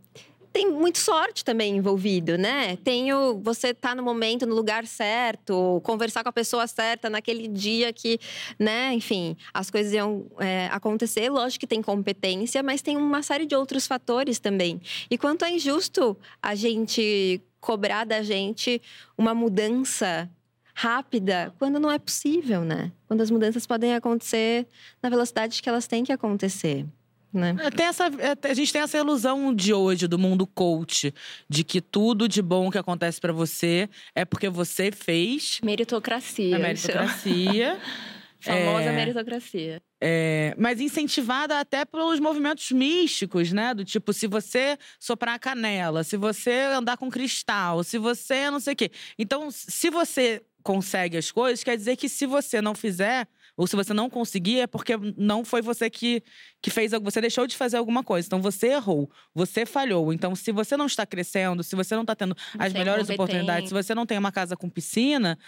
tem 0.54 0.70
muito 0.70 0.98
sorte 0.98 1.44
também 1.44 1.76
envolvido, 1.76 2.38
né? 2.38 2.76
Tenho 2.76 3.40
você 3.42 3.74
tá 3.74 3.92
no 3.92 4.04
momento, 4.04 4.46
no 4.46 4.54
lugar 4.54 4.86
certo, 4.86 5.80
conversar 5.82 6.22
com 6.22 6.28
a 6.28 6.32
pessoa 6.32 6.68
certa 6.68 7.10
naquele 7.10 7.48
dia 7.48 7.92
que, 7.92 8.20
né? 8.56 8.94
Enfim, 8.94 9.36
as 9.52 9.68
coisas 9.68 9.92
iam 9.92 10.26
é, 10.38 10.68
acontecer. 10.70 11.28
Lógico 11.28 11.58
que 11.60 11.66
tem 11.66 11.82
competência, 11.82 12.62
mas 12.62 12.82
tem 12.82 12.96
uma 12.96 13.20
série 13.20 13.46
de 13.46 13.56
outros 13.56 13.84
fatores 13.88 14.38
também. 14.38 14.80
E 15.10 15.18
quanto 15.18 15.44
é 15.44 15.50
injusto 15.50 16.16
a 16.40 16.54
gente 16.54 17.42
cobrar 17.60 18.04
da 18.04 18.22
gente 18.22 18.80
uma 19.18 19.34
mudança 19.34 20.30
rápida 20.74 21.54
quando 21.58 21.78
não 21.78 21.90
é 21.90 21.98
possível, 21.98 22.62
né? 22.62 22.92
Quando 23.06 23.20
as 23.20 23.30
mudanças 23.30 23.66
podem 23.66 23.94
acontecer 23.94 24.66
na 25.02 25.08
velocidade 25.08 25.62
que 25.62 25.68
elas 25.68 25.86
têm 25.86 26.04
que 26.04 26.12
acontecer. 26.12 26.84
Né? 27.32 27.56
É, 27.60 27.70
tem 27.70 27.86
essa, 27.86 28.04
é, 28.06 28.48
a 28.48 28.54
gente 28.54 28.72
tem 28.72 28.82
essa 28.82 28.96
ilusão 28.96 29.52
de 29.52 29.74
hoje 29.74 30.06
do 30.06 30.16
mundo 30.16 30.46
coach, 30.46 31.12
de 31.48 31.64
que 31.64 31.80
tudo 31.80 32.28
de 32.28 32.40
bom 32.40 32.70
que 32.70 32.78
acontece 32.78 33.20
para 33.20 33.32
você 33.32 33.88
é 34.14 34.24
porque 34.24 34.48
você 34.48 34.92
fez. 34.92 35.60
Meritocracia. 35.64 36.54
A 36.54 36.58
meritocracia. 36.58 37.80
Famosa 38.44 38.90
é, 38.90 38.92
meritocracia. 38.92 39.82
É, 40.00 40.54
mas 40.58 40.78
incentivada 40.78 41.58
até 41.58 41.84
pelos 41.86 42.20
movimentos 42.20 42.70
místicos, 42.72 43.50
né? 43.52 43.72
Do 43.72 43.86
tipo, 43.86 44.12
se 44.12 44.26
você 44.26 44.76
soprar 45.00 45.34
a 45.34 45.38
canela, 45.38 46.04
se 46.04 46.18
você 46.18 46.50
andar 46.76 46.98
com 46.98 47.10
cristal, 47.10 47.82
se 47.82 47.96
você 47.96 48.50
não 48.50 48.60
sei 48.60 48.74
o 48.74 48.76
quê. 48.76 48.90
Então, 49.18 49.48
se 49.50 49.88
você 49.88 50.42
consegue 50.64 51.18
as 51.18 51.30
coisas, 51.30 51.62
quer 51.62 51.76
dizer 51.76 51.94
que 51.94 52.08
se 52.08 52.24
você 52.24 52.62
não 52.62 52.74
fizer, 52.74 53.28
ou 53.54 53.66
se 53.66 53.76
você 53.76 53.92
não 53.92 54.08
conseguir, 54.08 54.60
é 54.60 54.66
porque 54.66 54.94
não 55.16 55.44
foi 55.44 55.60
você 55.60 55.90
que, 55.90 56.22
que 56.60 56.70
fez, 56.70 56.90
você 57.02 57.20
deixou 57.20 57.46
de 57.46 57.54
fazer 57.54 57.76
alguma 57.76 58.02
coisa. 58.02 58.26
Então 58.26 58.40
você 58.40 58.68
errou, 58.68 59.10
você 59.34 59.66
falhou. 59.66 60.12
Então, 60.12 60.34
se 60.34 60.50
você 60.50 60.76
não 60.76 60.86
está 60.86 61.04
crescendo, 61.04 61.62
se 61.62 61.76
você 61.76 61.94
não 61.94 62.02
está 62.02 62.16
tendo 62.16 62.34
as 62.58 62.72
melhores 62.72 63.08
oportunidades, 63.10 63.68
se 63.68 63.74
você 63.74 63.94
não 63.94 64.06
tem 64.06 64.18
uma 64.18 64.32
casa 64.32 64.56
com 64.56 64.68
piscina, 64.68 65.38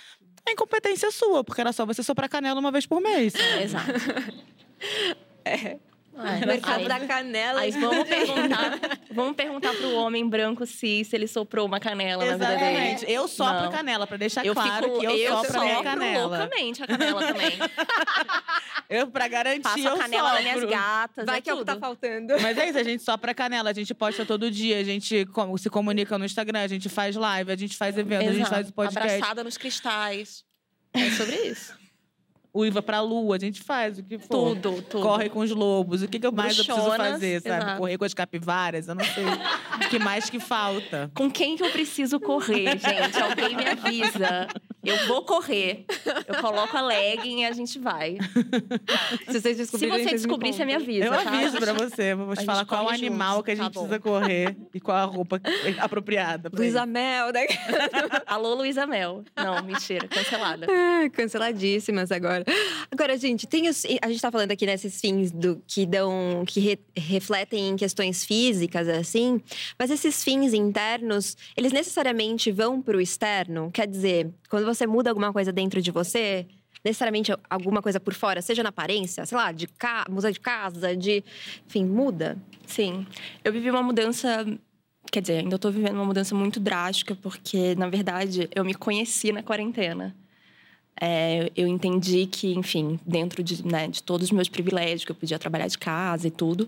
é 0.46 0.52
incompetência 0.52 1.11
sua, 1.11 1.42
porque 1.42 1.62
era 1.62 1.72
só 1.72 1.87
você 1.87 2.02
soprar 2.02 2.29
canela 2.29 2.61
uma 2.61 2.70
vez 2.70 2.87
por 2.87 3.00
mês. 3.00 3.33
exato. 3.61 3.90
é. 5.44 5.79
É, 6.18 6.44
mercado 6.46 6.81
aí, 6.81 6.88
da 6.88 7.00
canela. 7.00 7.61
Aí 7.61 7.70
vamos 7.72 8.09
perguntar, 8.09 8.79
vamos 9.11 9.37
perguntar 9.37 9.74
pro 9.74 9.92
homem 9.94 10.26
branco 10.29 10.64
se, 10.66 11.05
se 11.05 11.14
ele 11.14 11.29
soprou 11.29 11.66
uma 11.66 11.79
canela 11.79 12.24
Exatamente. 12.24 12.62
na 12.62 12.70
vida 12.70 13.00
dele. 13.00 13.12
Eu 13.12 13.29
sopro 13.29 13.64
Não. 13.64 13.70
canela, 13.70 14.07
pra 14.07 14.16
deixar 14.16 14.44
eu 14.44 14.55
claro 14.55 14.87
fico, 14.87 15.00
que 15.00 15.07
eu, 15.07 15.11
eu 15.11 15.37
sopro, 15.37 15.61
a 15.61 15.83
canela. 15.83 16.38
loucamente 16.38 16.83
a 16.83 16.87
canela 16.87 17.26
também. 17.26 17.59
eu, 18.88 19.07
pra 19.09 19.29
garantir, 19.29 19.62
Passo 19.62 19.79
eu 19.81 19.94
a 19.94 19.98
canela 19.98 20.29
sopro. 20.31 20.44
nas 20.44 20.55
minhas 20.55 20.70
gatas, 20.70 21.26
Vai 21.26 21.38
é 21.38 21.40
que 21.40 21.50
é 21.50 21.55
o 21.55 21.59
que 21.59 21.64
tá 21.64 21.76
faltando. 21.76 22.35
Mas 22.40 22.57
é 22.57 22.68
isso, 22.68 22.79
a 22.79 22.85
gente 22.85 23.02
sopra 23.02 23.35
canela, 23.35 23.70
a 23.70 23.74
gente 23.74 23.92
posta 23.94 24.24
todo 24.24 24.50
dia, 24.50 24.79
a 24.79 24.85
gente 24.85 25.26
se 25.59 25.70
comunica 25.70 26.16
no 26.18 26.24
Instagram, 26.24 26.61
a 26.61 26.68
gente 26.68 26.88
faz 26.88 27.14
live, 27.14 27.52
a 27.52 27.57
gente 27.57 27.76
faz 27.76 27.96
evento, 27.98 28.22
Exato. 28.22 28.31
a 28.31 28.38
gente 28.38 28.48
faz 28.48 28.70
podcast. 28.70 29.14
Abraçada 29.16 29.44
nos 29.44 29.59
cristais. 29.59 30.44
É 30.94 31.11
sobre 31.11 31.37
isso 31.37 31.86
uiva 32.57 32.83
pra 32.83 33.01
lua, 33.01 33.37
a 33.37 33.38
gente 33.38 33.62
faz 33.62 33.99
o 33.99 34.03
que 34.03 34.19
for. 34.19 34.55
Tudo, 34.55 34.83
tudo. 34.83 35.03
Corre 35.03 35.29
com 35.29 35.40
os 35.40 35.51
lobos. 35.51 36.03
O 36.03 36.09
que, 36.09 36.19
que 36.19 36.31
mais 36.31 36.55
Bruxonas, 36.57 36.79
eu 36.79 36.90
preciso 36.90 37.12
fazer, 37.12 37.42
sabe? 37.42 37.57
exato. 37.57 37.79
Correr 37.79 37.99
com 37.99 38.05
as 38.05 38.14
capivaras, 38.14 38.88
eu 38.88 38.95
não 38.95 39.05
sei. 39.05 39.25
o 39.25 39.88
que 39.88 39.99
mais 39.99 40.31
que 40.31 40.40
falta? 40.40 41.11
Com 41.14 41.31
quem 41.31 41.57
que 41.57 41.62
eu 41.62 41.71
preciso 41.71 42.19
correr, 42.19 42.79
gente? 42.79 43.19
Alguém 43.21 43.57
me 43.57 43.66
avisa. 43.66 44.49
Eu 44.87 45.07
vou 45.07 45.22
correr. 45.25 45.85
Eu 46.27 46.37
coloco 46.40 46.77
a 46.77 46.81
legging 46.83 47.40
e 47.42 47.44
a 47.44 47.53
gente 47.53 47.79
vai. 47.79 48.16
Se 49.31 49.40
vocês 49.40 49.57
descobrirem, 49.57 49.99
Se 49.99 50.05
você 50.05 50.14
descobrir, 50.16 50.53
você 50.53 50.64
me 50.64 50.75
avisa. 50.75 51.05
Eu 51.07 51.12
tá? 51.12 51.20
aviso 51.20 51.59
pra 51.59 51.72
você, 51.72 52.14
vou 52.14 52.35
te 52.35 52.40
A 52.42 52.44
falar 52.44 52.64
qual 52.64 52.88
animal 52.88 53.37
junto, 53.37 53.44
que 53.44 53.51
a 53.51 53.55
gente 53.55 53.64
tá 53.64 53.70
precisa 53.70 53.99
correr 53.99 54.57
e 54.75 54.81
qual 54.81 54.96
a 54.96 55.05
roupa 55.05 55.40
apropriada. 55.79 56.51
Luísa. 56.53 56.87
Mel, 56.87 57.33
né? 57.33 57.46
Alô, 58.27 58.55
Luísa 58.55 58.87
Mel. 58.87 59.25
Não, 59.37 59.62
mentira. 59.64 60.07
Cancelada. 60.09 60.66
Ah, 60.96 61.09
Canceladíssimas 61.11 62.11
agora. 62.12 62.44
Agora, 62.90 63.16
gente, 63.18 63.46
tem 63.46 63.68
os, 63.68 63.85
a 64.01 64.09
gente 64.09 64.20
tá 64.20 64.31
falando 64.31 64.53
aqui 64.53 64.64
desses 64.66 65.01
fins 65.01 65.31
do, 65.31 65.61
que 65.66 65.85
dão. 65.85 66.44
que 66.46 66.61
re- 66.61 66.79
refletem 66.96 67.70
em 67.70 67.77
questões 67.77 68.25
físicas, 68.25 68.88
assim, 68.88 69.40
mas 69.79 69.90
esses 69.90 70.22
fins 70.22 70.55
internos, 70.55 71.37
eles 71.57 71.72
necessariamente 71.72 72.51
vão 72.53 72.81
pro 72.81 73.01
externo? 73.01 73.70
Quer 73.72 73.87
dizer, 73.87 74.31
quando 74.57 74.64
você 74.64 74.87
muda 74.87 75.11
alguma 75.11 75.35
coisa 75.35 75.53
dentro 75.53 75.83
de 75.83 75.90
você, 75.90 76.47
necessariamente 76.83 77.31
alguma 77.51 77.83
coisa 77.83 78.01
por 78.01 78.14
fora, 78.14 78.40
seja 78.40 78.62
na 78.62 78.71
aparência, 78.71 79.27
sei 79.27 79.37
lá, 79.37 79.53
de 79.53 79.66
ca 79.66 80.07
de 80.33 80.40
casa, 80.40 80.97
de. 80.97 81.23
Enfim, 81.66 81.85
muda. 81.85 82.38
Sim. 82.66 83.07
Eu 83.45 83.53
vivi 83.53 83.71
uma 83.71 83.83
mudança. 83.83 84.47
Quer 85.12 85.21
dizer, 85.21 85.38
ainda 85.40 85.57
estou 85.57 85.71
vivendo 85.71 85.97
uma 85.97 86.07
mudança 86.07 86.35
muito 86.35 86.59
drástica, 86.59 87.14
porque, 87.14 87.75
na 87.75 87.87
verdade, 87.87 88.49
eu 88.55 88.64
me 88.64 88.73
conheci 88.73 89.31
na 89.31 89.42
quarentena. 89.42 90.16
É, 90.99 91.53
eu 91.55 91.66
entendi 91.69 92.25
que, 92.25 92.55
enfim, 92.55 92.99
dentro 93.05 93.42
de, 93.42 93.62
né, 93.62 93.88
de 93.88 94.03
todos 94.03 94.29
os 94.29 94.33
meus 94.33 94.49
privilégios, 94.49 95.05
que 95.05 95.12
eu 95.12 95.16
podia 95.16 95.38
trabalhar 95.38 95.69
de 95.69 95.77
casa 95.77 96.29
e 96.29 96.31
tudo, 96.31 96.66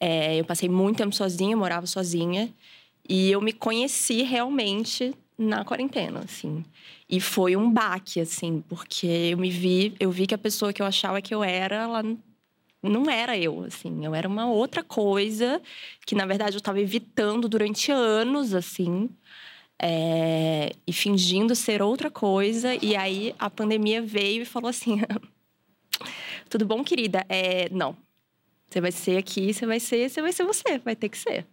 é, 0.00 0.40
eu 0.40 0.46
passei 0.46 0.66
muito 0.66 0.96
tempo 0.96 1.14
sozinha, 1.14 1.54
morava 1.54 1.86
sozinha, 1.86 2.48
e 3.06 3.30
eu 3.30 3.42
me 3.42 3.52
conheci 3.52 4.22
realmente 4.22 5.14
na 5.36 5.62
quarentena, 5.62 6.20
assim. 6.20 6.64
E 7.08 7.20
foi 7.20 7.56
um 7.56 7.70
baque, 7.72 8.20
assim, 8.20 8.62
porque 8.68 9.06
eu 9.06 9.38
me 9.38 9.50
vi, 9.50 9.94
eu 9.98 10.10
vi 10.10 10.26
que 10.26 10.34
a 10.34 10.38
pessoa 10.38 10.72
que 10.72 10.82
eu 10.82 10.86
achava 10.86 11.22
que 11.22 11.34
eu 11.34 11.42
era, 11.42 11.76
ela 11.76 12.02
não 12.82 13.10
era 13.10 13.36
eu, 13.38 13.64
assim. 13.64 14.04
Eu 14.04 14.14
era 14.14 14.28
uma 14.28 14.46
outra 14.50 14.82
coisa 14.84 15.60
que, 16.06 16.14
na 16.14 16.26
verdade, 16.26 16.56
eu 16.56 16.58
estava 16.58 16.80
evitando 16.80 17.48
durante 17.48 17.90
anos, 17.92 18.54
assim. 18.54 19.08
é, 19.80 20.72
e 20.86 20.92
fingindo 20.92 21.54
ser 21.54 21.82
outra 21.82 22.10
coisa. 22.10 22.74
E 22.84 22.96
aí, 22.96 23.34
a 23.38 23.48
pandemia 23.50 24.02
veio 24.02 24.42
e 24.42 24.46
falou 24.46 24.68
assim... 24.68 25.00
Tudo 26.48 26.64
bom, 26.66 26.82
querida? 26.82 27.24
É, 27.28 27.68
não. 27.70 27.96
Você 28.68 28.80
vai 28.80 28.92
ser 28.92 29.16
aqui, 29.18 29.52
você 29.52 29.66
vai 29.66 29.80
ser, 29.80 30.10
você 30.10 30.22
vai 30.22 30.32
ser 30.32 30.44
você, 30.44 30.78
vai 30.78 30.96
ter 30.96 31.08
que 31.08 31.18
ser. 31.18 31.46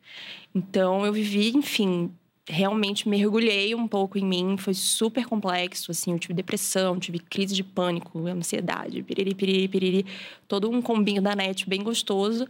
Então, 0.54 1.06
eu 1.06 1.14
vivi, 1.14 1.50
enfim, 1.56 2.12
realmente 2.48 3.10
mergulhei 3.10 3.74
um 3.76 3.88
pouco 3.88 4.18
em 4.18 4.26
mim, 4.26 4.58
foi 4.58 4.74
super 4.74 5.26
complexo, 5.26 5.92
assim, 5.92 6.12
eu 6.12 6.20
tive 6.20 6.34
depressão, 6.34 7.00
tive 7.00 7.20
crise 7.20 7.56
de 7.56 7.64
pânico, 7.64 8.28
ansiedade, 8.28 9.02
piriri, 9.04 9.34
piriri, 9.34 9.68
piriri, 9.68 10.06
todo 10.48 10.70
um 10.70 10.82
combinho 10.82 11.22
da 11.22 11.36
net 11.36 11.68
bem 11.68 11.84
gostoso, 11.84 12.48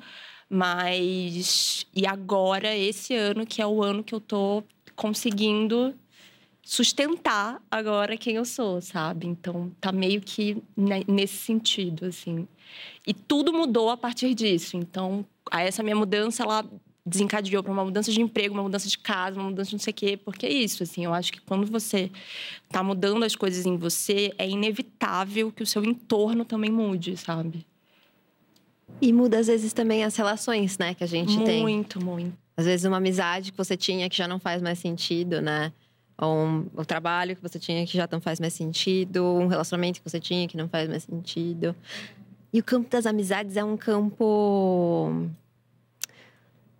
Mas. 0.49 1.85
E 1.95 2.05
agora, 2.05 2.75
esse 2.75 3.15
ano, 3.15 3.45
que 3.45 3.61
é 3.61 3.67
o 3.67 3.83
ano 3.83 4.03
que 4.03 4.13
eu 4.13 4.19
tô 4.21 4.63
conseguindo 4.95 5.95
sustentar 6.63 7.61
agora 7.69 8.17
quem 8.17 8.35
eu 8.35 8.45
sou, 8.45 8.81
sabe? 8.81 9.27
Então, 9.27 9.71
tá 9.79 9.91
meio 9.91 10.21
que 10.21 10.57
nesse 11.07 11.37
sentido, 11.37 12.05
assim. 12.05 12.47
E 13.05 13.13
tudo 13.13 13.53
mudou 13.53 13.89
a 13.89 13.97
partir 13.97 14.33
disso. 14.33 14.77
Então, 14.77 15.25
essa 15.51 15.83
minha 15.83 15.95
mudança, 15.95 16.43
ela 16.43 16.65
desencadeou 17.06 17.62
para 17.62 17.72
uma 17.72 17.86
mudança 17.86 18.12
de 18.12 18.20
emprego, 18.20 18.53
uma 18.53 18.64
mudança 18.64 18.88
de 18.89 18.97
casa, 18.97 19.39
uma 19.39 19.49
mudança 19.49 19.70
de 19.70 19.76
não 19.76 19.80
sei 19.80 19.91
o 19.91 19.93
quê. 19.93 20.18
Porque 20.18 20.45
é 20.45 20.51
isso, 20.51 20.82
assim. 20.82 21.06
Eu 21.06 21.14
acho 21.14 21.32
que 21.32 21.39
quando 21.41 21.66
você 21.68 22.10
tá 22.70 22.82
mudando 22.82 23.24
as 23.24 23.36
coisas 23.36 23.66
em 23.66 23.78
você, 23.78 24.34
é 24.38 24.49
inevitável 24.49 25.51
que 25.51 25.62
o 25.62 25.66
seu 25.66 25.84
entorno 25.84 26.43
também 26.43 26.72
mude, 26.72 27.16
sabe? 27.16 27.66
E 29.01 29.14
muda, 29.14 29.39
às 29.39 29.47
vezes, 29.47 29.72
também 29.72 30.03
as 30.03 30.16
relações, 30.16 30.78
né? 30.78 30.95
Que 30.95 31.03
a 31.03 31.08
gente 31.08 31.34
muito, 31.34 31.45
tem. 31.45 31.62
Muito, 31.62 32.03
muito. 32.03 32.38
Às 32.58 32.66
vezes, 32.66 32.86
uma 32.86 32.97
amizade 32.97 33.51
que 33.51 33.58
você 33.58 33.78
tinha 33.78 34.10
que 34.10 34.18
já 34.18 34.28
não 34.28 34.39
faz 34.39 34.62
mais 34.62 34.80
sentido, 34.80 35.41
né? 35.41 35.72
Ou 36.18 36.34
um, 36.34 36.66
um 36.78 36.84
trabalho 36.84 37.36
que 37.36 37.41
você 37.41 37.60
tinha 37.60 37.86
que 37.86 37.95
já 37.95 38.08
não 38.10 38.22
faz 38.22 38.39
mais 38.39 38.53
sentido. 38.53 39.24
Um 39.26 39.47
relacionamento 39.47 40.01
que 40.01 40.10
você 40.10 40.20
tinha 40.20 40.47
que 40.47 40.58
não 40.58 40.70
faz 40.70 40.89
mais 40.89 41.03
sentido. 41.03 41.76
E 42.53 42.60
o 42.60 42.64
campo 42.64 42.89
das 42.89 43.06
amizades 43.06 43.58
é 43.58 43.64
um 43.64 43.76
campo 43.76 45.28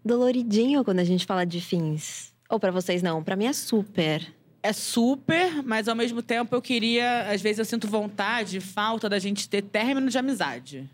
doloridinho 0.06 0.84
quando 0.84 0.99
a 0.99 1.03
gente 1.03 1.26
fala 1.26 1.45
de 1.45 1.60
fins. 1.60 2.34
Ou 2.49 2.60
para 2.60 2.72
vocês 2.72 3.01
não? 3.01 3.24
Para 3.24 3.36
mim 3.36 3.45
é 3.45 3.53
super. 3.53 4.32
É 4.62 4.72
super, 4.72 5.64
mas 5.64 5.88
ao 5.88 5.95
mesmo 5.95 6.22
tempo 6.22 6.56
eu 6.56 6.62
queria, 6.62 7.30
às 7.30 7.41
vezes 7.41 7.60
eu 7.60 7.66
sinto 7.66 7.88
vontade, 7.88 8.60
falta 8.60 9.10
da 9.10 9.20
gente 9.20 9.47
ter 9.49 9.62
término 9.62 10.10
de 10.10 10.18
amizade 10.18 10.89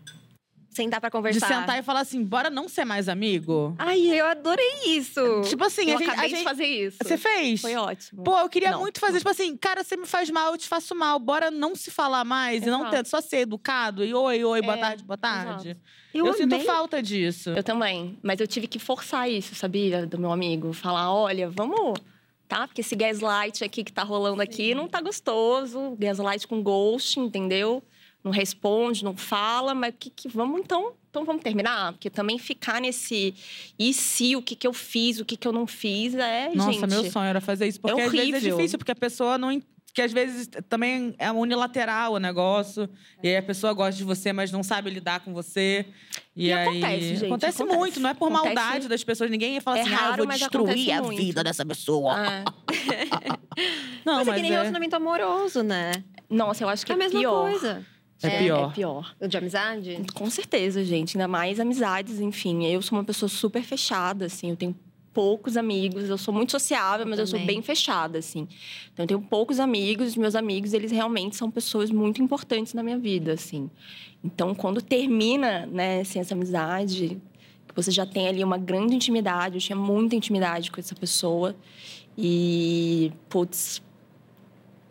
sentar 0.72 1.00
para 1.00 1.10
conversar. 1.10 1.46
De 1.46 1.54
sentar 1.54 1.78
e 1.78 1.82
falar 1.82 2.00
assim, 2.00 2.24
bora 2.24 2.50
não 2.50 2.68
ser 2.68 2.84
mais 2.84 3.08
amigo? 3.08 3.74
Ai, 3.78 4.00
eu 4.00 4.26
adorei 4.26 4.84
isso. 4.86 5.42
Tipo 5.48 5.64
assim, 5.64 5.90
eu 5.90 5.96
a 5.96 5.98
gente, 5.98 6.08
acabei 6.08 6.24
a 6.24 6.28
gente... 6.28 6.38
de 6.38 6.44
fazer 6.44 6.64
isso. 6.66 6.98
Você 7.02 7.18
fez? 7.18 7.60
Foi 7.60 7.76
ótimo. 7.76 8.24
Pô, 8.24 8.38
eu 8.38 8.48
queria 8.48 8.70
não. 8.72 8.80
muito 8.80 8.98
fazer, 8.98 9.18
tipo 9.18 9.30
assim, 9.30 9.56
cara, 9.56 9.84
você 9.84 9.96
me 9.96 10.06
faz 10.06 10.30
mal, 10.30 10.52
eu 10.52 10.58
te 10.58 10.68
faço 10.68 10.94
mal. 10.94 11.18
Bora 11.18 11.50
não 11.50 11.76
se 11.76 11.90
falar 11.90 12.24
mais 12.24 12.62
Exato. 12.62 12.68
e 12.68 12.70
não 12.84 12.90
ter, 12.90 13.06
só 13.06 13.20
ser 13.20 13.38
educado 13.38 14.04
e 14.04 14.14
oi, 14.14 14.44
oi, 14.44 14.62
boa 14.62 14.76
É, 14.76 14.80
tarde, 14.80 15.04
boa 15.04 15.18
tarde. 15.18 15.68
exato. 15.70 15.80
Eu, 16.14 16.26
Eu 16.26 16.34
sinto 16.34 16.58
falta 16.60 17.02
disso. 17.02 17.50
Eu 17.50 17.62
também. 17.62 18.18
Mas 18.22 18.40
eu 18.40 18.46
tive 18.46 18.66
que 18.66 18.78
forçar 18.78 19.30
isso, 19.30 19.54
sabia? 19.54 20.06
Do 20.06 20.18
meu 20.18 20.30
amigo. 20.30 20.72
Falar, 20.72 21.12
olha, 21.12 21.48
vamos. 21.48 21.98
Tá? 22.46 22.66
Porque 22.66 22.82
esse 22.82 22.94
gaslight 22.94 23.64
aqui 23.64 23.82
que 23.82 23.92
tá 23.92 24.02
rolando 24.02 24.42
aqui 24.42 24.74
não 24.74 24.86
tá 24.86 25.00
gostoso. 25.00 25.96
Gaslight 25.98 26.46
com 26.46 26.62
ghost, 26.62 27.18
entendeu? 27.18 27.82
Não 28.24 28.30
responde, 28.30 29.04
não 29.04 29.16
fala, 29.16 29.74
mas 29.74 29.94
que, 29.98 30.08
que 30.10 30.28
vamos 30.28 30.60
então. 30.60 30.92
Então 31.10 31.24
vamos 31.26 31.42
terminar? 31.42 31.92
Porque 31.92 32.08
também 32.08 32.38
ficar 32.38 32.80
nesse 32.80 33.34
e 33.78 33.92
se, 33.92 34.34
o 34.34 34.40
que, 34.40 34.56
que 34.56 34.66
eu 34.66 34.72
fiz, 34.72 35.20
o 35.20 35.24
que, 35.26 35.36
que 35.36 35.46
eu 35.46 35.52
não 35.52 35.66
fiz, 35.66 36.14
é, 36.14 36.50
Nossa, 36.54 36.72
gente. 36.72 36.86
meu 36.88 37.10
sonho 37.10 37.26
era 37.26 37.40
fazer 37.40 37.66
isso. 37.68 37.78
Porque 37.80 38.00
às 38.00 38.10
vezes 38.10 38.34
é 38.34 38.40
difícil, 38.40 38.78
porque 38.78 38.92
a 38.92 38.96
pessoa 38.96 39.36
não. 39.36 39.60
Que 39.94 40.00
às 40.00 40.10
vezes 40.10 40.48
também 40.70 41.14
é 41.18 41.30
unilateral 41.30 42.14
o 42.14 42.18
negócio. 42.18 42.88
E 43.22 43.28
aí 43.28 43.36
a 43.36 43.42
pessoa 43.42 43.74
gosta 43.74 43.92
de 43.98 44.04
você, 44.04 44.32
mas 44.32 44.50
não 44.50 44.62
sabe 44.62 44.88
lidar 44.88 45.20
com 45.20 45.34
você. 45.34 45.84
E, 46.34 46.46
E 46.46 46.52
aí. 46.52 46.66
acontece, 46.66 47.00
gente, 47.08 47.24
Acontece 47.26 47.62
acontece. 47.62 47.78
muito, 47.78 48.00
não 48.00 48.08
é 48.08 48.14
por 48.14 48.32
Acontece. 48.32 48.54
maldade 48.54 48.88
das 48.88 49.04
pessoas. 49.04 49.30
Ninguém 49.30 49.60
fala 49.60 49.76
É 49.76 49.82
assim, 49.82 49.90
ah, 49.90 49.92
eu 49.92 49.98
raro, 49.98 50.24
vou 50.24 50.32
destruir 50.32 50.92
a 50.92 51.02
muito. 51.02 51.20
vida 51.20 51.44
dessa 51.44 51.66
pessoa. 51.66 52.14
É. 52.26 52.44
Não, 54.04 54.16
mas, 54.16 54.26
mas, 54.26 54.28
é 54.28 54.34
que 54.36 54.42
nem 54.42 54.50
relacionamento 54.50 54.96
amoroso, 54.96 55.62
né? 55.62 55.92
Nossa, 56.30 56.64
eu 56.64 56.68
acho 56.70 56.86
que 56.86 56.92
É 56.92 56.94
é, 56.94 56.96
a 56.96 56.98
mesma 56.98 57.20
pior. 57.20 57.50
coisa. 57.50 57.86
É 58.22 58.38
pior. 58.38 58.70
É 58.70 58.74
pior. 58.74 59.16
De 59.28 59.36
amizade? 59.36 59.98
Com 60.14 60.28
certeza, 60.30 60.84
gente. 60.84 61.16
Ainda 61.16 61.28
mais 61.28 61.58
amizades, 61.58 62.20
enfim. 62.20 62.66
Eu 62.66 62.80
sou 62.82 62.98
uma 62.98 63.04
pessoa 63.04 63.28
super 63.28 63.62
fechada, 63.62 64.26
assim. 64.26 64.50
Eu 64.50 64.56
tenho 64.56 64.76
poucos 65.12 65.56
amigos. 65.56 66.08
Eu 66.08 66.16
sou 66.18 66.32
muito 66.32 66.52
sociável, 66.52 67.06
Eu 67.06 67.10
mas 67.10 67.18
eu 67.18 67.26
sou 67.26 67.38
também. 67.38 67.56
bem 67.56 67.62
fechada, 67.62 68.18
assim. 68.18 68.48
Então, 68.92 69.04
eu 69.04 69.06
tenho 69.06 69.20
poucos 69.20 69.60
amigos. 69.60 70.08
Os 70.08 70.16
meus 70.16 70.34
amigos, 70.34 70.72
eles 70.72 70.90
realmente 70.90 71.36
são 71.36 71.50
pessoas 71.50 71.90
muito 71.90 72.22
importantes 72.22 72.74
na 72.74 72.82
minha 72.82 72.98
vida, 72.98 73.32
assim. 73.32 73.70
Então, 74.24 74.54
quando 74.54 74.80
termina, 74.80 75.66
né, 75.66 76.00
assim, 76.00 76.18
essa 76.20 76.34
amizade, 76.34 77.20
que 77.66 77.74
você 77.74 77.90
já 77.90 78.06
tem 78.06 78.28
ali 78.28 78.44
uma 78.44 78.58
grande 78.58 78.94
intimidade. 78.94 79.56
Eu 79.56 79.60
tinha 79.60 79.76
muita 79.76 80.14
intimidade 80.14 80.70
com 80.70 80.78
essa 80.80 80.94
pessoa. 80.94 81.56
E, 82.16 83.10
putz, 83.28 83.82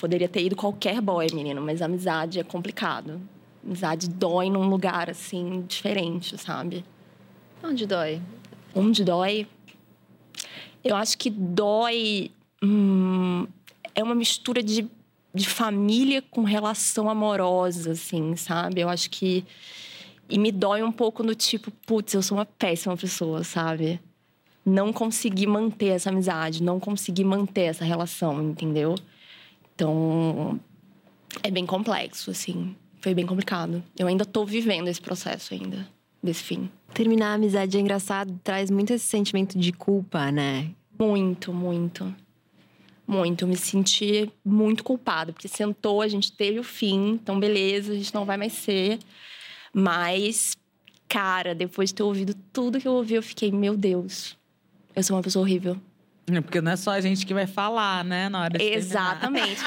poderia 0.01 0.27
ter 0.27 0.43
ido 0.43 0.55
qualquer 0.55 0.99
boy, 0.99 1.27
menino, 1.31 1.61
mas 1.61 1.79
amizade 1.79 2.39
é 2.39 2.43
complicado. 2.43 3.21
Amizade 3.63 4.09
dói 4.09 4.49
num 4.49 4.67
lugar, 4.67 5.11
assim, 5.11 5.63
diferente, 5.67 6.35
sabe? 6.39 6.83
Onde 7.63 7.85
dói? 7.85 8.19
Onde 8.73 9.03
dói? 9.03 9.47
Eu 10.83 10.95
acho 10.95 11.15
que 11.19 11.29
dói. 11.29 12.31
hum, 12.63 13.45
é 13.93 14.01
uma 14.01 14.15
mistura 14.15 14.63
de, 14.63 14.89
de 15.31 15.47
família 15.47 16.23
com 16.23 16.41
relação 16.41 17.07
amorosa, 17.07 17.91
assim, 17.91 18.35
sabe? 18.35 18.81
Eu 18.81 18.89
acho 18.89 19.07
que. 19.07 19.45
E 20.27 20.39
me 20.39 20.51
dói 20.51 20.81
um 20.81 20.91
pouco 20.91 21.21
no 21.21 21.35
tipo, 21.35 21.69
putz, 21.85 22.15
eu 22.15 22.23
sou 22.23 22.39
uma 22.39 22.45
péssima 22.45 22.97
pessoa, 22.97 23.43
sabe? 23.43 23.99
Não 24.65 24.91
consegui 24.91 25.45
manter 25.45 25.89
essa 25.89 26.09
amizade, 26.09 26.63
não 26.63 26.79
consegui 26.79 27.23
manter 27.23 27.63
essa 27.63 27.85
relação, 27.85 28.41
entendeu? 28.41 28.95
Então, 29.81 30.59
é 31.41 31.49
bem 31.49 31.65
complexo, 31.65 32.29
assim. 32.29 32.75
Foi 32.99 33.15
bem 33.15 33.25
complicado. 33.25 33.83
Eu 33.97 34.05
ainda 34.05 34.23
tô 34.23 34.45
vivendo 34.45 34.87
esse 34.87 35.01
processo 35.01 35.55
ainda, 35.55 35.87
desse 36.21 36.43
fim. 36.43 36.69
Terminar 36.93 37.31
a 37.31 37.33
amizade 37.33 37.75
é 37.75 37.79
engraçado, 37.79 38.39
traz 38.43 38.69
muito 38.69 38.93
esse 38.93 39.07
sentimento 39.07 39.57
de 39.57 39.71
culpa, 39.71 40.31
né? 40.31 40.69
Muito, 40.99 41.51
muito. 41.51 42.15
Muito. 43.07 43.43
Eu 43.43 43.47
me 43.47 43.57
senti 43.57 44.31
muito 44.45 44.83
culpada, 44.83 45.33
porque 45.33 45.47
sentou, 45.47 46.03
a 46.03 46.07
gente 46.07 46.31
teve 46.31 46.59
o 46.59 46.63
fim, 46.63 47.13
então 47.13 47.39
beleza, 47.39 47.93
a 47.93 47.95
gente 47.95 48.13
não 48.13 48.23
vai 48.23 48.37
mais 48.37 48.53
ser. 48.53 48.99
Mas, 49.73 50.55
cara, 51.09 51.55
depois 51.55 51.89
de 51.89 51.95
ter 51.95 52.03
ouvido 52.03 52.35
tudo 52.53 52.79
que 52.79 52.87
eu 52.87 52.93
ouvi, 52.93 53.15
eu 53.15 53.23
fiquei, 53.23 53.51
meu 53.51 53.75
Deus, 53.75 54.37
eu 54.95 55.01
sou 55.01 55.15
uma 55.17 55.23
pessoa 55.23 55.41
horrível. 55.41 55.75
É 56.27 56.39
Porque 56.39 56.61
não 56.61 56.71
é 56.71 56.75
só 56.75 56.91
a 56.91 57.01
gente 57.01 57.25
que 57.25 57.33
vai 57.33 57.47
falar, 57.47 58.03
né? 58.05 58.29
Na 58.29 58.41
hora 58.41 58.57
de. 58.57 58.63
Exatamente. 58.63 59.59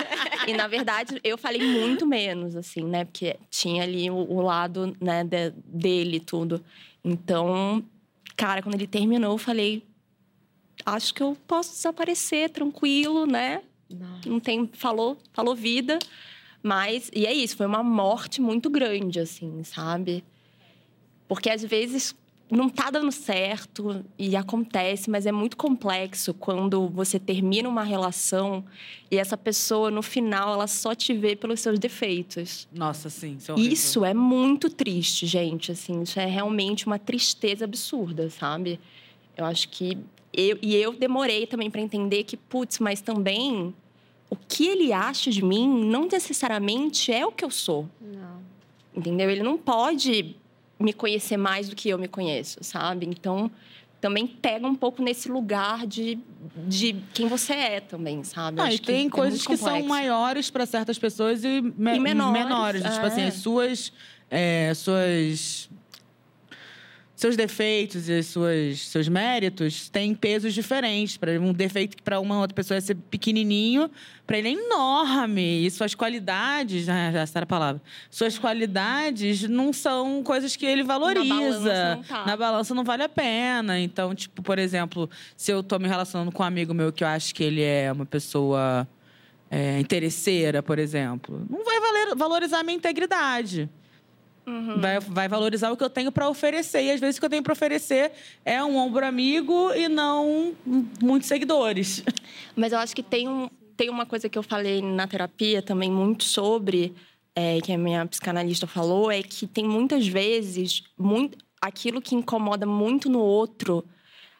e 0.46 0.52
na 0.54 0.66
verdade, 0.68 1.20
eu 1.24 1.36
falei 1.36 1.60
muito 1.62 2.06
menos, 2.06 2.54
assim, 2.56 2.84
né? 2.84 3.04
Porque 3.04 3.36
tinha 3.50 3.82
ali 3.82 4.08
o, 4.10 4.14
o 4.14 4.40
lado, 4.40 4.96
né, 5.00 5.24
de- 5.24 5.50
dele 5.66 6.16
e 6.16 6.20
tudo. 6.20 6.64
Então, 7.04 7.84
cara, 8.36 8.62
quando 8.62 8.74
ele 8.76 8.86
terminou, 8.86 9.32
eu 9.32 9.38
falei. 9.38 9.82
Acho 10.86 11.14
que 11.14 11.22
eu 11.22 11.36
posso 11.46 11.72
desaparecer 11.72 12.50
tranquilo, 12.50 13.26
né? 13.26 13.62
Não 14.26 14.38
tem. 14.40 14.68
Falou, 14.74 15.18
falou 15.32 15.54
vida. 15.54 15.98
Mas. 16.62 17.10
E 17.14 17.26
é 17.26 17.32
isso, 17.32 17.56
foi 17.56 17.66
uma 17.66 17.82
morte 17.82 18.40
muito 18.40 18.70
grande, 18.70 19.18
assim, 19.20 19.62
sabe? 19.64 20.24
Porque 21.28 21.50
às 21.50 21.62
vezes 21.64 22.14
não 22.50 22.68
tá 22.68 22.90
dando 22.90 23.10
certo 23.10 24.04
e 24.18 24.36
acontece, 24.36 25.10
mas 25.10 25.26
é 25.26 25.32
muito 25.32 25.56
complexo 25.56 26.34
quando 26.34 26.88
você 26.88 27.18
termina 27.18 27.68
uma 27.68 27.82
relação 27.82 28.64
e 29.10 29.16
essa 29.16 29.36
pessoa, 29.36 29.90
no 29.90 30.02
final, 30.02 30.54
ela 30.54 30.66
só 30.66 30.94
te 30.94 31.14
vê 31.14 31.34
pelos 31.36 31.60
seus 31.60 31.78
defeitos. 31.78 32.68
Nossa, 32.72 33.08
sim. 33.08 33.36
Isso 33.38 33.52
é. 33.52 33.60
Isso 33.60 34.04
é 34.04 34.14
muito 34.14 34.68
triste, 34.68 35.26
gente. 35.26 35.72
Assim, 35.72 36.02
isso 36.02 36.18
é 36.18 36.26
realmente 36.26 36.86
uma 36.86 36.98
tristeza 36.98 37.64
absurda, 37.64 38.28
sabe? 38.28 38.78
Eu 39.36 39.44
acho 39.44 39.68
que. 39.68 39.96
Eu, 40.32 40.58
e 40.60 40.74
eu 40.74 40.92
demorei 40.92 41.46
também 41.46 41.70
para 41.70 41.80
entender 41.80 42.24
que, 42.24 42.36
putz, 42.36 42.80
mas 42.80 43.00
também 43.00 43.72
o 44.28 44.36
que 44.36 44.66
ele 44.66 44.92
acha 44.92 45.30
de 45.30 45.44
mim 45.44 45.68
não 45.86 46.08
necessariamente 46.10 47.12
é 47.12 47.24
o 47.24 47.30
que 47.30 47.44
eu 47.44 47.50
sou. 47.50 47.88
Não. 48.00 48.42
Entendeu? 48.96 49.30
Ele 49.30 49.44
não 49.44 49.56
pode 49.56 50.36
me 50.84 50.92
conhecer 50.92 51.36
mais 51.36 51.68
do 51.68 51.74
que 51.74 51.88
eu 51.88 51.98
me 51.98 52.06
conheço, 52.08 52.58
sabe? 52.62 53.06
Então, 53.06 53.50
também 54.00 54.26
pega 54.26 54.66
um 54.66 54.74
pouco 54.74 55.02
nesse 55.02 55.30
lugar 55.30 55.86
de, 55.86 56.18
de 56.68 56.94
quem 57.14 57.26
você 57.26 57.54
é 57.54 57.80
também, 57.80 58.22
sabe? 58.22 58.58
Não, 58.58 58.64
Acho 58.64 58.76
e 58.76 58.78
tem 58.80 59.06
é 59.06 59.10
coisas 59.10 59.46
que 59.46 59.56
são 59.56 59.82
maiores 59.84 60.50
para 60.50 60.66
certas 60.66 60.98
pessoas 60.98 61.42
e, 61.42 61.60
me- 61.62 61.96
E 61.96 62.00
menores, 62.00 62.82
Tipo 62.82 63.06
assim, 63.06 63.22
é. 63.22 63.26
as 63.28 63.34
suas, 63.34 63.92
é, 64.30 64.72
suas, 64.74 65.70
seus 67.16 67.36
defeitos 67.36 68.08
e 68.08 68.12
as 68.18 68.26
suas, 68.26 68.80
seus 68.80 69.08
méritos 69.08 69.88
têm 69.88 70.14
pesos 70.14 70.52
diferentes. 70.52 71.16
Para 71.16 71.32
um 71.40 71.52
defeito 71.52 71.96
que 71.96 72.02
para 72.02 72.18
uma 72.18 72.40
outra 72.40 72.54
pessoa 72.54 72.76
é 72.76 72.80
ser 72.80 72.96
pequenininho, 72.96 73.88
para 74.26 74.36
ele 74.38 74.48
é 74.48 74.52
enorme. 74.52 75.64
E 75.64 75.70
suas 75.70 75.94
qualidades, 75.94 76.88
ah, 76.88 77.12
já 77.12 77.20
essa 77.20 77.38
era 77.38 77.44
a 77.44 77.46
palavra. 77.46 77.80
Suas 78.10 78.36
qualidades 78.38 79.42
não 79.48 79.72
são 79.72 80.22
coisas 80.24 80.56
que 80.56 80.66
ele 80.66 80.82
valoriza. 80.82 81.24
balança 81.34 81.94
não 81.96 82.02
tá. 82.02 82.26
Na 82.26 82.36
balança 82.36 82.74
não 82.74 82.82
vale 82.84 83.02
a 83.04 83.08
pena. 83.08 83.78
Então, 83.78 84.14
tipo, 84.14 84.42
por 84.42 84.58
exemplo, 84.58 85.08
se 85.36 85.52
eu 85.52 85.62
tô 85.62 85.78
me 85.78 85.86
relacionando 85.88 86.32
com 86.32 86.42
um 86.42 86.46
amigo 86.46 86.74
meu 86.74 86.92
que 86.92 87.04
eu 87.04 87.08
acho 87.08 87.34
que 87.34 87.44
ele 87.44 87.62
é 87.62 87.92
uma 87.92 88.04
pessoa 88.06 88.88
é, 89.50 89.78
interesseira, 89.78 90.62
por 90.64 90.80
exemplo, 90.80 91.46
não 91.48 91.64
vai 91.64 91.78
valer- 91.78 92.16
valorizar 92.16 92.58
a 92.58 92.62
minha 92.64 92.76
integridade. 92.76 93.68
Uhum. 94.46 94.78
Vai, 94.80 95.00
vai 95.00 95.28
valorizar 95.28 95.70
o 95.70 95.76
que 95.76 95.84
eu 95.84 95.90
tenho 95.90 96.12
para 96.12 96.28
oferecer. 96.28 96.82
E 96.82 96.90
às 96.90 97.00
vezes 97.00 97.16
o 97.16 97.20
que 97.20 97.26
eu 97.26 97.30
tenho 97.30 97.42
para 97.42 97.52
oferecer 97.52 98.12
é 98.44 98.62
um 98.62 98.76
ombro 98.76 99.04
amigo 99.06 99.72
e 99.74 99.88
não 99.88 100.54
muitos 101.00 101.28
seguidores. 101.28 102.02
Mas 102.54 102.72
eu 102.72 102.78
acho 102.78 102.94
que 102.94 103.02
tem, 103.02 103.28
um, 103.28 103.48
tem 103.76 103.88
uma 103.88 104.06
coisa 104.06 104.28
que 104.28 104.38
eu 104.38 104.42
falei 104.42 104.82
na 104.82 105.06
terapia 105.06 105.62
também 105.62 105.90
muito 105.90 106.24
sobre, 106.24 106.94
é, 107.34 107.58
que 107.60 107.72
a 107.72 107.78
minha 107.78 108.04
psicanalista 108.06 108.66
falou, 108.66 109.10
é 109.10 109.22
que 109.22 109.46
tem 109.46 109.64
muitas 109.64 110.06
vezes 110.06 110.84
muito, 110.98 111.38
aquilo 111.60 112.02
que 112.02 112.14
incomoda 112.14 112.66
muito 112.66 113.08
no 113.08 113.20
outro. 113.20 113.84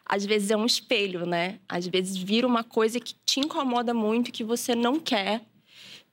Às 0.07 0.27
vezes 0.27 0.51
é 0.51 0.57
um 0.57 0.67
espelho, 0.67 1.25
né? 1.25 1.59
Às 1.67 1.87
vezes 1.87 2.15
vira 2.15 2.47
uma 2.47 2.63
coisa 2.63 3.01
que 3.01 3.15
te 3.25 3.41
incomoda 3.41 3.95
muito 3.95 4.31
que 4.31 4.45
você 4.45 4.75
não 4.75 5.01
quer 5.01 5.41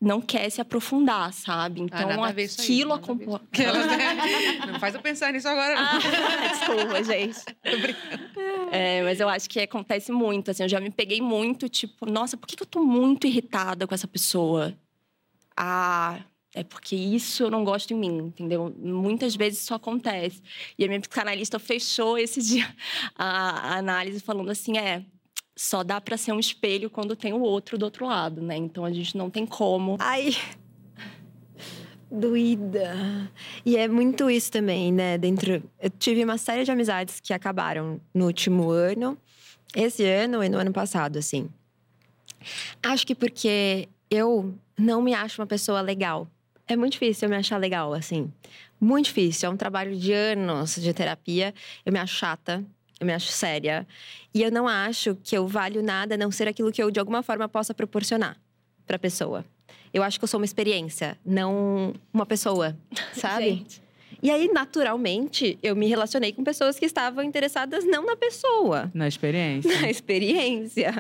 não 0.02 0.20
quer 0.20 0.50
se 0.50 0.60
aprofundar, 0.60 1.32
sabe? 1.32 1.82
Ah, 1.82 1.84
então, 1.84 2.24
ah, 2.24 2.30
aquilo 2.30 2.94
acompanha. 2.94 3.40
Não 4.66 4.80
faz 4.80 4.96
eu 4.96 5.02
pensar 5.02 5.32
nisso 5.32 5.48
agora, 5.48 5.76
não. 5.76 5.84
Ah, 5.84 6.48
desculpa, 6.48 7.04
gente. 7.04 7.40
É, 8.74 9.04
mas 9.04 9.20
eu 9.20 9.28
acho 9.28 9.50
que 9.50 9.60
acontece 9.60 10.14
muito, 10.14 10.50
assim. 10.50 10.64
Eu 10.64 10.70
já 10.70 10.80
me 10.80 10.90
peguei 10.90 11.20
muito, 11.20 11.68
tipo... 11.68 12.10
Nossa, 12.10 12.38
por 12.38 12.48
que 12.48 12.62
eu 12.62 12.66
tô 12.66 12.82
muito 12.82 13.28
irritada 13.28 13.86
com 13.86 13.94
essa 13.94 14.08
pessoa? 14.08 14.74
Ah, 15.58 16.22
é 16.56 16.64
porque 16.64 16.96
isso 16.96 17.44
eu 17.44 17.52
não 17.52 17.66
gosto 17.66 17.92
em 17.92 17.98
mim, 17.98 18.18
entendeu? 18.18 18.74
Muitas 18.80 19.36
vezes 19.36 19.60
isso 19.60 19.74
acontece. 19.74 20.42
E 20.80 20.86
a 20.86 20.88
minha 20.88 21.02
psicanalista 21.02 21.60
fechou 21.60 22.18
esse 22.18 22.42
dia 22.42 22.74
a 23.14 23.78
análise 23.78 24.22
falando 24.22 24.50
assim, 24.50 24.78
é 24.78 25.04
só 25.62 25.84
dá 25.84 26.02
para 26.02 26.18
ser 26.18 26.32
um 26.32 26.40
espelho 26.40 26.90
quando 26.90 27.16
tem 27.16 27.34
o 27.34 27.42
outro 27.42 27.78
do 27.78 27.84
outro 27.84 28.08
lado, 28.08 28.42
né? 28.42 28.58
Então 28.58 28.84
a 28.84 28.92
gente 28.92 29.16
não 29.16 29.30
tem 29.30 29.46
como. 29.46 29.96
Ai. 30.00 30.36
Doída. 32.10 33.32
E 33.64 33.78
é 33.78 33.88
muito 33.88 34.28
isso 34.30 34.52
também, 34.52 34.92
né? 34.92 35.20
Dentro. 35.20 35.62
Eu 35.80 35.90
tive 35.92 36.24
uma 36.24 36.40
série 36.40 36.64
de 36.64 36.72
amizades 36.72 37.20
que 37.20 37.32
acabaram 37.32 38.02
no 38.12 38.26
último 38.26 38.72
ano, 38.72 39.16
esse 39.76 40.04
ano 40.04 40.44
e 40.44 40.50
no 40.50 40.58
ano 40.58 40.74
passado, 40.74 41.18
assim. 41.18 41.48
Acho 42.82 43.06
que 43.06 43.14
porque 43.14 43.88
eu 44.10 44.56
não 44.76 45.00
me 45.00 45.14
acho 45.14 45.42
uma 45.42 45.48
pessoa 45.48 45.80
legal. 45.80 46.28
É 46.68 46.76
muito 46.76 46.94
difícil 46.94 47.28
eu 47.28 47.30
me 47.30 47.38
achar 47.38 47.58
legal, 47.58 47.94
assim. 47.94 48.34
Muito 48.80 49.06
difícil. 49.06 49.48
É 49.48 49.52
um 49.54 49.58
trabalho 49.58 49.96
de 49.96 50.12
anos 50.12 50.76
de 50.76 50.92
terapia. 50.92 51.54
Eu 51.86 51.94
me 51.94 52.00
acho 52.00 52.16
chata, 52.16 52.66
eu 53.02 53.08
me 53.08 53.14
acho 53.14 53.32
séria. 53.32 53.86
E 54.34 54.44
eu 54.44 54.52
não 54.52 54.68
acho 54.68 55.18
que 55.24 55.36
eu 55.36 55.48
valho 55.48 55.82
nada 55.82 56.14
a 56.14 56.18
não 56.18 56.32
ser 56.32 56.48
aquilo 56.48 56.72
que 56.72 56.82
eu, 56.82 56.92
de 56.92 57.00
alguma 57.00 57.24
forma, 57.24 57.50
possa 57.50 57.74
proporcionar 57.74 58.38
para 58.86 58.96
a 58.96 59.00
pessoa. 59.00 59.44
Eu 59.92 60.04
acho 60.04 60.20
que 60.20 60.24
eu 60.24 60.28
sou 60.28 60.40
uma 60.40 60.46
experiência, 60.46 61.18
não 61.26 61.94
uma 62.14 62.26
pessoa, 62.26 62.78
sabe? 63.14 63.50
Gente. 63.50 63.81
E 64.24 64.30
aí, 64.30 64.48
naturalmente, 64.54 65.58
eu 65.64 65.76
me 65.76 65.88
relacionei 65.88 66.32
com 66.32 66.44
pessoas 66.44 66.78
que 66.78 66.86
estavam 66.86 67.24
interessadas 67.24 67.84
não 67.86 68.06
na 68.06 68.16
pessoa. 68.16 68.92
Na 68.94 69.08
experiência. 69.08 69.72
Na 69.82 69.90
experiência. 69.90 70.94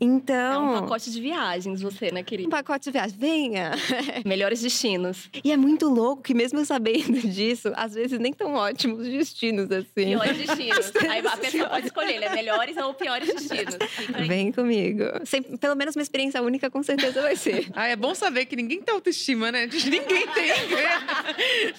Então. 0.00 0.76
É 0.76 0.78
um 0.78 0.80
pacote 0.82 1.10
de 1.10 1.20
viagens, 1.20 1.82
você, 1.82 2.10
né, 2.12 2.22
querida? 2.22 2.46
Um 2.46 2.50
pacote 2.50 2.84
de 2.84 2.90
viagens. 2.92 3.16
Venha! 3.18 3.72
Melhores 4.24 4.60
destinos. 4.62 5.28
E 5.42 5.50
é 5.50 5.56
muito 5.56 5.88
louco 5.88 6.22
que, 6.22 6.34
mesmo 6.34 6.64
sabendo 6.64 7.18
disso, 7.26 7.72
às 7.74 7.94
vezes 7.94 8.18
nem 8.18 8.32
tão 8.32 8.54
ótimos 8.54 9.06
destinos 9.08 9.70
assim. 9.70 9.86
Piores 9.94 10.38
destinos. 10.38 10.92
aí 11.08 11.26
a 11.26 11.36
pessoa 11.36 11.68
pode 11.68 11.86
escolher, 11.86 12.20
né? 12.20 12.28
Melhores 12.34 12.76
ou 12.76 12.94
piores 12.94 13.28
destinos. 13.28 13.76
Vem 14.26 14.52
comigo. 14.52 15.04
Sem, 15.24 15.42
pelo 15.42 15.74
menos 15.74 15.96
uma 15.96 16.02
experiência 16.02 16.40
única, 16.42 16.70
com 16.70 16.82
certeza 16.82 17.20
vai 17.22 17.34
ser. 17.34 17.68
ah, 17.74 17.88
é 17.88 17.96
bom 17.96 18.14
saber 18.14 18.46
que 18.46 18.54
ninguém 18.54 18.80
tem 18.80 18.94
autoestima, 18.94 19.50
né? 19.50 19.66
Ninguém 19.66 20.26
tem. 20.28 20.52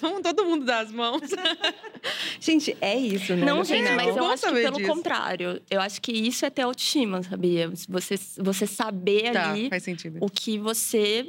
Vamos 0.00 0.20
todo 0.22 0.44
mundo 0.44 0.64
dar 0.64 0.73
das 0.74 0.92
mãos. 0.92 1.22
gente, 2.40 2.76
é 2.80 2.96
isso, 2.96 3.34
né? 3.34 3.44
Não, 3.44 3.56
não 3.58 3.64
gente, 3.64 3.90
mas 3.92 4.16
eu 4.16 4.24
acho 4.24 4.46
que 4.46 4.52
pelo 4.52 4.76
disso. 4.76 4.90
contrário. 4.90 5.60
Eu 5.70 5.80
acho 5.80 6.00
que 6.00 6.12
isso 6.12 6.44
é 6.44 6.50
ter 6.50 6.62
autoestima, 6.62 7.22
sabia? 7.22 7.70
Você, 7.88 8.18
você 8.38 8.66
saber 8.66 9.32
tá, 9.32 9.50
ali 9.50 9.70
o 10.20 10.28
que 10.28 10.58
você 10.58 11.28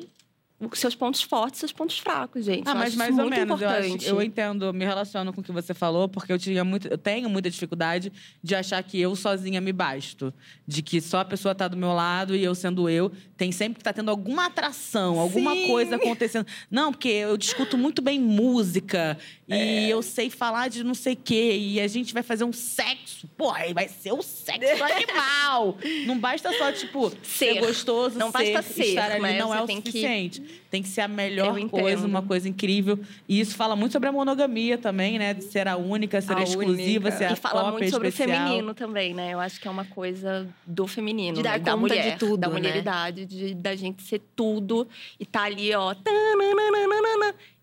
seus 0.73 0.95
pontos 0.95 1.21
fortes, 1.21 1.59
seus 1.59 1.73
pontos 1.73 1.99
fracos, 1.99 2.45
gente. 2.45 2.65
Ah, 2.65 2.71
eu 2.71 2.75
mas 2.75 2.95
mais 2.95 3.17
ou 3.17 3.29
menos. 3.29 3.61
Eu, 3.61 3.69
acho, 3.69 4.05
eu, 4.05 4.21
entendo, 4.21 4.73
me 4.73 4.85
relaciono 4.85 5.33
com 5.33 5.41
o 5.41 5.43
que 5.43 5.51
você 5.51 5.73
falou, 5.73 6.07
porque 6.07 6.31
eu 6.31 6.39
tinha 6.39 6.63
muito, 6.63 6.87
eu 6.87 6.97
tenho 6.97 7.29
muita 7.29 7.49
dificuldade 7.49 8.11
de 8.41 8.55
achar 8.55 8.81
que 8.81 8.99
eu 8.99 9.15
sozinha 9.17 9.59
me 9.59 9.73
basto, 9.73 10.33
de 10.65 10.81
que 10.81 11.01
só 11.01 11.19
a 11.19 11.25
pessoa 11.25 11.51
está 11.51 11.67
do 11.67 11.75
meu 11.75 11.91
lado 11.93 12.35
e 12.35 12.43
eu 12.43 12.55
sendo 12.55 12.89
eu, 12.89 13.11
tem 13.35 13.51
sempre 13.51 13.79
que 13.79 13.83
tá 13.83 13.91
tendo 13.91 14.09
alguma 14.09 14.45
atração, 14.45 15.19
alguma 15.19 15.53
Sim. 15.53 15.67
coisa 15.67 15.97
acontecendo. 15.97 16.47
Não, 16.71 16.91
porque 16.91 17.09
eu 17.09 17.35
discuto 17.35 17.77
muito 17.77 18.01
bem 18.01 18.17
música 18.19 19.17
é. 19.49 19.87
e 19.87 19.89
eu 19.89 20.01
sei 20.01 20.29
falar 20.29 20.69
de 20.69 20.85
não 20.85 20.93
sei 20.93 21.13
o 21.13 21.17
quê 21.17 21.57
e 21.57 21.81
a 21.81 21.87
gente 21.87 22.13
vai 22.13 22.23
fazer 22.23 22.45
um 22.45 22.53
sexo, 22.53 23.27
porra, 23.35 23.73
vai 23.73 23.89
ser 23.89 24.13
o 24.13 24.21
sexo 24.21 24.83
animal. 24.83 25.77
não 26.07 26.17
basta 26.17 26.51
só 26.57 26.71
tipo 26.71 27.09
ser, 27.21 27.55
ser 27.55 27.59
gostoso, 27.59 28.17
não 28.17 28.31
ser, 28.31 28.53
basta 28.53 28.73
ser, 28.73 28.85
estar 28.85 29.11
ali, 29.11 29.37
não 29.37 29.53
é 29.53 29.61
o 29.61 29.67
suficiente. 29.67 30.39
Que 30.39 30.44
tem 30.69 30.81
que 30.81 30.89
ser 30.89 31.01
a 31.01 31.07
melhor 31.07 31.57
coisa, 31.69 32.05
uma 32.05 32.21
coisa 32.21 32.47
incrível. 32.47 32.99
E 33.27 33.39
isso 33.39 33.55
fala 33.55 33.75
muito 33.75 33.91
sobre 33.91 34.09
a 34.09 34.11
monogamia 34.11 34.77
também, 34.77 35.17
né? 35.19 35.33
De 35.33 35.43
ser 35.43 35.67
a 35.67 35.77
única, 35.77 36.21
ser 36.21 36.37
a, 36.37 36.43
exclusiva, 36.43 37.07
única. 37.09 37.17
ser 37.17 37.25
a 37.25 37.33
E 37.33 37.35
fala 37.35 37.71
muito 37.71 37.89
sobre 37.89 38.09
especial. 38.09 38.37
o 38.45 38.47
feminino 38.47 38.73
também, 38.73 39.13
né? 39.13 39.33
Eu 39.33 39.39
acho 39.39 39.59
que 39.59 39.67
é 39.67 39.71
uma 39.71 39.85
coisa 39.85 40.47
do 40.65 40.87
feminino. 40.87 41.37
De 41.37 41.43
dar 41.43 41.57
né? 41.57 41.59
da 41.59 41.75
mulher, 41.77 42.13
de 42.13 42.19
tudo, 42.19 42.37
Da 42.37 42.47
né? 42.47 42.53
mulheridade, 42.53 43.25
de, 43.25 43.53
da 43.53 43.75
gente 43.75 44.03
ser 44.03 44.21
tudo. 44.35 44.87
E 45.19 45.25
tá 45.25 45.43
ali, 45.43 45.73
ó... 45.73 45.95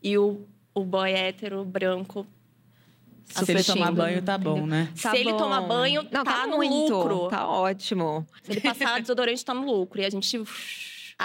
E 0.02 0.18
o, 0.18 0.40
o 0.74 0.84
boy 0.84 1.12
hétero, 1.12 1.64
branco, 1.64 2.26
se 3.40 3.50
ele 3.50 3.64
tomar 3.64 3.92
banho, 3.92 4.22
tá 4.22 4.36
bom, 4.36 4.66
né? 4.66 4.88
Tá 5.00 5.10
Se 5.10 5.16
bom. 5.24 5.30
ele 5.30 5.38
tomar 5.38 5.60
banho, 5.62 6.02
Não, 6.10 6.22
tá, 6.24 6.32
tá 6.40 6.46
no 6.46 6.56
muito. 6.56 6.94
lucro. 6.94 7.28
Tá 7.28 7.48
ótimo. 7.48 8.26
Se 8.42 8.52
ele 8.52 8.60
passar 8.60 9.00
desodorante, 9.00 9.44
tá 9.44 9.54
no 9.54 9.64
lucro. 9.64 10.00
E 10.00 10.04
a 10.04 10.10
gente 10.10 10.42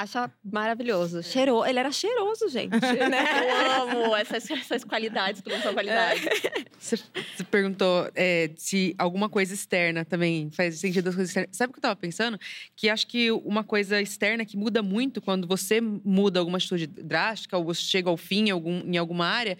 acha 0.01 0.31
maravilhoso. 0.43 1.23
Cheirou. 1.23 1.65
Ele 1.65 1.79
era 1.79 1.91
cheiroso, 1.91 2.47
gente. 2.49 2.75
né? 3.09 3.25
Eu 3.41 3.81
amo 3.81 4.15
essas, 4.15 4.49
essas 4.49 4.83
qualidades 4.83 5.41
que 5.41 5.49
não 5.49 5.61
são 5.61 5.73
qualidades. 5.73 6.25
É. 6.25 6.65
Você, 6.79 6.97
você, 7.35 7.43
perguntou 7.43 8.09
é, 8.15 8.51
se 8.55 8.95
alguma 8.97 9.27
coisa 9.29 9.53
externa 9.53 10.05
também 10.05 10.49
faz 10.51 10.79
sentido. 10.79 11.11
Sabe 11.51 11.71
o 11.71 11.73
que 11.73 11.79
eu 11.79 11.81
tava 11.81 11.95
pensando? 11.95 12.39
Que 12.75 12.89
acho 12.89 13.07
que 13.07 13.31
uma 13.31 13.63
coisa 13.63 14.01
externa 14.01 14.45
que 14.45 14.55
muda 14.55 14.81
muito 14.83 15.21
quando 15.21 15.47
você 15.47 15.81
muda 15.81 16.39
alguma 16.39 16.57
atitude 16.57 16.87
drástica 16.87 17.57
ou 17.57 17.73
chega 17.73 18.09
ao 18.09 18.17
fim 18.17 18.47
em, 18.47 18.51
algum, 18.51 18.81
em 18.81 18.97
alguma 18.97 19.25
área 19.25 19.57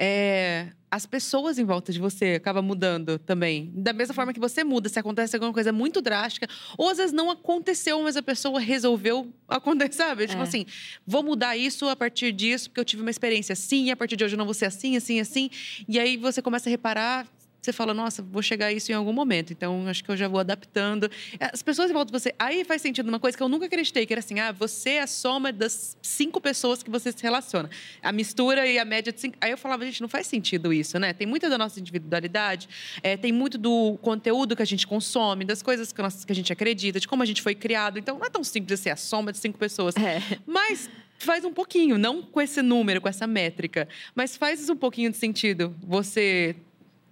é 0.00 0.68
as 0.90 1.06
pessoas 1.06 1.56
em 1.56 1.64
volta 1.64 1.92
de 1.92 2.00
você 2.00 2.34
acabam 2.34 2.64
mudando 2.64 3.16
também. 3.18 3.70
Da 3.72 3.92
mesma 3.92 4.12
forma 4.12 4.32
que 4.32 4.40
você 4.40 4.64
muda, 4.64 4.88
se 4.88 4.98
acontece 4.98 5.36
alguma 5.36 5.52
coisa 5.52 5.70
muito 5.72 6.02
drástica, 6.02 6.48
ou 6.76 6.88
às 6.88 6.96
vezes 6.96 7.12
não 7.12 7.30
aconteceu, 7.30 8.02
mas 8.02 8.16
a 8.16 8.22
pessoa 8.22 8.58
resolveu 8.58 9.32
acontecer, 9.46 9.92
sabe? 9.92 10.26
Tipo 10.26 10.40
é. 10.40 10.44
assim, 10.44 10.66
vou 11.06 11.22
mudar 11.22 11.56
isso 11.56 11.88
a 11.88 11.94
partir 11.94 12.32
disso, 12.32 12.68
porque 12.68 12.80
eu 12.80 12.84
tive 12.84 13.02
uma 13.02 13.10
experiência 13.10 13.52
assim, 13.52 13.84
e 13.84 13.90
a 13.92 13.96
partir 13.96 14.16
de 14.16 14.24
hoje 14.24 14.34
eu 14.34 14.38
não 14.38 14.44
vou 14.44 14.54
ser 14.54 14.64
assim, 14.64 14.96
assim, 14.96 15.20
assim. 15.20 15.48
E 15.88 16.00
aí 16.00 16.16
você 16.16 16.42
começa 16.42 16.68
a 16.68 16.72
reparar 16.72 17.24
você 17.60 17.72
fala, 17.72 17.92
nossa, 17.92 18.22
vou 18.22 18.42
chegar 18.42 18.66
a 18.66 18.72
isso 18.72 18.90
em 18.90 18.94
algum 18.94 19.12
momento. 19.12 19.52
Então, 19.52 19.86
acho 19.86 20.02
que 20.02 20.10
eu 20.10 20.16
já 20.16 20.28
vou 20.28 20.40
adaptando. 20.40 21.10
As 21.38 21.62
pessoas 21.62 21.90
em 21.90 21.92
volta 21.92 22.10
de 22.10 22.18
você. 22.18 22.34
Aí 22.38 22.64
faz 22.64 22.80
sentido 22.80 23.08
uma 23.08 23.20
coisa 23.20 23.36
que 23.36 23.42
eu 23.42 23.48
nunca 23.48 23.66
acreditei, 23.66 24.06
que 24.06 24.12
era 24.12 24.20
assim: 24.20 24.40
ah, 24.40 24.52
você 24.52 24.90
é 24.90 25.02
a 25.02 25.06
soma 25.06 25.52
das 25.52 25.96
cinco 26.00 26.40
pessoas 26.40 26.82
que 26.82 26.90
você 26.90 27.12
se 27.12 27.22
relaciona. 27.22 27.68
A 28.02 28.12
mistura 28.12 28.66
e 28.66 28.78
a 28.78 28.84
média 28.84 29.12
de 29.12 29.20
cinco. 29.20 29.36
Aí 29.40 29.50
eu 29.50 29.58
falava, 29.58 29.84
gente, 29.84 30.00
não 30.00 30.08
faz 30.08 30.26
sentido 30.26 30.72
isso, 30.72 30.98
né? 30.98 31.12
Tem 31.12 31.26
muita 31.26 31.50
da 31.50 31.58
nossa 31.58 31.78
individualidade, 31.78 32.68
é, 33.02 33.16
tem 33.16 33.32
muito 33.32 33.58
do 33.58 33.98
conteúdo 34.00 34.56
que 34.56 34.62
a 34.62 34.66
gente 34.66 34.86
consome, 34.86 35.44
das 35.44 35.62
coisas 35.62 35.92
que, 35.92 36.00
nós, 36.00 36.24
que 36.24 36.32
a 36.32 36.34
gente 36.34 36.52
acredita, 36.52 36.98
de 36.98 37.06
como 37.06 37.22
a 37.22 37.26
gente 37.26 37.42
foi 37.42 37.54
criado. 37.54 37.98
Então, 37.98 38.18
não 38.18 38.26
é 38.26 38.30
tão 38.30 38.42
simples 38.42 38.80
ser 38.80 38.90
a 38.90 38.96
soma 38.96 39.32
de 39.32 39.38
cinco 39.38 39.58
pessoas. 39.58 39.94
É. 39.96 40.20
Mas 40.46 40.88
faz 41.18 41.44
um 41.44 41.52
pouquinho, 41.52 41.98
não 41.98 42.22
com 42.22 42.40
esse 42.40 42.62
número, 42.62 43.00
com 43.00 43.08
essa 43.08 43.26
métrica, 43.26 43.86
mas 44.14 44.36
faz 44.36 44.70
um 44.70 44.76
pouquinho 44.76 45.10
de 45.10 45.18
sentido 45.18 45.76
você 45.82 46.56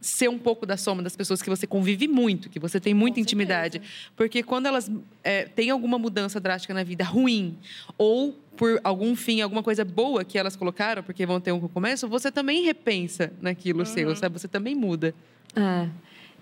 ser 0.01 0.29
um 0.29 0.39
pouco 0.39 0.65
da 0.65 0.77
soma 0.77 1.03
das 1.03 1.17
pessoas 1.17 1.43
que 1.43 1.51
você 1.51 1.67
convive 1.67 2.07
muito, 2.07 2.49
que 2.49 2.59
você 2.59 2.79
tem 2.79 2.95
muita 2.95 3.17
Com 3.17 3.21
intimidade. 3.21 3.79
Certeza. 3.79 4.13
Porque 4.17 4.43
quando 4.43 4.67
elas 4.67 4.91
é, 5.25 5.45
têm 5.45 5.71
alguma 5.71 5.99
mudança 5.99 6.39
drástica 6.39 6.73
na 6.73 6.85
vida 6.85 7.05
ruim, 7.05 7.57
ou 7.97 8.33
por 8.57 8.81
algum 8.83 9.15
fim, 9.15 9.41
alguma 9.41 9.63
coisa 9.63 9.85
boa 9.85 10.25
que 10.25 10.39
elas 10.39 10.57
colocaram, 10.57 11.03
porque 11.03 11.25
vão 11.27 11.41
ter 11.41 11.53
um 11.53 11.61
começo, 11.61 12.09
você 12.09 12.31
também 12.31 12.65
repensa 12.65 13.33
naquilo 13.41 13.81
uhum. 13.81 13.87
seu, 13.87 14.17
sabe? 14.17 14.39
Você 14.39 14.49
também 14.49 14.75
muda. 14.75 15.15
Ah. 15.55 15.89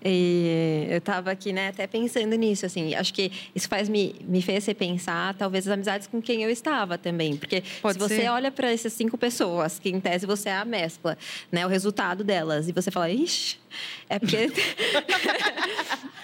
E 0.03 0.87
eu 0.89 0.97
estava 0.99 1.31
aqui, 1.31 1.51
né, 1.51 1.69
até 1.69 1.87
pensando 1.87 2.35
nisso, 2.35 2.65
assim, 2.65 2.93
acho 2.93 3.13
que 3.13 3.31
isso 3.55 3.67
faz 3.67 3.89
me, 3.89 4.15
me 4.21 4.41
fez 4.41 4.65
repensar, 4.65 5.35
talvez, 5.35 5.67
as 5.67 5.73
amizades 5.73 6.07
com 6.07 6.21
quem 6.21 6.43
eu 6.43 6.49
estava 6.49 6.97
também. 6.97 7.35
Porque 7.35 7.63
Pode 7.81 7.93
se 7.93 7.99
você 7.99 8.27
olha 8.27 8.51
para 8.51 8.71
essas 8.71 8.93
cinco 8.93 9.17
pessoas, 9.17 9.79
que 9.79 9.89
em 9.89 9.99
tese 9.99 10.25
você 10.25 10.49
é 10.49 10.55
a 10.55 10.65
mescla, 10.65 11.17
né, 11.51 11.65
o 11.65 11.69
resultado 11.69 12.23
delas, 12.23 12.67
e 12.67 12.71
você 12.71 12.91
fala, 12.91 13.09
ixi, 13.09 13.57
é 14.09 14.19
porque. 14.19 14.51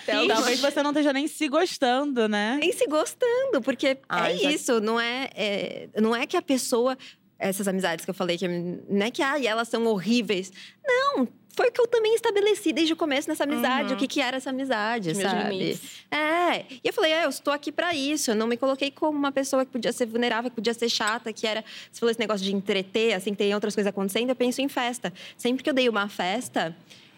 Então, 0.06 0.28
talvez 0.28 0.60
você 0.60 0.84
não 0.84 0.92
esteja 0.92 1.14
nem 1.14 1.28
se 1.30 1.48
gostando, 1.48 2.28
né? 2.28 2.58
Nem 2.60 2.74
se 2.74 2.86
gostando, 2.88 3.62
porque 3.64 3.98
Ai, 4.10 4.34
é 4.34 4.38
já... 4.38 4.52
isso, 4.52 4.82
não 4.82 5.00
é, 5.00 5.30
é, 5.34 5.88
não 5.96 6.14
é 6.14 6.28
que 6.28 6.36
a 6.36 6.42
pessoa 6.42 6.98
essas 7.40 7.68
amizades 7.68 8.06
que 8.06 8.12
eu 8.12 8.14
falei 8.14 8.38
que 8.38 8.48
não 8.48 9.06
é 9.06 9.12
que 9.12 9.22
ah, 9.22 9.42
elas 9.44 9.68
são 9.68 9.86
horríveis. 9.86 10.52
Não, 10.86 11.28
foi 11.56 11.70
o 11.70 11.72
que 11.72 11.80
eu 11.80 11.88
também 11.88 12.14
estabeleci 12.16 12.74
desde 12.74 12.94
o 12.94 12.96
começo 12.96 13.30
nessa 13.30 13.44
amizade, 13.44 13.90
Uhum. 13.90 13.96
o 13.96 13.98
que, 13.98 14.08
que 14.08 14.20
era 14.20 14.38
essa 14.38 14.50
amizade, 14.50 15.14
meus 15.14 15.22
sabe? 15.32 15.50
limites. 15.56 15.82
É. 16.12 16.66
E 16.72 16.82
eu 16.84 16.92
falei, 16.94 17.12
é, 17.12 17.26
eu 17.26 17.30
estou 17.30 17.54
aqui 17.54 17.72
pra 17.72 17.94
isso. 17.94 18.32
Eu 18.32 18.36
não 18.36 18.48
me 18.48 18.58
coloquei 18.58 18.90
como 18.92 19.18
uma 19.18 19.32
pessoa 19.32 19.64
que 19.66 19.72
podia 19.72 19.92
ser 19.92 20.06
vulnerável, 20.08 20.50
que 20.50 20.56
podia 20.56 20.74
ser 20.74 20.90
chata, 20.90 21.32
que 21.32 21.46
era. 21.46 21.64
Você 21.92 22.00
falou 22.00 22.12
esse 22.12 22.20
negócio 22.20 22.44
de 22.46 22.54
entreter, 22.56 23.14
assim, 23.14 23.34
tem 23.34 23.54
outras 23.54 23.76
coisas 23.76 23.90
acontecendo, 23.90 24.30
eu 24.30 24.36
penso 24.36 24.62
em 24.62 24.68
festa. 24.68 25.14
Sempre 25.38 25.64
que 25.64 25.70
eu 25.70 25.74
dei 25.74 25.88
uma 25.88 26.10
festa, 26.10 26.76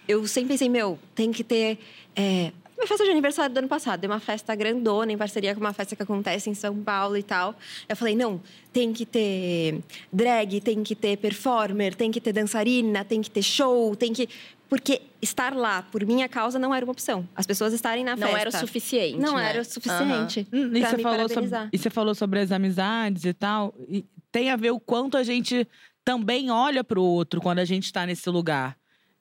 eu 0.08 0.28
sempre 0.28 0.50
pensei, 0.50 0.70
meu, 0.70 1.00
tem 1.16 1.32
que 1.32 1.44
ter. 1.44 1.80
É, 2.16 2.52
minha 2.78 2.88
festa 2.88 3.04
de 3.04 3.10
aniversário 3.12 3.54
do 3.54 3.58
ano 3.58 3.68
passado, 3.68 4.02
dei 4.02 4.10
uma 4.10 4.20
festa 4.20 4.54
grandona 4.56 5.12
em 5.12 5.18
parceria 5.18 5.54
com 5.54 5.62
uma 5.62 5.74
festa 5.74 5.96
que 5.96 6.04
acontece 6.04 6.50
em 6.50 6.54
São 6.54 6.76
Paulo 6.84 7.18
e 7.18 7.24
tal. 7.24 7.56
Eu 7.88 7.96
falei, 7.96 8.16
não, 8.16 8.42
tem 8.74 8.92
que 8.92 9.06
ter 9.06 9.82
drag, 10.12 10.60
tem 10.62 10.84
que 10.84 10.96
ter 10.96 11.18
performer, 11.18 11.96
tem 11.96 12.12
que 12.12 12.20
ter 12.20 12.34
dançarina, 12.34 13.06
tem 13.06 13.22
que 13.22 13.30
ter 13.32 13.42
show, 13.42 13.96
tem 13.96 14.12
que. 14.14 14.28
Porque 14.68 15.02
estar 15.22 15.56
lá 15.56 15.84
por 15.84 16.04
minha 16.06 16.28
causa 16.28 16.58
não 16.58 16.74
era 16.74 16.84
uma 16.86 16.92
opção. 16.92 17.28
As 17.36 17.46
pessoas 17.46 17.72
estarem 17.72 18.04
na 18.04 18.16
Não 18.16 18.28
festa. 18.28 18.40
era 18.42 18.50
o 18.50 18.54
suficiente. 18.54 19.20
Não 19.20 19.36
né? 19.38 19.50
era 19.50 19.62
o 19.62 19.66
suficiente. 19.66 20.48
Hum, 20.52 20.72
E 20.76 20.80
pra 20.80 20.90
você, 20.90 20.98
me 20.98 21.04
falou 21.04 21.30
sobre, 21.30 21.50
e 21.72 21.78
você 21.78 21.90
falou 21.90 22.16
sobre 22.16 22.40
as 22.40 22.52
amizades 22.52 23.26
e 23.26 23.34
tal. 23.34 23.74
E 23.88 24.04
tem 24.32 24.50
a 24.50 24.56
ver 24.56 24.72
o 24.72 24.80
quanto 24.80 25.18
a 25.18 25.24
gente 25.24 25.68
também 26.04 26.52
olha 26.52 26.84
para 26.84 27.00
o 27.00 27.04
outro 27.04 27.40
quando 27.40 27.60
a 27.60 27.66
gente 27.66 27.86
está 27.86 28.06
nesse 28.06 28.30
lugar. 28.30 28.76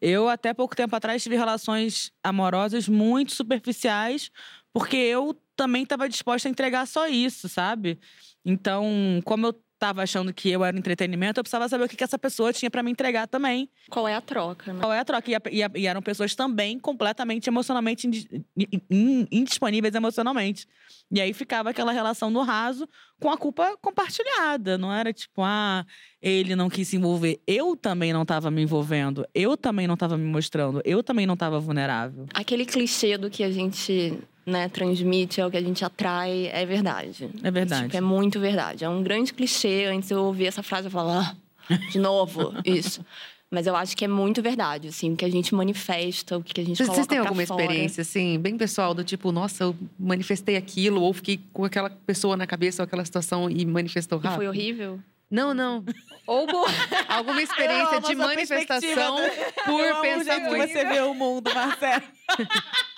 Eu, 0.07 0.29
até 0.29 0.53
pouco 0.53 0.77
tempo 0.77 0.95
atrás, 0.95 1.23
tive 1.23 1.35
relações 1.35 2.13
amorosas 2.23 2.87
muito 2.87 3.33
superficiais, 3.33 4.31
porque 4.71 4.97
eu 4.99 5.35
também 5.57 5.83
estava 5.85 6.07
disposta 6.11 6.47
a 6.47 6.51
entregar 6.51 6.87
só 6.87 7.09
isso, 7.09 7.49
sabe? 7.49 7.99
Então, 8.45 8.85
como 9.25 9.47
eu 9.47 9.55
estava 9.85 10.03
achando 10.03 10.33
que 10.33 10.49
eu 10.51 10.65
era 10.65 10.77
entretenimento, 10.77 11.39
eu 11.39 11.45
precisava 11.45 11.69
saber 11.69 11.85
o 11.85 11.89
que, 11.89 11.97
que 11.97 12.05
essa 12.05 12.19
pessoa 12.19 12.53
tinha 12.53 12.71
para 12.71 12.83
me 12.83 12.91
entregar 12.91 13.27
também. 13.29 13.69
Qual 13.91 14.09
é 14.09 14.15
a 14.15 14.21
troca, 14.21 14.73
né? 14.73 14.81
Qual 14.81 14.93
é 14.93 14.99
a 14.99 15.05
troca? 15.05 15.31
E, 15.31 15.35
e 15.61 15.65
e 15.83 15.87
eram 15.87 16.01
pessoas 16.01 16.35
também 16.35 16.79
completamente 16.79 17.47
emocionalmente 17.49 18.07
indi- 18.07 18.29
in- 18.57 18.81
in- 18.91 19.29
indisponíveis 19.31 19.95
emocionalmente. 19.95 20.67
E 21.11 21.21
aí 21.21 21.33
ficava 21.35 21.71
aquela 21.71 21.93
relação 21.93 22.31
no 22.31 22.41
raso 22.43 22.89
com 23.21 23.31
a 23.31 23.37
culpa 23.37 23.77
compartilhada. 23.81 24.79
Não 24.79 24.93
era 24.93 25.13
tipo, 25.13 25.43
ah, 25.43 25.85
ele 26.21 26.57
não 26.57 26.71
quis 26.71 26.89
se 26.89 26.97
envolver. 26.97 27.41
Eu 27.47 27.77
também 27.77 28.13
não 28.13 28.23
estava 28.23 28.51
me 28.51 28.63
envolvendo. 28.63 29.27
Eu 29.35 29.57
também 29.57 29.87
não 29.87 29.95
estava 29.95 30.17
me 30.17 30.25
mostrando. 30.25 30.81
Eu 30.85 31.03
também 31.03 31.27
não 31.27 31.35
estava 31.35 31.61
vulnerável. 31.61 32.27
Aquele 32.33 32.65
clichê 32.65 33.19
do 33.19 33.29
que 33.31 33.45
a 33.45 33.51
gente 33.51 34.19
né, 34.47 34.69
transmite, 34.69 35.41
é 35.41 35.47
o 35.47 35.51
que 35.51 35.57
a 35.57 35.63
gente 35.63 35.85
atrai, 35.85 36.49
é 36.53 36.65
verdade. 36.67 37.31
É 37.43 37.51
verdade. 37.51 37.85
Tipo, 37.85 37.97
é 37.97 38.01
muito 38.01 38.39
verdade. 38.41 38.85
É 38.85 38.89
um 38.89 39.03
grande 39.03 39.33
clichê. 39.33 39.87
Antes 39.87 40.11
eu 40.11 40.23
ouvia 40.25 40.49
essa 40.49 40.63
frase, 40.63 40.87
eu 40.89 40.91
falava, 40.91 41.37
ah, 41.71 41.77
de 41.91 41.99
novo, 41.99 42.53
isso. 42.65 43.05
Mas 43.51 43.67
eu 43.69 43.77
acho 43.77 43.97
que 43.97 44.05
é 44.05 44.09
muito 44.09 44.43
verdade, 44.43 44.89
assim, 44.89 45.13
o 45.13 45.17
que 45.17 45.25
a 45.25 45.31
gente 45.31 45.55
manifesta, 45.55 46.37
o 46.37 46.43
que 46.43 46.61
a 46.61 46.65
gente 46.65 46.77
Vocês, 46.77 46.89
coloca 46.89 46.97
vocês 47.05 47.07
têm 47.07 47.19
alguma 47.19 47.47
fora. 47.47 47.63
experiência, 47.63 48.01
assim, 48.03 48.37
bem 48.39 48.57
pessoal, 48.57 48.93
do 48.95 49.05
tipo, 49.05 49.31
nossa, 49.31 49.63
eu 49.65 49.77
manifestei 49.97 50.57
aquilo, 50.57 51.01
ou 51.01 51.13
fiquei 51.15 51.39
com 51.53 51.65
aquela 51.65 51.89
pessoa 51.89 52.37
na 52.37 52.49
cabeça, 52.49 52.83
ou 52.83 52.85
aquela 52.85 53.05
situação 53.05 53.49
e 53.49 53.65
manifestou 53.65 54.19
E 54.19 54.23
rápido? 54.23 54.37
foi 54.39 54.49
horrível? 54.49 54.99
Não, 55.31 55.55
não. 55.55 55.85
Ou. 56.27 56.47
Alguma 57.09 57.43
experiência 57.43 58.01
de 58.01 58.15
manifestação 58.15 59.17
perspectiva 59.17 59.65
por 59.65 59.81
eu 59.81 59.91
amo 59.91 59.99
o 59.99 60.03
pensar 60.03 60.25
jeito 60.35 60.49
que 60.51 60.57
muito. 60.57 60.73
você 60.73 60.85
vê 60.85 61.01
o 61.01 61.15
mundo, 61.15 61.55
Marcelo. 61.55 62.03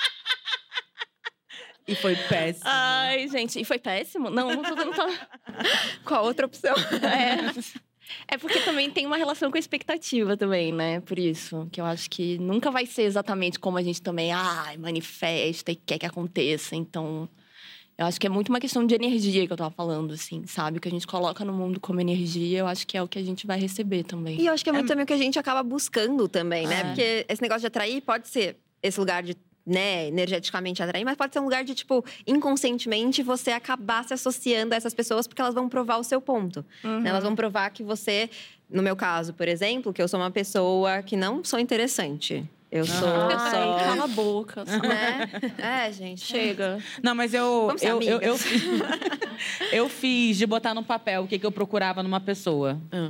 e 1.87 1.95
foi 1.95 2.16
péssimo. 2.16 2.64
Ai, 2.64 3.28
gente, 3.28 3.61
e 3.61 3.64
foi 3.64 3.78
péssimo? 3.78 4.30
Não, 4.30 4.51
não 4.51 4.62
tô 4.62 4.74
dando 4.74 4.93
Qual 6.05 6.20
a 6.20 6.26
outra 6.26 6.47
opção? 6.47 6.74
É. 6.74 7.87
É 8.28 8.39
porque 8.39 8.61
também 8.61 8.91
tem 8.91 9.05
uma 9.05 9.16
relação 9.16 9.51
com 9.51 9.57
a 9.57 9.61
expectativa 9.61 10.37
também, 10.37 10.72
né? 10.72 11.01
Por 11.01 11.18
isso. 11.18 11.68
Que 11.72 11.80
eu 11.80 11.84
acho 11.84 12.09
que 12.09 12.39
nunca 12.39 12.70
vai 12.70 12.87
ser 12.87 13.03
exatamente 13.03 13.59
como 13.59 13.78
a 13.78 13.82
gente 13.82 14.01
também, 14.01 14.32
ai, 14.32 14.76
manifesta 14.76 15.72
e 15.72 15.76
quer 15.76 15.99
que 15.99 16.07
aconteça. 16.07 16.76
Então, 16.76 17.28
eu 17.99 18.07
acho 18.07 18.20
que 18.20 18.26
é 18.26 18.30
muito 18.30 18.49
uma 18.49 18.61
questão 18.61 18.87
de 18.87 18.95
energia 18.95 19.47
que 19.47 19.53
eu 19.53 19.57
tava 19.57 19.70
falando, 19.70 20.12
assim, 20.12 20.47
sabe? 20.47 20.78
O 20.78 20.80
que 20.80 20.89
a 20.89 20.91
gente 20.91 21.07
coloca 21.07 21.45
no 21.45 21.53
mundo 21.53 21.80
como 21.80 22.01
energia, 22.01 22.59
eu 22.59 22.66
acho 22.66 22.87
que 22.87 22.97
é 22.97 23.03
o 23.03 23.09
que 23.09 23.18
a 23.18 23.22
gente 23.22 23.47
vai 23.47 23.59
receber 23.59 24.05
também. 24.05 24.41
E 24.41 24.47
eu 24.47 24.53
acho 24.53 24.62
que 24.62 24.70
é 24.70 24.72
muito 24.72 24.89
também 24.89 25.05
o 25.05 25.07
que 25.07 25.12
a 25.12 25.18
gente 25.18 25.39
acaba 25.39 25.62
buscando 25.62 26.28
também, 26.28 26.66
né? 26.66 26.80
É. 26.80 26.84
Porque 26.84 27.26
esse 27.28 27.43
negócio 27.43 27.62
de 27.62 27.66
atrair 27.68 28.03
pode 28.03 28.28
ser 28.28 28.57
esse 28.82 29.01
lugar 29.01 29.22
de, 29.22 29.37
né, 29.67 30.07
energeticamente 30.07 30.83
atrair, 30.83 31.05
mas 31.05 31.17
pode 31.17 31.33
ser 31.33 31.41
um 31.41 31.45
lugar 31.45 31.64
de, 31.64 31.75
tipo, 31.75 32.05
inconscientemente 32.27 33.23
você 33.23 33.51
acabar 33.51 34.05
se 34.05 34.14
associando 34.14 34.75
a 34.75 34.77
essas 34.77 34.95
pessoas 34.95 35.27
porque 35.27 35.43
elas 35.43 35.55
vão 35.55 35.69
provar 35.69 35.97
o 35.97 36.05
seu 36.05 36.21
ponto. 36.21 36.64
Uhum. 36.85 37.01
né? 37.01 37.11
Elas 37.11 37.25
vão 37.25 37.35
provar 37.35 37.71
que 37.71 37.83
você, 37.83 38.31
no 38.71 38.83
meu 38.83 38.95
caso, 38.95 39.35
por 39.35 39.49
exemplo, 39.49 39.93
que 39.93 40.01
eu 40.01 40.07
sou 40.07 40.21
uma 40.21 40.31
pessoa 40.31 41.03
que 41.03 41.17
não 41.17 41.43
sou 41.43 41.59
interessante. 41.59 42.49
Eu 42.71 42.85
sou 42.85 43.09
Ai, 43.09 43.51
só. 43.51 43.77
cala 43.79 44.05
a 44.05 44.09
boca. 44.09 44.64
Né? 44.67 45.31
É, 45.57 45.93
gente. 45.93 46.21
Chega. 46.21 46.79
Não, 47.03 47.14
mas 47.14 47.33
eu. 47.33 47.67
Vamos 47.67 47.81
ser 47.81 47.91
eu, 47.91 48.03
eu, 48.03 48.21
eu, 48.21 48.37
eu 49.73 49.89
fiz 49.89 50.37
de 50.37 50.47
botar 50.47 50.75
no 50.75 50.83
papel 50.83 51.23
o 51.23 51.27
que, 51.29 51.39
que 51.39 51.47
eu 51.47 51.53
procurava 51.53 52.03
numa 52.03 52.21
pessoa. 52.21 52.79
Ah. 52.91 53.09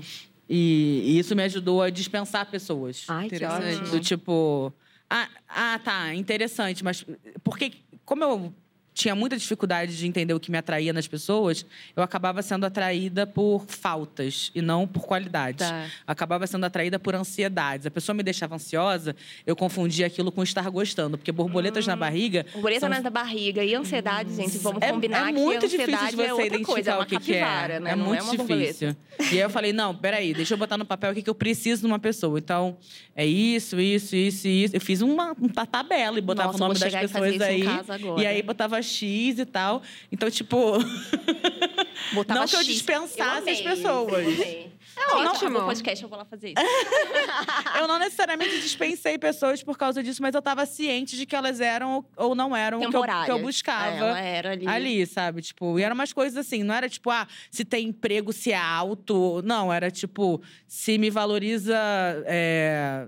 E, 0.48 1.02
e 1.04 1.18
isso 1.18 1.34
me 1.34 1.42
ajudou 1.42 1.82
a 1.82 1.90
dispensar 1.90 2.46
pessoas. 2.46 3.04
Ai, 3.08 3.28
que 3.28 3.36
Interessante. 3.36 3.76
ótimo. 3.76 3.90
Do 3.90 4.00
tipo. 4.00 4.72
Ah, 5.08 5.28
ah, 5.48 5.78
tá, 5.78 6.14
interessante, 6.14 6.82
mas 6.82 7.04
porque, 7.44 7.72
como 8.04 8.24
eu 8.24 8.54
tinha 8.96 9.14
muita 9.14 9.36
dificuldade 9.36 9.94
de 9.94 10.06
entender 10.06 10.32
o 10.32 10.40
que 10.40 10.50
me 10.50 10.56
atraía 10.56 10.90
nas 10.90 11.06
pessoas, 11.06 11.66
eu 11.94 12.02
acabava 12.02 12.40
sendo 12.40 12.64
atraída 12.64 13.26
por 13.26 13.66
faltas 13.68 14.50
e 14.54 14.62
não 14.62 14.88
por 14.88 15.04
qualidades. 15.06 15.68
Tá. 15.68 15.84
Acabava 16.06 16.46
sendo 16.46 16.64
atraída 16.64 16.98
por 16.98 17.14
ansiedades. 17.14 17.84
A 17.86 17.90
pessoa 17.90 18.14
me 18.16 18.22
deixava 18.22 18.54
ansiosa, 18.54 19.14
eu 19.46 19.54
confundia 19.54 20.06
aquilo 20.06 20.32
com 20.32 20.42
estar 20.42 20.68
gostando, 20.70 21.18
porque 21.18 21.30
borboletas 21.30 21.86
na 21.86 21.94
barriga. 21.94 22.46
Borboleta 22.54 22.80
são- 22.80 23.02
na 23.02 23.10
barriga 23.10 23.62
e 23.62 23.74
ansiedade, 23.74 24.34
gente, 24.34 24.56
vamos 24.58 24.80
É, 24.80 24.90
combinar 24.90 25.28
é 25.28 25.32
muito 25.32 25.60
que 25.68 25.76
difícil 25.76 25.84
de 26.16 26.22
é 26.22 26.26
você 26.28 26.30
outra 26.30 26.46
identificar 26.46 26.72
coisa, 26.72 26.90
é 26.90 26.94
uma 26.94 27.02
o 27.02 27.06
que, 27.06 27.18
que 27.20 27.34
é. 27.34 27.78
né? 27.80 27.90
É 27.92 27.96
Não 27.96 28.06
muito 28.06 28.20
é 28.20 28.22
uma 28.22 28.34
borboleta. 28.34 28.64
difícil. 28.72 28.96
E 29.30 29.34
aí 29.34 29.38
eu 29.40 29.50
falei, 29.50 29.72
não, 29.74 29.94
peraí, 29.94 30.32
deixa 30.32 30.54
eu 30.54 30.58
botar 30.58 30.78
no 30.78 30.86
papel 30.86 31.12
o 31.12 31.14
que, 31.14 31.20
que 31.22 31.28
eu 31.28 31.34
preciso 31.34 31.86
numa 31.86 31.98
pessoa. 31.98 32.38
Então, 32.38 32.78
é 33.14 33.26
isso, 33.26 33.78
isso, 33.78 34.16
isso, 34.16 34.48
isso. 34.48 34.74
Eu 34.76 34.80
fiz 34.80 35.02
uma, 35.02 35.32
uma 35.38 35.66
tabela 35.66 36.18
e 36.18 36.22
botava 36.22 36.52
Nossa, 36.52 36.64
o 36.64 36.68
nome 36.68 36.80
das 36.80 36.94
pessoas 36.94 37.34
isso 37.34 37.42
em 37.44 37.46
aí. 37.46 37.62
casa 37.62 37.94
agora. 37.94 38.22
E 38.22 38.26
aí 38.26 38.42
botava 38.42 38.80
X 38.86 39.38
e 39.38 39.44
tal. 39.44 39.82
Então, 40.10 40.30
tipo, 40.30 40.72
Botava 42.14 42.40
não 42.40 42.46
que 42.46 42.56
eu 42.56 42.60
X. 42.60 42.66
dispensasse 42.68 43.46
Eu 43.48 43.52
as 43.52 43.60
pessoas. 43.60 44.12
eu 44.12 44.18
amei. 44.18 44.76
É 44.96 45.00
ótimo. 45.14 45.28
ótimo. 45.30 45.58
No 45.58 45.66
podcast 45.66 46.02
eu 46.02 46.08
vou 46.08 46.16
lá 46.18 46.24
fazer 46.24 46.48
isso. 46.54 46.56
eu 47.78 47.86
não 47.86 47.98
necessariamente 47.98 48.58
dispensei 48.60 49.18
pessoas 49.18 49.62
por 49.62 49.76
causa 49.76 50.02
disso, 50.02 50.22
mas 50.22 50.34
eu 50.34 50.40
tava 50.40 50.64
ciente 50.64 51.16
de 51.16 51.26
que 51.26 51.36
elas 51.36 51.60
eram 51.60 52.04
ou 52.16 52.34
não 52.34 52.56
eram 52.56 52.80
o 52.80 52.88
que 52.90 52.96
eu, 52.96 53.02
que 53.02 53.30
eu 53.30 53.38
buscava. 53.40 53.90
É, 53.94 53.98
ela 53.98 54.20
era 54.20 54.50
ali. 54.52 54.66
ali, 54.66 55.06
sabe? 55.06 55.42
Tipo, 55.42 55.78
e 55.78 55.82
eram 55.82 55.94
umas 55.94 56.14
coisas 56.14 56.36
assim, 56.38 56.62
não 56.62 56.74
era 56.74 56.88
tipo, 56.88 57.10
ah, 57.10 57.26
se 57.50 57.62
tem 57.62 57.88
emprego, 57.88 58.32
se 58.32 58.52
é 58.52 58.56
alto. 58.58 59.42
Não, 59.44 59.70
era 59.70 59.90
tipo, 59.90 60.40
se 60.66 60.96
me 60.96 61.10
valoriza 61.10 61.76
é, 62.24 63.06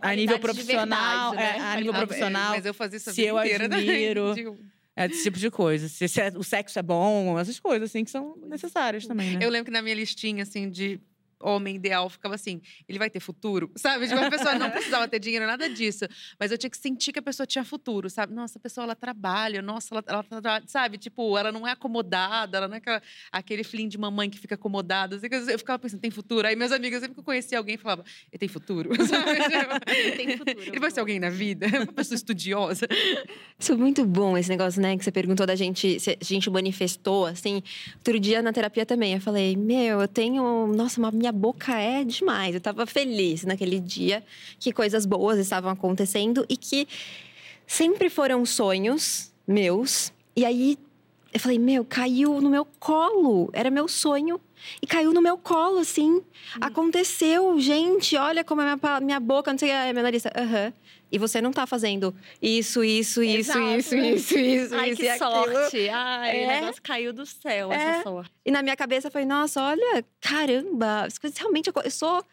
a 0.00 0.14
nível 0.14 0.38
profissional, 0.38 1.32
verdade, 1.32 1.58
né? 1.58 1.66
é, 1.66 1.72
a 1.72 1.76
nível 1.76 1.92
Ah, 1.92 1.96
é, 1.96 1.98
profissional. 2.06 2.50
Mas 2.50 2.64
eu 2.64 2.72
fazia 2.72 2.96
isso 2.96 3.10
a 3.10 3.12
se 3.12 3.20
vida 3.22 3.28
eu 3.34 3.38
inteira 3.40 3.64
admiro. 3.66 4.34
também. 4.34 4.58
É 5.04 5.08
tipo 5.08 5.38
de 5.38 5.50
coisa. 5.50 5.88
Se, 5.88 6.06
se 6.08 6.20
é- 6.20 6.32
o 6.36 6.42
sexo 6.42 6.78
é 6.78 6.82
bom, 6.82 7.38
essas 7.38 7.58
coisas 7.58 7.88
assim 7.90 8.04
que 8.04 8.10
são 8.10 8.36
necessárias 8.46 9.06
também, 9.06 9.30
né? 9.38 9.44
Eu 9.44 9.48
lembro 9.50 9.64
que 9.66 9.70
na 9.70 9.80
minha 9.80 9.94
listinha, 9.94 10.42
assim, 10.42 10.68
de 10.68 11.00
homem 11.40 11.76
ideal, 11.76 12.08
ficava 12.10 12.34
assim, 12.34 12.60
ele 12.88 12.98
vai 12.98 13.08
ter 13.10 13.20
futuro, 13.20 13.70
sabe? 13.76 14.06
Tipo, 14.06 14.20
a 14.20 14.30
pessoa 14.30 14.54
não 14.54 14.70
precisava 14.70 15.08
ter 15.08 15.18
dinheiro, 15.18 15.46
nada 15.46 15.68
disso. 15.70 16.04
Mas 16.38 16.50
eu 16.52 16.58
tinha 16.58 16.70
que 16.70 16.76
sentir 16.76 17.12
que 17.12 17.18
a 17.18 17.22
pessoa 17.22 17.46
tinha 17.46 17.64
futuro, 17.64 18.10
sabe? 18.10 18.34
Nossa, 18.34 18.58
a 18.58 18.60
pessoa, 18.60 18.84
ela 18.84 18.94
trabalha, 18.94 19.62
nossa, 19.62 19.94
ela, 19.94 20.04
ela 20.06 20.62
sabe? 20.66 20.98
Tipo, 20.98 21.36
ela 21.38 21.50
não 21.50 21.66
é 21.66 21.72
acomodada, 21.72 22.58
ela 22.58 22.68
não 22.68 22.74
é 22.74 22.78
aquela, 22.78 23.02
aquele 23.32 23.64
filhinho 23.64 23.88
de 23.88 23.98
mamãe 23.98 24.28
que 24.28 24.38
fica 24.38 24.54
acomodada. 24.54 25.16
assim, 25.16 25.26
Eu 25.50 25.58
ficava 25.58 25.78
pensando, 25.78 26.00
tem 26.00 26.10
futuro? 26.10 26.46
Aí 26.46 26.54
meus 26.56 26.72
amigos, 26.72 27.00
sempre 27.00 27.14
que 27.14 27.20
eu 27.20 27.24
conhecia 27.24 27.58
alguém, 27.58 27.76
falavam, 27.76 28.04
ele 28.30 28.38
tem 28.38 28.48
futuro, 28.48 28.90
sabe? 29.06 29.32
Tipo, 29.40 30.16
Tem 30.16 30.36
futuro. 30.36 30.62
Ele 30.66 30.80
vai 30.80 30.90
ser 30.90 31.00
alguém 31.00 31.18
na 31.18 31.30
vida? 31.30 31.66
Uma 31.66 31.92
pessoa 31.92 32.14
estudiosa. 32.16 32.86
Isso 33.58 33.72
é 33.72 33.76
muito 33.76 34.04
bom, 34.04 34.36
esse 34.36 34.48
negócio, 34.48 34.80
né? 34.80 34.96
Que 34.96 35.04
você 35.04 35.10
perguntou 35.12 35.46
da 35.46 35.54
gente, 35.54 35.98
se 36.00 36.10
a 36.10 36.24
gente 36.24 36.48
manifestou, 36.50 37.26
assim. 37.26 37.62
Outro 37.96 38.18
dia 38.18 38.42
na 38.42 38.52
terapia 38.52 38.84
também, 38.86 39.14
eu 39.14 39.20
falei, 39.20 39.56
meu, 39.56 40.00
eu 40.00 40.08
tenho. 40.08 40.66
Nossa, 40.74 41.00
uma- 41.00 41.10
minha 41.10 41.29
boca 41.32 41.74
é 41.78 42.04
demais. 42.04 42.54
Eu 42.54 42.60
tava 42.60 42.86
feliz 42.86 43.44
naquele 43.44 43.78
dia 43.80 44.22
que 44.58 44.72
coisas 44.72 45.06
boas 45.06 45.38
estavam 45.38 45.70
acontecendo 45.70 46.44
e 46.48 46.56
que 46.56 46.86
sempre 47.66 48.08
foram 48.10 48.44
sonhos 48.46 49.32
meus. 49.46 50.12
E 50.36 50.44
aí 50.44 50.78
Eu 51.32 51.38
falei, 51.38 51.58
meu, 51.58 51.84
caiu 51.84 52.40
no 52.40 52.50
meu 52.50 52.64
colo. 52.78 53.50
Era 53.52 53.70
meu 53.70 53.86
sonho. 53.86 54.40
E 54.82 54.86
caiu 54.86 55.12
no 55.12 55.22
meu 55.22 55.38
colo, 55.38 55.78
assim. 55.78 56.20
Aconteceu, 56.60 57.58
gente. 57.60 58.16
Olha 58.16 58.42
como 58.42 58.60
é 58.60 58.64
minha, 58.64 59.00
minha 59.00 59.20
boca, 59.20 59.52
não 59.52 59.58
sei 59.58 59.68
o 59.68 59.72
que. 59.72 59.76
Aí 59.76 59.92
Minha 59.92 60.02
Larissa, 60.02 60.30
aham. 60.36 60.72
E 61.12 61.18
você 61.18 61.40
não 61.40 61.50
tá 61.52 61.66
fazendo 61.66 62.14
isso, 62.40 62.84
isso, 62.84 63.22
isso, 63.22 63.50
Exato. 63.50 63.76
isso, 63.78 63.96
isso, 63.96 64.38
isso, 64.38 64.74
Ai, 64.74 64.90
isso 64.90 65.02
que 65.02 65.18
sorte. 65.18 65.88
Ai, 65.88 66.42
É. 66.42 66.44
o 66.44 66.48
negócio 66.48 66.82
caiu 66.82 67.12
do 67.12 67.26
céu, 67.26 67.72
É. 67.72 67.74
essa 67.76 68.02
sorte. 68.04 68.30
E 68.44 68.50
na 68.50 68.62
minha 68.62 68.76
cabeça 68.76 69.10
foi, 69.10 69.24
nossa, 69.24 69.62
olha, 69.62 70.04
caramba, 70.20 71.02
as 71.06 71.18
coisas 71.18 71.38
realmente 71.38 71.68
eu 71.74 71.90
sou 71.90 72.24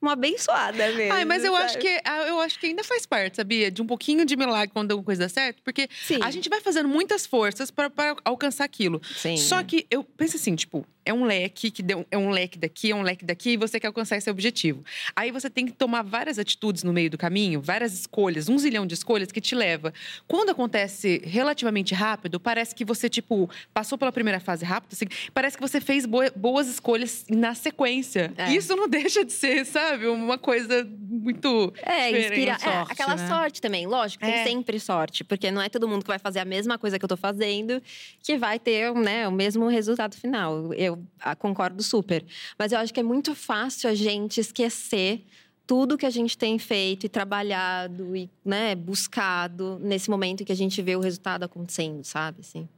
uma 0.00 0.12
abençoada 0.12 0.92
mesmo. 0.92 1.12
Ai, 1.12 1.24
mas 1.24 1.44
eu 1.44 1.52
sabe? 1.52 1.64
acho 1.64 1.78
que 1.78 2.00
ah, 2.04 2.22
eu 2.28 2.40
acho 2.40 2.58
que 2.58 2.66
ainda 2.66 2.84
faz 2.84 3.06
parte, 3.06 3.36
sabia? 3.36 3.70
De 3.70 3.80
um 3.82 3.86
pouquinho 3.86 4.24
de 4.24 4.36
milagre 4.36 4.70
quando 4.72 4.90
alguma 4.92 5.04
coisa 5.06 5.22
dá 5.22 5.28
certo, 5.28 5.62
porque 5.62 5.88
Sim. 6.04 6.18
a 6.22 6.30
gente 6.30 6.48
vai 6.48 6.60
fazendo 6.60 6.88
muitas 6.88 7.26
forças 7.26 7.70
para 7.70 7.90
alcançar 8.24 8.64
aquilo. 8.64 9.00
Sim. 9.16 9.36
Só 9.36 9.62
que 9.62 9.86
eu 9.90 10.04
penso 10.04 10.36
assim, 10.36 10.54
tipo, 10.54 10.86
é 11.04 11.12
um 11.14 11.24
leque 11.24 11.70
que 11.70 11.82
deu, 11.82 12.04
é 12.10 12.18
um 12.18 12.30
leque 12.30 12.58
daqui, 12.58 12.90
é 12.90 12.94
um 12.94 13.02
leque 13.02 13.24
daqui, 13.24 13.50
e 13.50 13.56
você 13.56 13.78
quer 13.78 13.86
alcançar 13.86 14.16
esse 14.16 14.28
objetivo. 14.28 14.84
Aí 15.14 15.30
você 15.30 15.48
tem 15.48 15.64
que 15.64 15.72
tomar 15.72 16.02
várias 16.02 16.36
atitudes 16.38 16.82
no 16.82 16.92
meio 16.92 17.08
do 17.08 17.16
caminho, 17.16 17.60
várias 17.60 17.94
escolhas, 17.94 18.48
um 18.48 18.58
zilhão 18.58 18.84
de 18.84 18.94
escolhas 18.94 19.30
que 19.30 19.40
te 19.40 19.54
leva. 19.54 19.94
Quando 20.26 20.50
acontece 20.50 21.22
relativamente 21.24 21.94
rápido, 21.94 22.40
parece 22.40 22.74
que 22.74 22.84
você, 22.84 23.08
tipo, 23.08 23.48
passou 23.72 23.96
pela 23.96 24.10
primeira 24.10 24.40
fase 24.40 24.64
rápido, 24.64 24.94
assim, 24.94 25.06
parece 25.32 25.56
que 25.56 25.62
você 25.62 25.80
fez 25.80 26.04
boa- 26.06 26.32
boas 26.34 26.66
escolhas 26.66 27.24
na 27.30 27.54
sequência. 27.54 28.32
É. 28.36 28.52
Isso 28.52 28.74
não 28.74 28.88
deixa 28.90 29.24
de 29.24 29.32
ser, 29.32 29.64
sabe, 29.64 29.85
uma 30.08 30.38
coisa 30.38 30.86
muito. 31.00 31.72
É, 31.82 32.10
inspira. 32.10 32.52
é, 32.52 32.58
sorte, 32.58 32.92
aquela 32.92 33.16
né? 33.16 33.28
sorte 33.28 33.60
também, 33.60 33.86
lógico, 33.86 34.24
tem 34.24 34.34
É. 34.34 34.44
sempre 34.44 34.78
sorte, 34.78 35.24
porque 35.24 35.50
não 35.50 35.60
é 35.60 35.68
todo 35.68 35.88
mundo 35.88 36.02
que 36.02 36.08
vai 36.08 36.18
fazer 36.18 36.40
a 36.40 36.44
mesma 36.44 36.78
coisa 36.78 36.98
que 36.98 37.04
eu 37.04 37.08
tô 37.08 37.16
fazendo 37.16 37.82
que 38.22 38.36
vai 38.36 38.58
ter 38.58 38.92
né, 38.94 39.26
o 39.26 39.32
mesmo 39.32 39.68
resultado 39.68 40.16
final. 40.16 40.72
Eu 40.74 41.02
ah, 41.20 41.34
concordo 41.36 41.82
super. 41.82 42.24
Mas 42.58 42.72
eu 42.72 42.78
acho 42.78 42.92
que 42.92 43.00
é 43.00 43.02
muito 43.02 43.34
fácil 43.34 43.88
a 43.88 43.94
gente 43.94 44.40
esquecer 44.40 45.24
tudo 45.66 45.98
que 45.98 46.06
a 46.06 46.10
gente 46.10 46.38
tem 46.38 46.58
feito 46.58 47.06
e 47.06 47.08
trabalhado 47.08 48.14
e 48.16 48.30
né, 48.44 48.74
buscado 48.74 49.78
nesse 49.80 50.08
momento 50.08 50.42
em 50.42 50.46
que 50.46 50.52
a 50.52 50.56
gente 50.56 50.80
vê 50.80 50.94
o 50.94 51.00
resultado 51.00 51.42
acontecendo, 51.42 52.04
sabe? 52.04 52.38
Assim. 52.40 52.68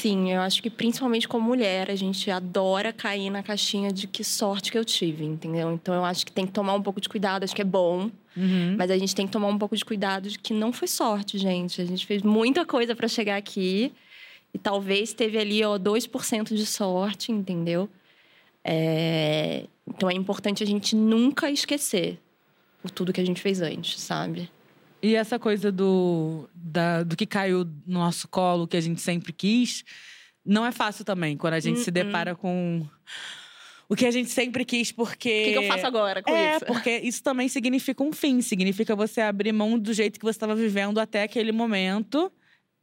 Sim, 0.00 0.32
eu 0.32 0.40
acho 0.40 0.62
que 0.62 0.70
principalmente 0.70 1.26
como 1.26 1.44
mulher, 1.44 1.90
a 1.90 1.96
gente 1.96 2.30
adora 2.30 2.92
cair 2.92 3.30
na 3.30 3.42
caixinha 3.42 3.90
de 3.92 4.06
que 4.06 4.22
sorte 4.22 4.70
que 4.70 4.78
eu 4.78 4.84
tive, 4.84 5.24
entendeu? 5.24 5.72
Então 5.72 5.92
eu 5.92 6.04
acho 6.04 6.24
que 6.24 6.30
tem 6.30 6.46
que 6.46 6.52
tomar 6.52 6.74
um 6.74 6.82
pouco 6.82 7.00
de 7.00 7.08
cuidado, 7.08 7.42
acho 7.42 7.54
que 7.54 7.62
é 7.62 7.64
bom, 7.64 8.08
Uhum. 8.36 8.76
mas 8.78 8.92
a 8.92 8.96
gente 8.96 9.12
tem 9.12 9.26
que 9.26 9.32
tomar 9.32 9.48
um 9.48 9.58
pouco 9.58 9.76
de 9.76 9.84
cuidado 9.84 10.28
de 10.28 10.38
que 10.38 10.52
não 10.54 10.72
foi 10.72 10.86
sorte, 10.86 11.36
gente. 11.36 11.80
A 11.80 11.84
gente 11.84 12.06
fez 12.06 12.22
muita 12.22 12.64
coisa 12.64 12.94
para 12.94 13.08
chegar 13.08 13.36
aqui 13.36 13.92
e 14.54 14.58
talvez 14.58 15.12
teve 15.12 15.36
ali, 15.36 15.64
ó, 15.64 15.76
2% 15.78 16.54
de 16.54 16.64
sorte, 16.64 17.32
entendeu? 17.32 17.88
É, 18.62 19.64
Então 19.86 20.08
é 20.08 20.14
importante 20.14 20.62
a 20.62 20.66
gente 20.66 20.94
nunca 20.94 21.50
esquecer 21.50 22.20
por 22.80 22.90
tudo 22.92 23.12
que 23.12 23.20
a 23.20 23.26
gente 23.26 23.40
fez 23.40 23.60
antes, 23.60 24.00
sabe? 24.00 24.48
E 25.02 25.14
essa 25.14 25.38
coisa 25.38 25.70
do, 25.70 26.48
da- 26.54 27.02
do 27.02 27.16
que 27.16 27.26
caiu 27.26 27.64
no 27.86 28.00
nosso 28.00 28.26
colo, 28.28 28.66
que 28.66 28.76
a 28.76 28.80
gente 28.80 29.00
sempre 29.00 29.32
quis, 29.32 29.84
não 30.44 30.64
é 30.64 30.72
fácil 30.72 31.04
também, 31.04 31.36
quando 31.36 31.54
a 31.54 31.60
gente 31.60 31.78
se 31.80 31.90
Uh-uh. 31.90 31.94
depara 31.94 32.34
com 32.34 32.84
o 33.88 33.96
que 33.96 34.04
a 34.04 34.10
gente 34.10 34.28
sempre 34.30 34.64
quis, 34.64 34.92
porque. 34.92 35.28
O 35.28 35.44
que, 35.44 35.52
que 35.52 35.58
eu 35.58 35.68
faço 35.68 35.86
agora 35.86 36.22
com 36.22 36.30
é, 36.30 36.56
isso? 36.56 36.66
porque 36.66 36.98
isso 36.98 37.22
também 37.22 37.48
significa 37.48 38.02
um 38.02 38.12
fim. 38.12 38.42
Significa 38.42 38.94
você 38.94 39.20
abrir 39.20 39.52
mão 39.52 39.78
do 39.78 39.92
jeito 39.94 40.18
que 40.18 40.24
você 40.24 40.36
estava 40.36 40.54
vivendo 40.54 40.98
até 40.98 41.22
aquele 41.22 41.52
momento. 41.52 42.30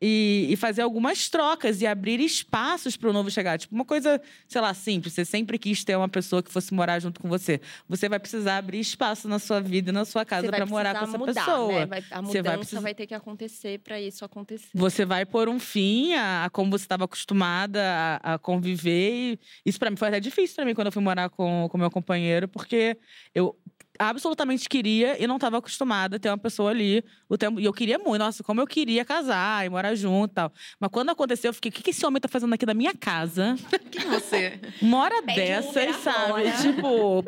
E, 0.01 0.47
e 0.49 0.55
fazer 0.57 0.81
algumas 0.81 1.29
trocas 1.29 1.81
e 1.81 1.87
abrir 1.87 2.19
espaços 2.19 2.97
para 2.97 3.09
o 3.09 3.13
novo 3.13 3.31
chegar. 3.31 3.57
Tipo, 3.57 3.73
uma 3.73 3.85
coisa, 3.85 4.21
sei 4.47 4.59
lá, 4.59 4.73
simples. 4.73 5.13
Você 5.13 5.23
sempre 5.23 5.57
quis 5.57 5.85
ter 5.85 5.95
uma 5.95 6.09
pessoa 6.09 6.43
que 6.43 6.51
fosse 6.51 6.73
morar 6.73 6.99
junto 6.99 7.21
com 7.21 7.29
você. 7.29 7.61
Você 7.87 8.09
vai 8.09 8.19
precisar 8.19 8.57
abrir 8.57 8.79
espaço 8.81 9.27
na 9.29 9.39
sua 9.39 9.61
vida 9.61 9.91
e 9.91 9.93
na 9.93 10.03
sua 10.03 10.25
casa 10.25 10.41
Você 10.47 10.51
vai 10.51 10.59
para 10.59 10.69
morar 10.69 10.99
com 10.99 11.05
essa 11.05 11.17
mudar, 11.17 11.33
pessoa. 11.33 11.71
Né? 11.79 11.85
Vai- 11.85 11.99
a 12.11 12.21
Você 12.21 12.21
mudança 12.21 12.33
vai 12.33 12.43
vai, 12.43 12.57
precisar- 12.57 12.93
ter 12.93 13.07
que 13.07 13.13
acontecer 13.13 13.79
para 13.79 13.99
isso 14.01 14.25
acontecer. 14.25 14.67
Você 14.73 15.05
vai 15.05 15.25
pôr 15.25 15.47
um 15.47 15.59
fim 15.59 16.13
a, 16.13 16.45
a 16.45 16.49
como 16.49 16.71
você 16.71 16.83
estava 16.83 17.05
acostumada 17.05 17.81
a, 18.21 18.33
a 18.33 18.37
conviver. 18.37 19.33
E 19.33 19.39
isso 19.65 19.79
para 19.79 19.89
mim 19.89 19.95
foi 19.95 20.09
até 20.09 20.19
difícil 20.19 20.55
para 20.57 20.65
mim 20.65 20.73
quando 20.75 20.87
eu 20.87 20.91
fui 20.91 21.01
morar 21.01 21.29
com 21.29 21.69
o 21.71 21.77
meu 21.77 21.89
companheiro, 21.89 22.47
porque 22.49 22.97
eu 23.33 23.57
absolutamente 23.99 24.67
queria 24.69 25.21
e 25.21 25.27
não 25.27 25.35
estava 25.35 25.57
acostumada 25.57 26.17
a 26.17 26.19
ter 26.19 26.29
uma 26.29 26.37
pessoa 26.37 26.71
ali 26.71 27.03
o 27.29 27.37
tempo. 27.37 27.59
E 27.59 27.65
eu 27.65 27.73
queria 27.73 27.97
muito, 27.97 28.19
nossa, 28.19 28.43
como 28.43 28.61
eu 28.61 28.67
queria 28.67 29.03
casar 29.05 29.65
e 29.65 29.69
morar 29.69 29.95
junto 29.95 30.31
e 30.31 30.35
tal. 30.35 30.53
Mas 30.79 30.91
quando 30.91 31.09
aconteceu, 31.09 31.49
eu 31.49 31.53
fiquei, 31.53 31.69
o 31.69 31.71
que, 31.71 31.83
que 31.83 31.89
esse 31.91 32.05
homem 32.05 32.19
tá 32.19 32.27
fazendo 32.27 32.53
aqui 32.53 32.65
da 32.65 32.73
minha 32.73 32.93
casa? 32.93 33.55
Quem 33.91 34.03
é 34.03 34.05
você? 34.07 34.59
Uma 34.81 34.99
hora 35.03 35.21
Pede 35.21 35.31
um 35.31 35.35
dessas, 35.45 35.71
Uber 35.71 35.93
sabe? 35.95 36.23
agora. 36.25 36.51
Tipo. 36.61 37.25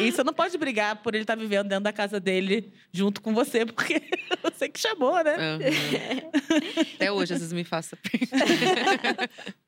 E 0.00 0.10
você 0.10 0.24
não 0.24 0.32
pode 0.32 0.56
brigar 0.56 0.96
por 0.96 1.14
ele 1.14 1.24
estar 1.24 1.36
vivendo 1.36 1.68
dentro 1.68 1.84
da 1.84 1.92
casa 1.92 2.18
dele 2.18 2.72
junto 2.90 3.20
com 3.20 3.34
você, 3.34 3.66
porque 3.66 4.02
você 4.42 4.70
que 4.70 4.80
chamou, 4.80 5.22
né? 5.22 5.36
Aham. 5.36 5.58
Até 6.94 7.12
hoje, 7.12 7.34
às 7.34 7.40
vezes 7.40 7.52
me 7.52 7.62
faça. 7.62 7.98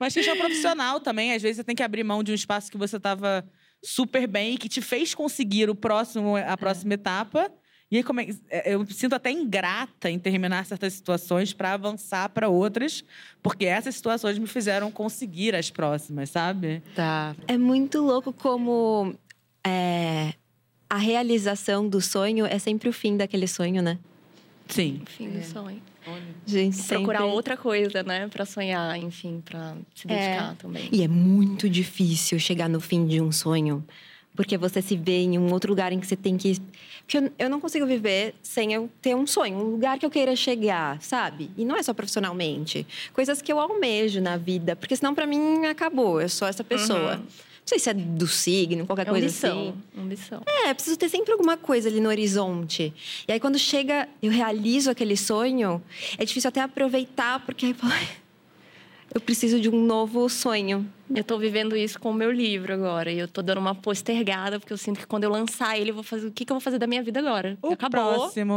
Mas 0.01 0.15
questão 0.15 0.35
profissional 0.39 0.99
também, 0.99 1.35
às 1.35 1.43
vezes 1.43 1.59
você 1.59 1.65
tem 1.65 1.77
que 1.77 1.83
abrir 1.83 2.05
mão 2.05 2.23
de 2.23 2.33
um 2.33 2.35
espaço 2.35 2.71
que 2.71 2.79
você 2.79 2.97
estava 2.97 3.47
super 3.83 4.27
bem 4.27 4.55
e 4.55 4.59
que 4.59 4.69
te 4.69 4.81
fez 4.81 5.15
conseguir 5.15 5.71
o 5.71 5.75
próximo, 5.75 6.37
a 6.37 6.57
próxima 6.57 6.95
etapa. 6.95 7.51
E 7.91 7.97
aí, 7.97 8.03
como 8.03 8.21
é, 8.21 8.29
é, 8.51 8.75
eu 8.75 8.81
me 8.81 8.93
sinto 8.93 9.15
até 9.15 9.31
ingrata 9.31 10.11
em 10.11 10.19
terminar 10.19 10.67
certas 10.67 10.93
situações 10.93 11.55
para 11.55 11.73
avançar 11.73 12.29
para 12.29 12.49
outras, 12.49 13.03
porque 13.43 13.65
essas 13.65 13.95
situações 13.95 14.39
me 14.39 14.47
fizeram 14.47 14.91
conseguir 14.91 15.55
as 15.55 15.71
próximas, 15.71 16.29
sabe? 16.29 16.83
Tá. 16.95 17.35
É 17.47 17.57
muito 17.57 18.03
louco 18.03 18.31
como 18.31 19.15
é, 19.67 20.35
a 20.89 20.97
realização 20.97 21.89
do 21.89 22.01
sonho 22.01 22.45
é 22.45 22.59
sempre 22.59 22.91
o 22.91 22.93
fim 22.93 23.17
daquele 23.17 23.47
sonho, 23.47 23.83
né? 23.83 23.99
Sim. 24.69 25.03
Fim 25.07 25.31
do 25.31 25.43
sonho. 25.43 25.81
Gente, 26.47 26.77
sempre... 26.77 27.05
Procurar 27.05 27.25
outra 27.25 27.57
coisa, 27.57 28.03
né? 28.03 28.29
Pra 28.29 28.45
sonhar, 28.45 28.97
enfim, 28.99 29.43
pra 29.45 29.77
se 29.95 30.07
dedicar 30.07 30.57
também. 30.57 30.89
E 30.91 31.03
é 31.03 31.09
muito 31.09 31.69
difícil 31.69 32.39
chegar 32.39 32.69
no 32.69 32.81
fim 32.81 33.07
de 33.07 33.21
um 33.21 33.31
sonho. 33.31 33.85
Porque 34.35 34.57
você 34.57 34.81
se 34.81 34.97
vê 34.97 35.23
em 35.23 35.37
um 35.37 35.53
outro 35.53 35.71
lugar 35.71 35.93
em 35.93 35.99
que 35.99 36.07
você 36.07 36.15
tem 36.15 36.37
que. 36.37 36.61
Porque 37.01 37.19
eu, 37.19 37.33
eu 37.39 37.51
não 37.51 37.61
consigo 37.61 37.85
viver 37.85 38.37
sem 38.41 38.73
eu 38.73 38.89
ter 39.03 39.17
um 39.17 39.27
sonho, 39.27 39.57
um 39.57 39.71
lugar 39.73 39.99
que 39.99 40.07
eu 40.07 40.11
queira 40.11 40.37
chegar, 40.37 41.03
sabe? 41.03 41.51
E 41.57 41.65
não 41.65 41.77
é 41.77 41.83
só 41.83 41.93
profissionalmente. 41.93 42.87
Coisas 43.13 43.43
que 43.43 43.53
eu 43.53 43.59
almejo 43.59 44.21
na 44.21 44.37
vida. 44.37 44.77
Porque 44.77 44.95
senão, 44.95 45.13
pra 45.13 45.27
mim, 45.27 45.67
acabou. 45.67 46.21
Eu 46.21 46.29
sou 46.29 46.47
essa 46.47 46.63
pessoa. 46.63 47.17
Uhum. 47.17 47.48
Não 47.69 47.71
sei 47.71 47.79
se 47.81 47.91
é 47.91 47.93
do 47.93 48.27
signo, 48.27 48.87
qualquer 48.87 49.03
É 49.07 49.11
coisa 49.11 49.27
ambição. 49.27 49.61
assim. 49.69 50.01
Ambição. 50.01 50.43
É, 50.47 50.73
preciso 50.73 50.97
ter 50.97 51.11
sempre 51.11 51.33
alguma 51.33 51.55
coisa 51.59 51.87
ali 51.87 52.01
no 52.01 52.09
horizonte. 52.09 52.95
E 53.29 53.31
aí, 53.33 53.39
quando 53.39 53.59
chega, 53.59 54.09
eu 54.23 54.31
realizo 54.33 54.91
aquele 54.91 55.19
sonho, 55.19 55.83
é 56.17 56.25
difícil 56.25 56.49
até 56.49 56.63
aproveitar, 56.63 57.45
porque 57.45 57.67
aí, 57.67 57.75
pô, 57.75 57.87
eu 59.15 59.21
preciso 59.21 59.61
de 59.61 59.69
um 59.69 59.85
novo 59.85 60.27
sonho. 60.31 60.91
Eu 61.15 61.23
tô 61.23 61.39
vivendo 61.39 61.77
isso 61.77 62.01
com 62.01 62.11
o 62.11 62.15
meu 62.15 62.33
livro 62.33 62.73
agora. 62.73 63.13
E 63.13 63.19
eu 63.19 63.29
tô 63.29 63.43
dando 63.43 63.59
uma 63.59 63.75
postergada, 63.75 64.59
porque 64.59 64.73
eu 64.73 64.79
sinto 64.79 65.01
que 65.01 65.07
quando 65.07 65.25
eu 65.25 65.31
lançar 65.31 65.79
ele, 65.79 65.91
eu 65.91 65.95
vou 65.95 66.03
fazer. 66.03 66.27
O 66.27 66.33
que, 66.33 66.47
que 66.47 66.51
eu 66.53 66.55
vou 66.55 66.63
fazer 66.63 66.79
da 66.79 66.87
minha 66.87 67.03
vida 67.03 67.21
agora? 67.21 67.59
O 67.61 67.73
Acabou. 67.75 67.91
próximo. 67.91 68.55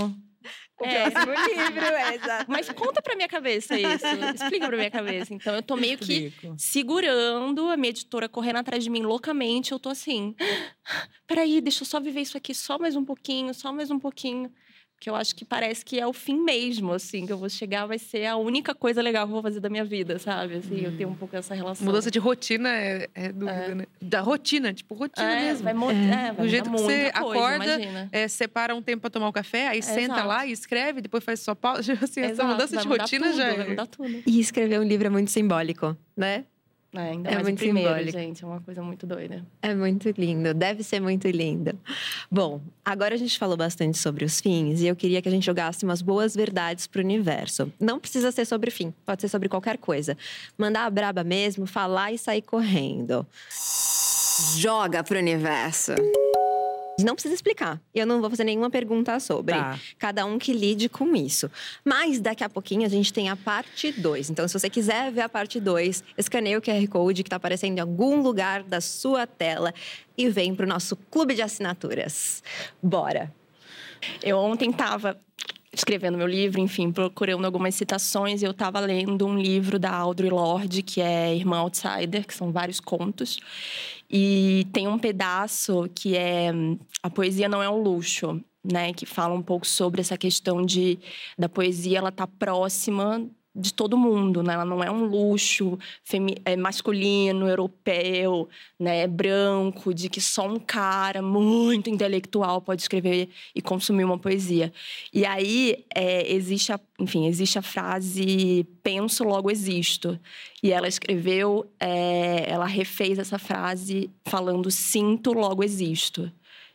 É, 0.84 1.06
livro, 1.06 1.86
é, 1.86 2.16
exato. 2.16 2.46
Mas 2.52 2.70
conta 2.70 3.02
pra 3.02 3.16
minha 3.16 3.28
cabeça 3.28 3.80
isso. 3.80 4.06
Explica 4.36 4.68
pra 4.68 4.78
minha 4.78 4.92
cabeça. 4.92 5.34
Então, 5.34 5.56
eu 5.56 5.62
tô 5.62 5.76
meio 5.76 5.98
que 5.98 6.28
Explico. 6.28 6.56
segurando 6.58 7.68
a 7.70 7.78
minha 7.78 7.90
editora 7.90 8.28
correndo 8.28 8.58
atrás 8.58 8.84
de 8.84 8.90
mim 8.90 9.02
loucamente. 9.02 9.72
Eu 9.72 9.80
tô 9.80 9.90
assim. 9.90 10.36
Peraí, 11.28 11.62
deixa 11.62 11.84
eu 11.84 11.88
só 11.88 12.00
viver 12.00 12.22
isso 12.22 12.38
aqui 12.38 12.54
só 12.54 12.78
mais 12.78 12.96
um 12.96 13.06
pouquinho, 13.06 13.54
só 13.54 13.72
mais 13.72 13.92
um 13.92 14.00
pouquinho. 14.00 14.52
Que 15.02 15.10
eu 15.10 15.16
acho 15.16 15.36
que 15.36 15.44
parece 15.44 15.84
que 15.84 16.00
é 16.00 16.06
o 16.06 16.14
fim 16.14 16.40
mesmo, 16.40 16.94
assim, 16.94 17.26
que 17.26 17.34
eu 17.34 17.38
vou 17.40 17.50
chegar, 17.50 17.88
vai 17.88 17.98
ser 17.98 18.28
a 18.28 18.36
única 18.38 18.76
coisa 18.76 19.02
legal 19.02 19.26
que 19.26 19.32
eu 19.32 19.34
vou 19.34 19.42
fazer 19.42 19.60
da 19.60 19.68
minha 19.68 19.84
vida, 19.84 20.20
sabe? 20.20 20.58
Assim, 20.58 20.82
eu 20.82 20.96
tenho 20.96 21.10
um 21.10 21.16
pouco 21.16 21.36
essa 21.36 21.56
relação. 21.56 21.84
Mudança 21.84 22.12
de 22.12 22.20
rotina 22.20 22.70
é, 22.70 23.10
é 23.16 23.32
dúvida, 23.32 23.74
né? 23.74 23.86
Da 24.00 24.22
rotina, 24.22 24.72
tipo, 24.72 24.94
rotina 24.94 25.32
é, 25.32 25.42
mesmo. 25.46 25.64
Vai, 25.64 25.74
mo- 25.74 25.90
é, 25.90 26.32
vai 26.32 26.46
Do 26.46 26.48
jeito 26.48 26.70
que 26.70 26.78
você 26.78 27.12
coisa, 27.14 27.18
acorda. 27.18 28.10
É, 28.12 28.28
separa 28.28 28.76
um 28.76 28.82
tempo 28.84 29.02
pra 29.02 29.10
tomar 29.10 29.28
um 29.30 29.32
café, 29.32 29.70
aí 29.70 29.82
senta 29.82 30.02
exato. 30.14 30.28
lá 30.28 30.46
e 30.46 30.52
escreve, 30.52 31.02
depois 31.02 31.24
faz 31.24 31.40
sua 31.40 31.56
pausa. 31.56 31.94
Assim, 32.00 32.22
essa 32.22 32.44
mudança 32.44 32.76
vai 32.76 32.84
de 32.84 32.88
mudar 32.88 33.04
rotina 33.06 33.26
tudo, 33.26 33.38
já 33.38 33.56
Vai 33.56 33.66
é. 33.66 33.70
mudar 33.70 33.88
tudo. 33.88 34.24
E 34.24 34.40
escrever 34.40 34.80
um 34.80 34.84
livro 34.84 35.08
é 35.08 35.10
muito 35.10 35.32
simbólico, 35.32 35.98
né? 36.16 36.46
É, 36.94 37.00
ainda 37.00 37.30
É 37.30 37.34
mais 37.36 37.44
muito 37.48 37.56
o 37.58 37.60
primeiro, 37.60 37.90
simbólico. 37.90 38.12
gente. 38.20 38.44
É 38.44 38.48
uma 38.48 38.60
coisa 38.60 38.82
muito 38.84 39.08
doida. 39.08 39.46
É 39.62 39.74
muito 39.74 40.10
lindo, 40.18 40.54
deve 40.54 40.84
ser 40.84 41.00
muito 41.00 41.26
lindo. 41.30 41.72
Bom, 42.30 42.60
agora 42.84 43.16
a 43.16 43.18
gente 43.18 43.40
falou 43.40 43.56
bastante 43.56 43.98
sobre 43.98 44.26
os 44.26 44.42
fins 44.42 44.82
e 44.82 44.88
eu 44.88 44.96
queria 44.96 45.22
que 45.22 45.30
a 45.30 45.32
gente 45.32 45.46
jogasse 45.46 45.86
umas 45.86 46.02
boas 46.02 46.36
verdades 46.36 46.88
pro 46.88 47.02
universo. 47.02 47.72
Não 47.80 47.98
precisa 47.98 48.30
ser 48.32 48.44
sobre 48.46 48.72
fim, 48.72 48.94
pode 49.06 49.22
ser 49.22 49.30
sobre 49.30 49.48
qualquer 49.48 49.78
coisa. 49.78 50.18
Mandar 50.58 50.86
a 50.86 50.90
braba 50.90 51.24
mesmo, 51.24 51.66
falar 51.66 52.12
e 52.12 52.18
sair 52.18 52.42
correndo. 52.42 53.26
Joga 54.58 55.02
pro 55.04 55.18
universo. 55.18 55.94
Não 57.04 57.14
precisa 57.14 57.34
explicar. 57.34 57.82
Eu 57.94 58.06
não 58.06 58.22
vou 58.22 58.30
fazer 58.30 58.44
nenhuma 58.44 58.70
pergunta 58.70 59.20
sobre. 59.20 59.56
Tá. 59.56 59.80
Cada 59.98 60.26
um 60.26 60.38
que 60.38 60.54
lide 60.54 60.90
com 60.90 61.16
isso. 61.16 61.50
Mas 61.84 62.20
daqui 62.20 62.44
a 62.44 62.50
pouquinho 62.50 62.86
a 62.86 62.90
gente 62.90 63.12
tem 63.12 63.30
a 63.30 63.36
parte 63.36 63.92
2. 63.92 64.30
Então, 64.30 64.48
se 64.48 64.54
você 64.58 64.70
quiser 64.70 65.12
ver 65.12 65.22
a 65.22 65.30
parte 65.30 65.60
2, 65.60 66.04
escaneia 66.18 66.58
o 66.58 66.62
QR 66.62 66.88
Code 66.88 67.24
que 67.24 67.28
está 67.28 67.38
aparecendo 67.38 67.78
em 67.78 67.82
algum 67.82 68.22
lugar 68.22 68.64
da 68.64 68.82
sua 68.82 69.26
tela 69.28 69.74
e 70.18 70.30
vem 70.30 70.54
para 70.54 70.66
o 70.66 70.70
nosso 70.70 70.96
clube 70.96 71.34
de 71.34 71.42
assinaturas. 71.42 72.44
Bora! 72.82 73.34
Eu 74.24 74.38
ontem 74.38 74.72
estava 74.72 75.20
escrevendo 75.74 76.18
meu 76.18 76.28
livro, 76.28 76.60
enfim, 76.60 76.92
procurando 76.92 77.46
algumas 77.46 77.76
citações. 77.76 78.44
Eu 78.44 78.52
estava 78.52 78.80
lendo 78.80 79.26
um 79.26 79.38
livro 79.38 79.80
da 79.80 79.92
Audre 79.92 80.30
Lorde, 80.30 80.84
que 80.84 81.02
é 81.02 81.36
Irmã 81.36 81.60
Outsider, 81.60 82.26
que 82.28 82.34
são 82.34 82.52
vários 82.52 82.80
contos. 82.80 83.40
E 84.10 84.68
tem 84.74 84.88
um 84.88 85.00
pedaço 85.00 85.90
que 85.96 86.18
é 86.18 86.52
a 87.02 87.10
poesia 87.10 87.48
não 87.48 87.64
é 87.64 87.70
um 87.70 87.82
luxo, 87.82 88.44
né? 88.64 88.94
Que 88.94 89.06
fala 89.06 89.34
um 89.34 89.42
pouco 89.42 89.66
sobre 89.66 90.02
essa 90.02 90.18
questão 90.18 90.66
de 90.66 91.00
da 91.38 91.48
poesia 91.48 92.00
ela 92.00 92.12
tá 92.12 92.28
próxima 92.28 93.26
de 93.54 93.74
todo 93.74 93.98
mundo, 93.98 94.42
né? 94.42 94.54
Ela 94.54 94.66
não 94.66 94.84
é 94.84 94.90
um 94.90 95.06
luxo 95.06 95.78
é 96.46 96.56
masculino, 96.56 97.48
europeu, 97.48 98.48
né? 98.80 99.06
Branco, 99.08 99.94
de 99.94 100.10
que 100.10 100.22
só 100.22 100.48
um 100.48 100.58
cara 100.60 101.22
muito 101.22 101.90
intelectual 101.90 102.62
pode 102.62 102.82
escrever 102.82 103.30
e 103.54 103.62
consumir 103.62 104.06
uma 104.06 104.18
poesia. 104.18 104.72
E 105.14 105.26
aí 105.26 105.86
é, 105.94 106.32
existe, 106.34 106.72
a, 106.72 106.80
enfim, 107.00 107.28
existe 107.28 107.60
a 107.60 107.62
frase 107.62 108.66
"penso 108.82 109.24
logo 109.24 109.52
existo". 109.52 110.18
E 110.64 110.72
ela 110.72 110.88
escreveu, 110.88 111.70
é, 111.80 112.50
ela 112.50 112.66
refez 112.66 113.20
essa 113.20 113.38
frase 113.38 114.10
falando 114.26 114.72
"sinto 114.72 115.34
logo 115.34 115.64
existo". 115.64 116.32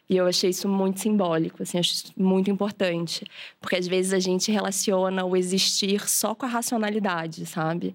E 0.09 0.17
eu 0.17 0.27
achei 0.27 0.51
isso 0.51 0.69
muito 0.69 1.01
simbólico, 1.01 1.63
assim, 1.63 1.79
acho 1.79 1.93
isso 1.93 2.13
muito 2.17 2.51
importante. 2.51 3.25
Porque 3.61 3.77
às 3.77 3.87
vezes 3.87 4.13
a 4.13 4.21
gente 4.21 4.53
relaciona 4.53 5.25
o 5.25 5.37
existir 5.37 6.09
só 6.09 6.35
com 6.35 6.47
a 6.47 6.49
racionalidade, 6.49 7.45
sabe? 7.45 7.95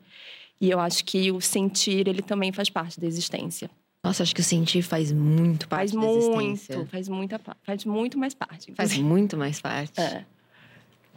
E 0.59 0.70
eu 0.70 0.80
acho 0.80 1.05
que 1.05 1.32
o 1.32 1.39
sentir, 1.39 2.07
ele 2.07 2.22
também 2.22 2.51
faz 2.51 2.70
parte 2.70 2.99
da 2.99 3.07
existência. 3.07 3.70
Nossa, 4.03 4.24
acho 4.24 4.36
que 4.36 4.41
o 4.41 4.43
sentir 4.43 4.82
faz 4.82 5.12
muito 5.12 5.68
parte 5.68 5.93
faz 5.93 6.05
da 6.05 6.12
existência. 6.12 6.76
Muito, 6.76 6.89
faz 6.89 7.07
muita 7.07 7.39
faz 7.64 7.86
muito 7.86 8.18
mais 8.18 8.34
parte. 8.34 8.74
Faz 8.74 8.97
muito 8.97 9.38
mais 9.38 9.62
parte. 9.62 9.99
É. 10.01 10.26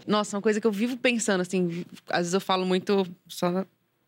Nossa, 0.06 0.36
uma 0.36 0.42
coisa 0.42 0.60
que 0.60 0.66
eu 0.66 0.72
vivo 0.72 0.96
pensando, 0.96 1.40
assim, 1.40 1.84
às 2.10 2.18
vezes 2.18 2.34
eu 2.34 2.40
falo 2.40 2.66
muito 2.66 3.06
só 3.26 3.64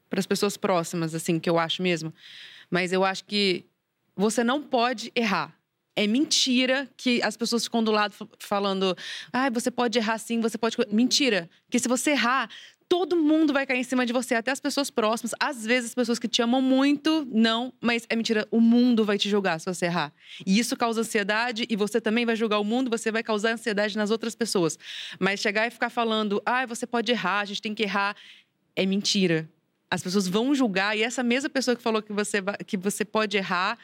para 0.09 0.21
as 0.21 0.27
pessoas 0.27 0.57
próximas, 0.57 1.15
assim, 1.15 1.41
que 1.41 1.49
eu 1.49 1.59
acho 1.59 1.83
mesmo. 1.83 2.13
Mas 2.71 2.93
eu 2.93 3.03
acho 3.03 3.25
que 3.25 3.65
você 4.15 4.45
não 4.45 4.63
pode 4.63 5.11
errar 5.15 5.57
é 5.97 6.07
mentira 6.07 6.87
que 6.95 7.23
as 7.23 7.37
pessoas 7.37 7.65
ficam 7.65 7.83
do 7.83 7.91
lado 7.91 8.15
falando: 8.39 8.95
ah, 9.33 9.49
você 9.49 9.71
pode 9.71 9.99
errar 9.99 10.19
sim, 10.19 10.41
você 10.41 10.59
pode. 10.59 10.77
Mentira. 10.93 11.49
Porque 11.65 11.79
se 11.79 11.89
você 11.89 12.11
errar, 12.11 12.51
todo 12.87 13.17
mundo 13.17 13.53
vai 13.53 13.67
cair 13.67 13.81
em 13.81 13.83
cima 13.83 14.05
de 14.05 14.13
você, 14.13 14.35
até 14.35 14.51
as 14.51 14.61
pessoas 14.61 14.91
próximas. 14.91 15.33
Às 15.41 15.65
vezes, 15.65 15.91
as 15.91 15.95
pessoas 15.95 16.19
que 16.19 16.29
te 16.29 16.43
amam 16.43 16.61
muito, 16.61 17.27
não, 17.33 17.73
mas 17.81 18.05
é 18.11 18.15
mentira. 18.15 18.47
O 18.51 18.61
mundo 18.61 19.07
vai 19.07 19.17
te 19.17 19.29
julgar 19.31 19.59
se 19.59 19.65
você 19.65 19.87
errar. 19.87 20.13
E 20.45 20.59
isso 20.59 20.77
causa 20.77 21.01
ansiedade, 21.01 21.67
e 21.69 21.75
você 21.75 21.99
também 21.99 22.27
vai 22.27 22.37
julgar 22.37 22.59
o 22.59 22.65
mundo, 22.65 22.91
você 22.91 23.11
vai 23.11 23.23
causar 23.23 23.55
ansiedade 23.55 23.97
nas 23.97 24.11
outras 24.11 24.35
pessoas. 24.35 24.79
Mas 25.19 25.41
chegar 25.41 25.67
e 25.67 25.71
ficar 25.71 25.89
falando: 25.89 26.43
ah, 26.45 26.67
você 26.67 26.87
pode 26.87 27.11
errar, 27.11 27.41
a 27.41 27.45
gente 27.47 27.63
tem 27.63 27.75
que 27.75 27.83
errar, 27.83 28.15
é 28.77 28.85
mentira. 28.85 29.49
As 29.91 30.03
pessoas 30.03 30.29
vão 30.29 30.55
julgar, 30.55 30.95
e 30.99 31.03
essa 31.03 31.23
mesma 31.23 31.49
pessoa 31.49 31.75
que 31.75 31.83
falou 31.83 32.03
que 32.03 32.13
você, 32.13 32.43
que 32.67 32.77
você 32.77 33.03
pode 33.03 33.37
errar 33.37 33.79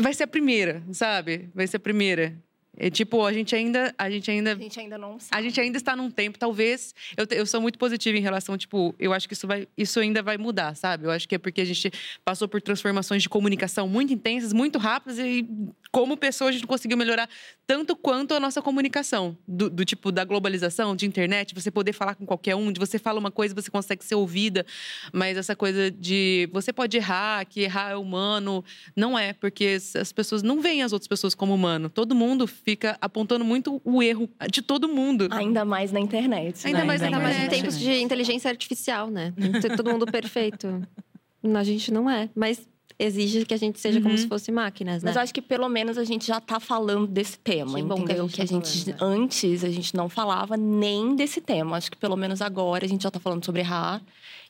vai 0.00 0.14
ser 0.14 0.24
a 0.24 0.28
primeira, 0.28 0.82
sabe? 0.92 1.50
Vai 1.54 1.66
ser 1.66 1.78
a 1.78 1.80
primeira. 1.80 2.36
É 2.76 2.90
tipo, 2.90 3.24
a 3.24 3.32
gente 3.32 3.54
ainda, 3.54 3.94
a 3.96 4.10
gente 4.10 4.30
ainda, 4.30 4.52
a 4.52 4.56
gente 4.56 4.78
ainda 4.78 4.98
não 4.98 5.18
sabe. 5.18 5.40
A 5.40 5.42
gente 5.42 5.60
ainda 5.60 5.78
está 5.78 5.96
num 5.96 6.10
tempo, 6.10 6.38
talvez. 6.38 6.94
Eu, 7.16 7.26
eu 7.30 7.46
sou 7.46 7.60
muito 7.60 7.78
positiva 7.78 8.16
em 8.18 8.20
relação, 8.20 8.56
tipo, 8.58 8.94
eu 8.98 9.12
acho 9.12 9.26
que 9.26 9.34
isso 9.34 9.46
vai, 9.46 9.66
isso 9.76 9.98
ainda 9.98 10.22
vai 10.22 10.36
mudar, 10.36 10.74
sabe? 10.74 11.06
Eu 11.06 11.10
acho 11.10 11.28
que 11.28 11.34
é 11.34 11.38
porque 11.38 11.60
a 11.60 11.64
gente 11.64 11.90
passou 12.24 12.46
por 12.46 12.60
transformações 12.60 13.22
de 13.22 13.28
comunicação 13.28 13.88
muito 13.88 14.12
intensas, 14.12 14.52
muito 14.52 14.78
rápidas 14.78 15.18
e 15.18 15.48
como 15.90 16.16
pessoa 16.16 16.50
a 16.50 16.52
gente 16.52 16.66
conseguiu 16.66 16.96
melhorar 16.98 17.28
tanto 17.66 17.96
quanto 17.96 18.34
a 18.34 18.40
nossa 18.40 18.60
comunicação 18.60 19.36
do, 19.48 19.70
do 19.70 19.84
tipo 19.84 20.12
da 20.12 20.24
globalização, 20.24 20.94
de 20.94 21.06
internet, 21.06 21.54
você 21.54 21.70
poder 21.70 21.92
falar 21.92 22.14
com 22.14 22.26
qualquer 22.26 22.54
um, 22.54 22.70
de 22.70 22.78
você 22.78 22.98
fala 22.98 23.18
uma 23.18 23.30
coisa 23.30 23.54
você 23.54 23.70
consegue 23.70 24.04
ser 24.04 24.14
ouvida, 24.14 24.66
mas 25.12 25.36
essa 25.36 25.56
coisa 25.56 25.90
de 25.90 26.48
você 26.52 26.72
pode 26.72 26.96
errar, 26.96 27.44
que 27.46 27.62
errar 27.62 27.92
é 27.92 27.96
humano, 27.96 28.64
não 28.94 29.18
é, 29.18 29.32
porque 29.32 29.78
as 29.98 30.12
pessoas 30.12 30.42
não 30.42 30.60
veem 30.60 30.82
as 30.82 30.92
outras 30.92 31.08
pessoas 31.08 31.34
como 31.34 31.54
humano. 31.54 31.88
Todo 31.88 32.14
mundo 32.14 32.46
fica 32.66 32.98
apontando 33.00 33.44
muito 33.44 33.80
o 33.84 34.02
erro 34.02 34.28
de 34.50 34.60
todo 34.60 34.88
mundo. 34.88 35.28
Ainda 35.30 35.64
mais 35.64 35.92
na 35.92 36.00
internet. 36.00 36.66
Ainda 36.66 36.80
né? 36.80 36.84
mais 36.84 37.00
na 37.00 37.06
Ainda 37.06 37.18
internet. 37.18 37.38
mais 37.38 37.46
em 37.46 37.56
tempos 37.56 37.78
de 37.78 38.02
inteligência 38.02 38.50
artificial, 38.50 39.08
né? 39.08 39.32
Todo 39.76 39.92
mundo 39.92 40.04
perfeito. 40.10 40.82
A 41.54 41.62
gente 41.62 41.92
não 41.92 42.10
é, 42.10 42.28
mas 42.34 42.68
exige 42.98 43.44
que 43.44 43.54
a 43.54 43.56
gente 43.56 43.78
seja 43.78 43.98
uhum. 43.98 44.04
como 44.04 44.18
se 44.18 44.26
fosse 44.26 44.50
máquinas, 44.50 45.02
né? 45.02 45.10
Mas 45.10 45.16
eu 45.16 45.22
acho 45.22 45.34
que 45.34 45.42
pelo 45.42 45.68
menos 45.68 45.98
a 45.98 46.04
gente 46.04 46.26
já 46.26 46.38
está 46.38 46.58
falando 46.58 47.06
desse 47.06 47.38
tema, 47.38 47.74
que 47.74 47.80
entendeu? 47.80 48.28
Que 48.28 48.42
a 48.42 48.46
gente, 48.46 48.70
que 48.70 48.90
a 48.90 48.94
gente 48.94 48.94
tá 48.94 49.04
antes 49.04 49.64
a 49.64 49.70
gente 49.70 49.94
não 49.94 50.08
falava 50.08 50.56
nem 50.56 51.14
desse 51.14 51.40
tema. 51.40 51.76
Acho 51.76 51.90
que 51.90 51.96
pelo 51.96 52.16
menos 52.16 52.40
agora 52.40 52.84
a 52.84 52.88
gente 52.88 53.02
já 53.02 53.08
está 53.08 53.20
falando 53.20 53.44
sobre 53.44 53.60
errar. 53.60 54.02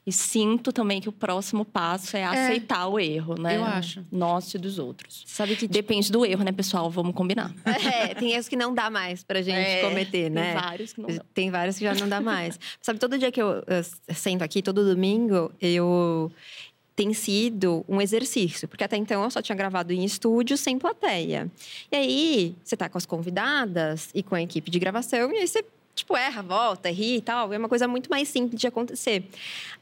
E 0.06 0.12
sinto 0.12 0.72
também 0.72 1.00
que 1.00 1.08
o 1.08 1.12
próximo 1.12 1.64
passo 1.64 2.16
é, 2.16 2.20
é, 2.20 2.24
aceitar 2.26 2.86
o 2.86 3.00
erro, 3.00 3.34
né? 3.36 3.56
Eu 3.56 3.64
acho. 3.64 4.06
Nosso 4.12 4.56
e 4.56 4.60
dos 4.60 4.78
outros. 4.78 5.24
Sabe 5.26 5.56
que 5.56 5.66
depende 5.66 6.12
do 6.12 6.24
erro, 6.24 6.44
né, 6.44 6.52
pessoal? 6.52 6.88
Vamos 6.88 7.14
combinar. 7.14 7.52
É, 7.96 8.14
tem 8.14 8.32
erros 8.32 8.48
que 8.48 8.56
não 8.56 8.74
dá 8.74 8.88
mais 8.88 9.24
pra 9.24 9.42
gente 9.42 9.58
é, 9.58 9.80
cometer, 9.80 10.30
né? 10.30 10.52
Tem 10.52 10.62
vários 10.62 10.92
que 10.92 11.00
não 11.00 11.08
dá. 11.08 11.24
Tem 11.34 11.50
vários 11.50 11.78
que 11.78 11.84
já 11.84 11.94
não 11.94 12.08
dá 12.08 12.20
mais. 12.20 12.58
Sabe, 12.80 12.98
todo 12.98 13.18
dia 13.18 13.32
que 13.32 13.40
eu, 13.40 13.64
eu 13.66 14.14
sento 14.14 14.42
aqui, 14.42 14.62
todo 14.62 14.84
domingo, 14.84 15.52
eu 15.60 16.30
tem 16.96 17.12
sido 17.12 17.84
um 17.86 18.00
exercício, 18.00 18.66
porque 18.66 18.82
até 18.82 18.96
então 18.96 19.22
eu 19.22 19.30
só 19.30 19.42
tinha 19.42 19.54
gravado 19.54 19.92
em 19.92 20.02
estúdio 20.02 20.56
sem 20.56 20.78
plateia. 20.78 21.50
E 21.92 21.96
aí, 21.96 22.54
você 22.64 22.74
tá 22.74 22.88
com 22.88 22.96
as 22.96 23.04
convidadas 23.04 24.08
e 24.14 24.22
com 24.22 24.34
a 24.34 24.40
equipe 24.40 24.70
de 24.70 24.78
gravação, 24.78 25.30
e 25.30 25.36
aí 25.36 25.46
você, 25.46 25.62
tipo, 25.94 26.16
erra, 26.16 26.42
volta, 26.42 26.90
ri 26.90 27.16
e 27.16 27.20
tal. 27.20 27.52
É 27.52 27.58
uma 27.58 27.68
coisa 27.68 27.86
muito 27.86 28.08
mais 28.08 28.28
simples 28.28 28.58
de 28.58 28.66
acontecer. 28.66 29.24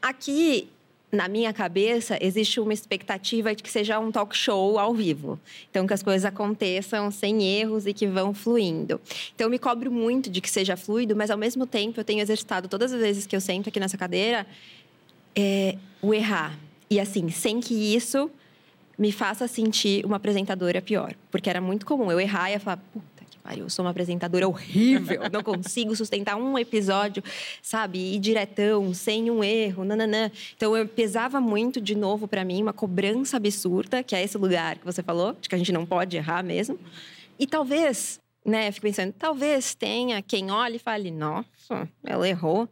Aqui, 0.01 0.67
na 1.09 1.29
minha 1.29 1.53
cabeça, 1.53 2.17
existe 2.19 2.59
uma 2.59 2.73
expectativa 2.73 3.55
de 3.55 3.63
que 3.63 3.71
seja 3.71 3.97
um 3.97 4.11
talk 4.11 4.35
show 4.35 4.77
ao 4.77 4.93
vivo. 4.93 5.39
Então, 5.71 5.87
que 5.87 5.93
as 5.93 6.03
coisas 6.03 6.25
aconteçam 6.25 7.09
sem 7.11 7.41
erros 7.43 7.87
e 7.87 7.93
que 7.93 8.07
vão 8.07 8.33
fluindo. 8.33 8.99
Então, 9.33 9.47
eu 9.47 9.49
me 9.49 9.57
cobro 9.57 9.89
muito 9.89 10.29
de 10.29 10.41
que 10.41 10.49
seja 10.49 10.75
fluido, 10.75 11.15
mas 11.15 11.31
ao 11.31 11.37
mesmo 11.37 11.65
tempo 11.65 11.97
eu 11.97 12.03
tenho 12.03 12.19
exercitado 12.19 12.67
todas 12.67 12.91
as 12.91 12.99
vezes 12.99 13.25
que 13.25 13.33
eu 13.33 13.39
sento 13.39 13.69
aqui 13.69 13.79
nessa 13.79 13.97
cadeira 13.97 14.45
é, 15.33 15.77
o 16.01 16.13
errar. 16.13 16.64
E 16.95 16.99
assim, 17.01 17.27
sem 17.29 17.59
que 17.59 17.73
isso 17.73 18.31
me 18.97 19.11
faça 19.11 19.49
sentir 19.49 20.05
uma 20.05 20.15
apresentadora 20.15 20.81
pior. 20.81 21.13
Porque 21.29 21.49
era 21.49 21.59
muito 21.59 21.85
comum 21.85 22.09
eu 22.09 22.21
errar 22.21 22.49
e 22.49 22.53
eu 22.53 22.59
falar, 22.61 22.77
puta 22.77 23.25
que 23.29 23.37
pariu, 23.39 23.65
eu 23.65 23.69
sou 23.69 23.83
uma 23.83 23.91
apresentadora 23.91 24.47
horrível, 24.47 25.23
não 25.29 25.43
consigo 25.43 25.93
sustentar 25.93 26.37
um 26.37 26.57
episódio, 26.57 27.21
sabe? 27.61 27.99
Ir 28.15 28.19
diretão, 28.19 28.93
sem 28.93 29.29
um 29.29 29.43
erro, 29.43 29.83
nananã. 29.83 30.31
Então 30.55 30.73
eu 30.77 30.87
pesava 30.87 31.41
muito, 31.41 31.81
de 31.81 31.95
novo, 31.95 32.29
para 32.29 32.45
mim, 32.45 32.61
uma 32.61 32.71
cobrança 32.71 33.35
absurda, 33.35 34.01
que 34.01 34.15
é 34.15 34.23
esse 34.23 34.37
lugar 34.37 34.77
que 34.77 34.85
você 34.85 35.03
falou, 35.03 35.33
de 35.33 35.49
que 35.49 35.55
a 35.55 35.57
gente 35.57 35.73
não 35.73 35.85
pode 35.85 36.15
errar 36.15 36.45
mesmo. 36.45 36.79
E 37.37 37.45
talvez, 37.45 38.21
né, 38.45 38.69
eu 38.69 38.71
fico 38.71 38.87
pensando, 38.87 39.11
talvez 39.11 39.75
tenha 39.75 40.21
quem 40.21 40.49
olhe 40.49 40.77
e 40.77 40.79
fale, 40.79 41.11
nossa, 41.11 41.89
ela 42.05 42.25
errou. 42.25 42.69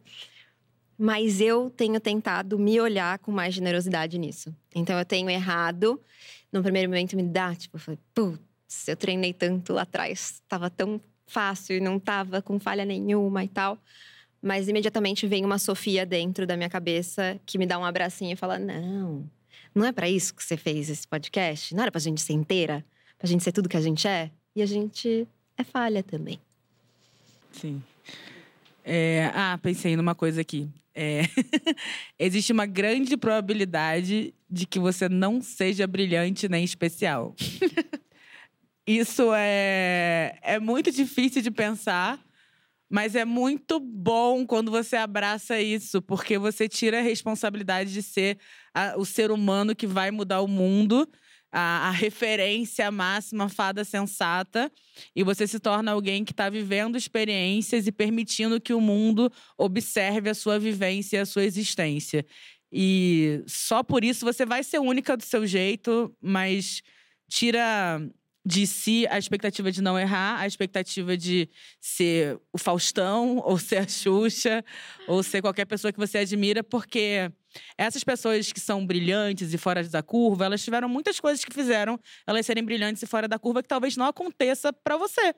Mas 0.98 1.40
eu 1.40 1.70
tenho 1.70 2.00
tentado 2.00 2.58
me 2.58 2.80
olhar 2.80 3.18
com 3.18 3.32
mais 3.32 3.54
generosidade 3.54 4.18
nisso. 4.18 4.54
Então 4.74 4.98
eu 4.98 5.04
tenho 5.04 5.28
errado. 5.28 6.00
No 6.52 6.62
primeiro 6.62 6.88
momento 6.88 7.16
me 7.16 7.22
dá, 7.22 7.54
tipo, 7.54 7.76
eu 7.76 7.80
falei, 7.80 7.98
putz, 8.14 8.86
eu 8.86 8.96
treinei 8.96 9.32
tanto 9.32 9.72
lá 9.72 9.82
atrás, 9.82 10.40
estava 10.42 10.70
tão 10.70 11.00
fácil 11.26 11.76
e 11.76 11.80
não 11.80 11.96
estava 11.96 12.40
com 12.40 12.58
falha 12.60 12.84
nenhuma 12.84 13.42
e 13.42 13.48
tal. 13.48 13.78
Mas 14.40 14.68
imediatamente 14.68 15.26
vem 15.26 15.44
uma 15.44 15.58
Sofia 15.58 16.04
dentro 16.04 16.46
da 16.46 16.56
minha 16.56 16.68
cabeça 16.68 17.40
que 17.46 17.58
me 17.58 17.66
dá 17.66 17.78
um 17.78 17.84
abracinho 17.84 18.32
e 18.32 18.36
fala: 18.36 18.58
Não, 18.58 19.28
não 19.74 19.86
é 19.86 19.92
para 19.92 20.08
isso 20.08 20.34
que 20.34 20.44
você 20.44 20.56
fez 20.56 20.90
esse 20.90 21.08
podcast? 21.08 21.74
Não 21.74 21.82
era 21.82 21.90
pra 21.90 22.00
gente 22.00 22.20
ser 22.20 22.34
inteira? 22.34 22.84
Pra 23.18 23.26
gente 23.26 23.42
ser 23.42 23.52
tudo 23.52 23.68
que 23.68 23.76
a 23.76 23.80
gente 23.80 24.06
é? 24.06 24.30
E 24.54 24.62
a 24.62 24.66
gente 24.66 25.26
é 25.56 25.64
falha 25.64 26.02
também. 26.02 26.38
Sim. 27.52 27.82
É, 28.84 29.30
ah, 29.34 29.58
pensei 29.62 29.96
numa 29.96 30.14
coisa 30.14 30.42
aqui. 30.42 30.68
É, 30.94 31.22
existe 32.18 32.52
uma 32.52 32.66
grande 32.66 33.16
probabilidade 33.16 34.34
de 34.48 34.66
que 34.66 34.78
você 34.78 35.08
não 35.08 35.40
seja 35.40 35.86
brilhante 35.86 36.48
nem 36.48 36.62
especial. 36.62 37.34
Isso 38.86 39.32
é, 39.34 40.38
é 40.42 40.60
muito 40.60 40.92
difícil 40.92 41.40
de 41.40 41.50
pensar, 41.50 42.22
mas 42.88 43.14
é 43.14 43.24
muito 43.24 43.80
bom 43.80 44.46
quando 44.46 44.70
você 44.70 44.94
abraça 44.94 45.58
isso, 45.58 46.02
porque 46.02 46.36
você 46.36 46.68
tira 46.68 46.98
a 46.98 47.02
responsabilidade 47.02 47.90
de 47.90 48.02
ser 48.02 48.38
a, 48.74 48.94
o 48.98 49.06
ser 49.06 49.30
humano 49.30 49.74
que 49.74 49.86
vai 49.86 50.10
mudar 50.10 50.42
o 50.42 50.46
mundo 50.46 51.08
a, 51.56 51.86
a 51.86 51.90
referência 51.92 52.90
máxima, 52.90 53.48
fada 53.48 53.84
sensata, 53.84 54.70
e 55.14 55.22
você 55.22 55.46
se 55.46 55.60
torna 55.60 55.92
alguém 55.92 56.24
que 56.24 56.32
está 56.32 56.50
vivendo 56.50 56.96
experiências 56.96 57.86
e 57.86 57.92
permitindo 57.92 58.60
que 58.60 58.74
o 58.74 58.80
mundo 58.80 59.30
observe 59.56 60.28
a 60.28 60.34
sua 60.34 60.58
vivência 60.58 61.18
e 61.18 61.20
a 61.20 61.26
sua 61.26 61.44
existência. 61.44 62.26
E 62.72 63.40
só 63.46 63.84
por 63.84 64.02
isso 64.02 64.26
você 64.26 64.44
vai 64.44 64.64
ser 64.64 64.80
única 64.80 65.16
do 65.16 65.22
seu 65.22 65.46
jeito, 65.46 66.12
mas 66.20 66.82
tira 67.28 68.00
de 68.44 68.66
si 68.66 69.06
a 69.06 69.16
expectativa 69.16 69.70
de 69.70 69.80
não 69.80 69.96
errar, 69.96 70.40
a 70.40 70.48
expectativa 70.48 71.16
de 71.16 71.48
ser 71.80 72.36
o 72.52 72.58
Faustão, 72.58 73.38
ou 73.46 73.58
ser 73.58 73.76
a 73.76 73.86
Xuxa, 73.86 74.64
ou 75.06 75.22
ser 75.22 75.40
qualquer 75.40 75.66
pessoa 75.66 75.92
que 75.92 76.00
você 76.00 76.18
admira, 76.18 76.64
porque 76.64 77.30
essas 77.76 78.04
pessoas 78.04 78.52
que 78.52 78.60
são 78.60 78.86
brilhantes 78.86 79.52
e 79.52 79.58
fora 79.58 79.82
da 79.84 80.02
curva, 80.02 80.44
elas 80.44 80.62
tiveram 80.62 80.88
muitas 80.88 81.20
coisas 81.20 81.44
que 81.44 81.52
fizeram 81.52 81.98
elas 82.26 82.46
serem 82.46 82.64
brilhantes 82.64 83.02
e 83.02 83.06
fora 83.06 83.28
da 83.28 83.38
curva 83.38 83.62
que 83.62 83.68
talvez 83.68 83.96
não 83.96 84.06
aconteça 84.06 84.72
para 84.72 84.96
você. 84.96 85.34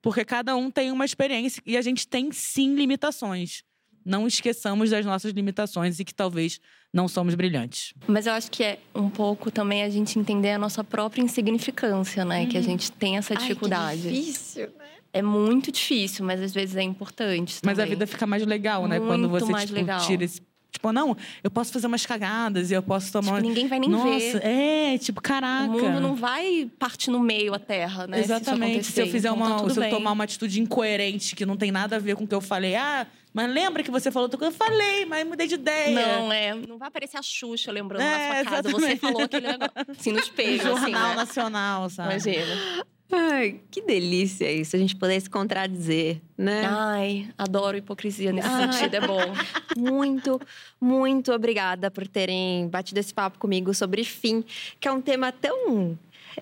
Porque 0.00 0.24
cada 0.24 0.54
um 0.56 0.70
tem 0.70 0.92
uma 0.92 1.04
experiência 1.04 1.62
e 1.66 1.76
a 1.76 1.82
gente 1.82 2.06
tem 2.06 2.30
sim 2.32 2.74
limitações 2.74 3.62
não 4.08 4.26
esqueçamos 4.26 4.90
das 4.90 5.04
nossas 5.04 5.32
limitações 5.32 6.00
e 6.00 6.04
que 6.04 6.14
talvez 6.14 6.58
não 6.92 7.06
somos 7.06 7.34
brilhantes. 7.34 7.92
Mas 8.06 8.26
eu 8.26 8.32
acho 8.32 8.50
que 8.50 8.64
é 8.64 8.78
um 8.94 9.10
pouco 9.10 9.50
também 9.50 9.82
a 9.82 9.90
gente 9.90 10.18
entender 10.18 10.52
a 10.52 10.58
nossa 10.58 10.82
própria 10.82 11.20
insignificância, 11.20 12.24
né? 12.24 12.40
Uhum. 12.40 12.48
Que 12.48 12.56
a 12.56 12.60
uhum. 12.60 12.66
gente 12.66 12.90
tem 12.90 13.18
essa 13.18 13.36
dificuldade. 13.36 14.08
Ai, 14.08 14.14
que 14.14 14.20
difícil, 14.20 14.68
né? 14.78 14.86
É 15.12 15.22
muito 15.22 15.70
difícil, 15.70 16.24
mas 16.24 16.40
às 16.40 16.52
vezes 16.52 16.76
é 16.76 16.82
importante. 16.82 17.60
Também. 17.60 17.76
Mas 17.76 17.78
a 17.78 17.86
vida 17.86 18.06
fica 18.06 18.26
mais 18.26 18.44
legal, 18.44 18.86
né? 18.86 18.98
Muito 18.98 19.10
Quando 19.10 19.28
você 19.28 19.50
mais 19.50 19.64
tipo, 19.64 19.78
legal. 19.78 20.06
tira 20.06 20.24
esse 20.24 20.40
Tipo, 20.70 20.92
não, 20.92 21.16
eu 21.42 21.50
posso 21.50 21.72
fazer 21.72 21.86
umas 21.86 22.04
cagadas 22.04 22.70
e 22.70 22.74
eu 22.74 22.82
posso 22.82 23.10
tomar. 23.10 23.36
Tipo, 23.36 23.48
ninguém 23.48 23.66
vai 23.66 23.78
nem 23.78 23.88
Nossa, 23.88 24.38
ver. 24.38 24.44
É, 24.44 24.98
tipo, 24.98 25.20
caraca. 25.20 25.66
O 25.66 25.80
mundo 25.80 26.00
não 26.00 26.14
vai 26.14 26.70
partir 26.78 27.10
no 27.10 27.20
meio 27.20 27.54
a 27.54 27.58
terra, 27.58 28.06
né? 28.06 28.20
Exatamente. 28.20 28.84
Se, 28.84 28.92
se 28.92 29.00
eu 29.00 29.06
fizer 29.06 29.28
então, 29.28 29.36
uma. 29.36 29.62
Tá 29.62 29.70
se 29.70 29.80
eu 29.80 29.90
tomar 29.90 30.12
uma 30.12 30.24
atitude 30.24 30.60
incoerente 30.60 31.34
que 31.34 31.46
não 31.46 31.56
tem 31.56 31.72
nada 31.72 31.96
a 31.96 31.98
ver 31.98 32.16
com 32.16 32.24
o 32.24 32.28
que 32.28 32.34
eu 32.34 32.40
falei, 32.40 32.76
ah, 32.76 33.06
mas 33.32 33.50
lembra 33.50 33.82
que 33.82 33.90
você 33.90 34.10
falou 34.10 34.24
outra 34.24 34.38
coisa? 34.38 34.54
Eu 34.54 34.58
falei, 34.58 35.04
mas 35.06 35.26
mudei 35.26 35.46
de 35.46 35.54
ideia. 35.54 36.18
Não, 36.18 36.32
é. 36.32 36.54
Não 36.54 36.76
vai 36.76 36.88
aparecer 36.88 37.16
a 37.16 37.22
Xuxa 37.22 37.72
lembrando 37.72 38.02
é, 38.02 38.04
na 38.04 38.18
sua 38.18 38.44
casa. 38.44 38.68
Exatamente. 38.68 38.90
Você 38.90 38.96
falou 38.96 39.22
aquele 39.22 39.46
negócio. 39.46 39.72
Assim, 39.88 40.12
no 40.12 40.18
espelho. 40.20 40.62
Jornal 40.62 40.80
assim, 40.80 40.92
né? 40.92 41.14
Nacional, 41.14 41.90
sabe? 41.90 42.10
Imagina. 42.10 42.86
Ai, 43.10 43.60
que 43.70 43.80
delícia 43.80 44.50
isso, 44.52 44.76
a 44.76 44.78
gente 44.78 44.94
poder 44.94 45.18
se 45.20 45.30
contradizer, 45.30 46.20
né? 46.36 46.62
Ai, 46.66 47.28
adoro 47.38 47.76
hipocrisia 47.76 48.32
nesse 48.32 48.48
Ai. 48.48 48.70
sentido, 48.70 48.94
é 48.94 49.00
bom. 49.00 49.32
muito, 49.76 50.38
muito 50.78 51.32
obrigada 51.32 51.90
por 51.90 52.06
terem 52.06 52.68
batido 52.68 53.00
esse 53.00 53.14
papo 53.14 53.38
comigo 53.38 53.72
sobre 53.72 54.04
fim, 54.04 54.44
que 54.78 54.86
é 54.86 54.92
um 54.92 55.00
tema 55.00 55.32
tão. 55.32 55.98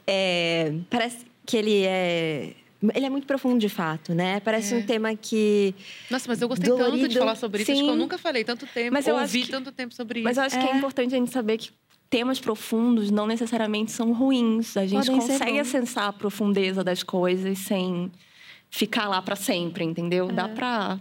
É, 0.07 0.73
parece 0.91 1.25
que 1.45 1.57
ele 1.57 1.85
é 1.85 2.53
ele 2.95 3.07
é 3.07 3.11
muito 3.11 3.27
profundo 3.27 3.59
de 3.59 3.69
fato, 3.69 4.14
né? 4.14 4.41
Parece 4.41 4.75
é. 4.75 4.79
um 4.79 4.83
tema 4.83 5.14
que. 5.17 5.75
Nossa, 6.11 6.29
mas 6.29 6.41
eu 6.43 6.49
gostei 6.49 6.69
dolorido. 6.69 6.99
tanto 6.99 7.09
de 7.09 7.19
falar 7.19 7.35
sobre 7.37 7.62
isso. 7.62 7.73
Sim. 7.73 7.79
Acho 7.79 7.85
que 7.85 7.91
eu 7.91 7.97
nunca 7.97 8.19
falei 8.19 8.45
tanto 8.45 8.67
tempo. 8.67 8.93
Mas 8.93 9.07
eu 9.07 9.17
ouvi 9.17 9.43
que... 9.43 9.51
tanto 9.51 9.73
tempo 9.73 9.95
sobre 9.95 10.21
isso. 10.21 10.25
Mas 10.25 10.37
eu 10.37 10.43
acho 10.43 10.57
é. 10.57 10.61
que 10.61 10.69
é 10.69 10.77
importante 10.77 11.14
a 11.14 11.19
gente 11.19 11.31
saber 11.31 11.59
que 11.59 11.71
temas 12.09 12.38
profundos 12.38 13.11
não 13.11 13.26
necessariamente 13.26 13.92
são 13.92 14.12
ruins. 14.12 14.76
A 14.76 14.86
gente 14.86 15.07
Podem 15.07 15.20
consegue 15.20 15.59
acessar 15.59 16.09
a 16.09 16.12
profundeza 16.12 16.82
das 16.84 17.02
coisas 17.02 17.59
sem 17.59 18.11
ficar 18.70 19.09
lá 19.09 19.20
para 19.22 19.36
sempre, 19.36 19.84
entendeu? 19.84 20.28
É. 20.28 20.32
Dá 20.32 20.48
para 20.48 20.98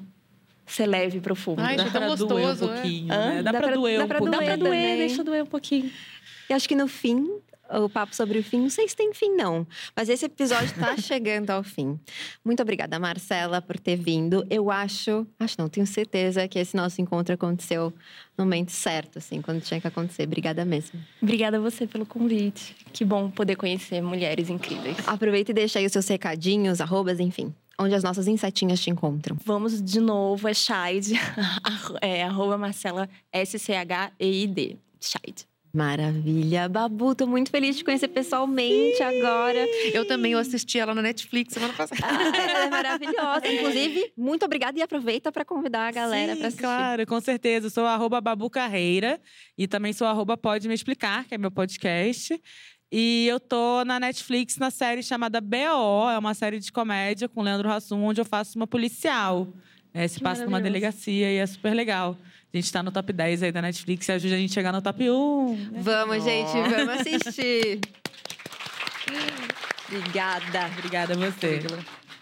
ser 0.65 0.87
leve 0.87 1.17
e 1.19 1.21
profundo. 1.21 1.61
Ai, 1.61 1.75
dá 1.75 1.85
pra 1.85 2.07
gostoso, 2.07 2.27
doer 2.27 2.53
um 2.53 2.57
pouquinho, 2.57 3.13
é? 3.13 3.35
né? 3.35 3.43
Dá, 3.43 3.53
pra 3.53 3.71
doer 3.71 4.03
um 4.03 4.07
pouquinho. 4.07 4.31
Dá 4.31 4.37
pra 4.37 4.55
doer, 4.55 4.97
deixa 4.97 5.23
doer 5.23 5.43
um 5.43 5.47
pouquinho. 5.47 5.91
E 6.49 6.53
acho 6.53 6.67
que 6.67 6.75
no 6.75 6.87
fim, 6.87 7.29
o 7.70 7.89
papo 7.89 8.16
sobre 8.16 8.39
o 8.39 8.43
fim. 8.43 8.61
Não 8.61 8.70
sei 8.70 8.88
se 8.88 8.95
tem 8.95 9.13
fim, 9.13 9.36
não. 9.36 9.66
Mas 9.95 10.09
esse 10.09 10.26
episódio 10.26 10.66
está 10.66 10.95
chegando 11.01 11.49
ao 11.49 11.63
fim. 11.63 11.99
Muito 12.43 12.61
obrigada, 12.61 12.99
Marcela, 12.99 13.61
por 13.61 13.80
ter 13.80 13.95
vindo. 13.95 14.45
Eu 14.49 14.70
acho, 14.72 15.26
acho 15.39 15.55
não, 15.57 15.70
tenho 15.70 15.88
certeza 15.88 16.47
que 16.47 16.59
esse 16.59 16.76
nosso 16.76 17.01
encontro 17.01 17.34
aconteceu 17.34 17.93
no 18.38 18.43
momento 18.43 18.72
certo, 18.72 19.18
assim, 19.18 19.41
quando 19.41 19.61
tinha 19.61 19.80
que 19.80 19.88
acontecer. 19.88 20.24
Obrigada 20.24 20.66
mesmo. 20.66 20.99
Obrigada 21.22 21.57
a 21.57 21.59
você 21.59 21.88
pelo 21.88 22.05
convite. 22.05 22.76
Que 22.91 23.05
bom 23.05 23.30
poder 23.30 23.55
conhecer 23.55 24.01
mulheres 24.01 24.49
incríveis. 24.49 24.97
Aproveita 25.07 25.51
e 25.51 25.53
deixa 25.53 25.80
aí 25.80 25.86
os 25.86 25.91
seus 25.91 26.07
recadinhos, 26.07 26.82
arrobas, 26.82 27.20
enfim. 27.20 27.53
Onde 27.78 27.93
as 27.93 28.03
nossas 28.03 28.28
insetinhas 28.28 28.80
te 28.80 28.89
encontram. 28.89 29.38
Vamos 29.43 29.82
de 29.82 29.99
novo, 29.99 30.47
é 30.47 30.53
Shide, 30.53 31.13
é, 32.01 32.24
arroba 32.24 32.57
Marcela 32.57 33.09
S-C-H-E-I-D. 33.34 34.78
Shide. 35.01 35.45
Maravilha. 35.76 36.69
Babu, 36.69 37.13
tô 37.13 37.28
muito 37.28 37.51
feliz 37.51 37.76
de 37.76 37.80
te 37.80 37.84
conhecer 37.84 38.07
pessoalmente 38.07 38.95
Sim. 38.95 39.03
agora. 39.03 39.59
Eu 39.93 40.07
também, 40.07 40.32
eu 40.32 40.39
assisti 40.39 40.80
ela 40.80 40.95
no 40.95 41.01
Netflix 41.01 41.53
semana 41.53 41.73
passada. 41.73 42.01
Ah, 42.01 42.49
ela 42.49 42.63
é 42.63 42.69
maravilhosa. 42.69 43.45
Inclusive, 43.45 44.13
muito 44.17 44.45
obrigada 44.45 44.80
e 44.80 44.82
aproveita 44.82 45.34
para 45.34 45.43
convidar 45.43 45.89
a 45.89 45.91
galera 45.91 46.38
para 46.38 46.47
assistir. 46.47 46.63
claro, 46.63 47.05
com 47.05 47.19
certeza. 47.19 47.67
Eu 47.67 47.71
sou 47.71 47.86
arroba 47.86 48.21
Babu 48.21 48.49
Carreira 48.49 49.19
e 49.57 49.67
também 49.67 49.91
sou 49.91 50.07
arroba 50.07 50.38
Pode 50.38 50.65
Me 50.69 50.73
Explicar, 50.73 51.26
que 51.26 51.36
é 51.36 51.38
meu 51.38 51.51
podcast. 51.51 52.41
E 52.89 53.28
eu 53.28 53.38
tô 53.38 53.84
na 53.84 53.99
Netflix 53.99 54.55
na 54.55 54.71
série 54.71 55.03
chamada 55.03 55.41
BO, 55.41 56.09
é 56.09 56.17
uma 56.17 56.34
série 56.34 56.59
de 56.59 56.71
comédia 56.71 57.28
com 57.28 57.41
Leandro 57.41 57.69
Hassum, 57.69 58.01
onde 58.01 58.21
eu 58.21 58.26
faço 58.26 58.57
uma 58.57 58.65
policial. 58.65 59.53
É, 59.93 60.07
se 60.07 60.17
que 60.17 60.23
passa 60.23 60.45
numa 60.45 60.61
delegacia 60.61 61.32
e 61.32 61.38
é 61.38 61.45
super 61.45 61.73
legal. 61.73 62.17
A 62.55 62.57
gente 62.57 62.71
tá 62.71 62.81
no 62.81 62.89
top 62.89 63.11
10 63.11 63.43
aí 63.43 63.51
da 63.51 63.61
Netflix 63.61 64.07
e 64.07 64.13
ajuda 64.13 64.35
a 64.35 64.37
gente 64.37 64.51
a 64.51 64.53
chegar 64.53 64.71
no 64.71 64.81
top 64.81 65.09
1. 65.09 65.55
Né? 65.55 65.79
Vamos, 65.81 66.23
gente, 66.23 66.53
vamos 66.53 67.01
assistir. 67.01 67.81
Obrigada. 69.91 70.71
Obrigada 70.77 71.13
a 71.15 71.17
você. 71.17 71.59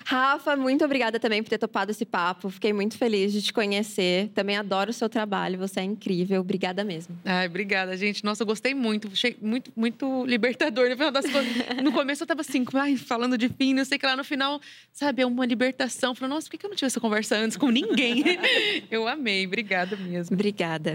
Rafa, 0.06 0.56
muito 0.56 0.84
obrigada 0.84 1.20
também 1.20 1.42
por 1.42 1.50
ter 1.50 1.58
topado 1.58 1.92
esse 1.92 2.06
papo. 2.06 2.50
Fiquei 2.50 2.74
muito 2.74 2.98
feliz 2.98 3.32
de 3.32 3.42
te 3.42 3.54
conhecer. 3.54 4.30
Também 4.30 4.58
adoro 4.58 4.90
o 4.90 4.94
seu 4.94 5.10
trabalho, 5.10 5.58
você 5.58 5.80
é 5.80 5.84
incrível. 5.84 6.42
Obrigada 6.42 6.84
mesmo. 6.84 7.18
Ai, 7.24 7.48
obrigada, 7.48 7.96
gente. 7.96 8.24
Nossa, 8.24 8.44
eu 8.44 8.48
gostei 8.48 8.74
muito. 8.74 9.10
Achei 9.12 9.36
muito, 9.42 9.72
muito 9.76 10.26
libertador. 10.26 10.90
No 10.90 10.96
final 10.96 11.12
das 11.12 11.26
contas, 11.26 11.84
no 11.84 11.92
começo 11.92 12.24
eu 12.24 12.28
tava 12.28 12.42
assim, 12.42 12.66
ai, 12.74 12.96
falando 12.96 13.38
de 13.38 13.50
fim, 13.50 13.74
não 13.74 13.86
sei 13.86 13.98
o 13.98 14.00
que 14.00 14.06
lá. 14.06 14.16
No 14.16 14.24
final, 14.24 14.60
sabe, 14.92 15.22
é 15.22 15.26
uma 15.26 15.46
libertação. 15.46 16.14
Falei, 16.14 16.34
nossa, 16.34 16.50
por 16.50 16.58
que 16.58 16.66
eu 16.66 16.70
não 16.70 16.76
tive 16.76 16.88
essa 16.88 17.00
conversa 17.00 17.36
antes 17.36 17.58
com 17.58 17.70
ninguém? 17.70 18.24
eu 18.92 19.08
amei. 19.08 19.46
Obrigada 19.46 19.96
mesmo. 19.96 20.34
Obrigada. 20.34 20.94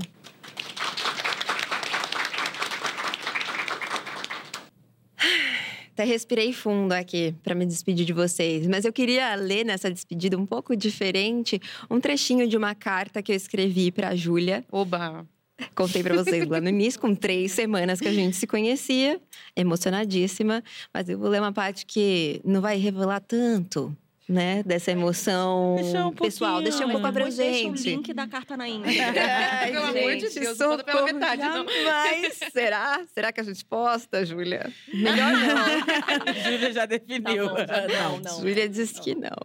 Até 5.98 6.04
respirei 6.04 6.52
fundo 6.52 6.92
aqui 6.92 7.34
para 7.42 7.56
me 7.56 7.66
despedir 7.66 8.06
de 8.06 8.12
vocês, 8.12 8.68
mas 8.68 8.84
eu 8.84 8.92
queria 8.92 9.34
ler 9.34 9.64
nessa 9.64 9.90
despedida 9.90 10.38
um 10.38 10.46
pouco 10.46 10.76
diferente 10.76 11.60
um 11.90 11.98
trechinho 11.98 12.46
de 12.46 12.56
uma 12.56 12.72
carta 12.72 13.20
que 13.20 13.32
eu 13.32 13.36
escrevi 13.36 13.90
para 13.90 14.10
a 14.10 14.14
Júlia. 14.14 14.64
Oba! 14.70 15.26
Contei 15.74 16.04
para 16.04 16.14
vocês 16.14 16.46
lá 16.46 16.60
no 16.60 16.68
início, 16.68 17.00
com 17.00 17.16
três 17.16 17.50
semanas 17.50 18.00
que 18.00 18.06
a 18.06 18.12
gente 18.12 18.36
se 18.36 18.46
conhecia, 18.46 19.20
emocionadíssima. 19.56 20.62
Mas 20.94 21.08
eu 21.08 21.18
vou 21.18 21.28
ler 21.28 21.40
uma 21.40 21.52
parte 21.52 21.84
que 21.84 22.40
não 22.44 22.60
vai 22.60 22.76
revelar 22.76 23.18
tanto, 23.18 23.92
né, 24.28 24.62
dessa 24.62 24.90
emoção 24.92 25.76
Deixa 25.76 26.06
um 26.06 26.12
pessoal. 26.12 26.60
Deixa 26.60 26.86
um 26.86 26.90
pouco 26.90 27.06
abrangente. 27.06 27.70
Deixa 27.70 27.88
o 27.88 27.92
link 27.92 28.12
da 28.12 28.28
carta 28.28 28.56
na 28.58 28.68
Índia. 28.68 29.06
Ai, 29.08 29.72
Pelo 29.72 29.86
amor 29.86 30.16
de 30.16 30.28
Deus, 30.28 30.58
socorro, 30.58 30.84
pela 30.84 31.04
metade. 31.06 31.42
Mas 31.84 32.38
será? 32.52 33.06
Será 33.14 33.32
que 33.32 33.40
a 33.40 33.44
gente 33.44 33.64
posta, 33.64 34.26
Júlia? 34.26 34.70
Melhor 34.92 35.32
não. 35.32 36.34
Júlia 36.44 36.72
já 36.72 36.84
definiu. 36.84 37.48
Tá 37.48 37.54
bom, 37.54 37.66
já 37.66 37.88
não, 37.88 38.20
não. 38.20 38.40
Júlia 38.40 38.68
disse 38.68 39.00
que 39.00 39.14
não. 39.14 39.36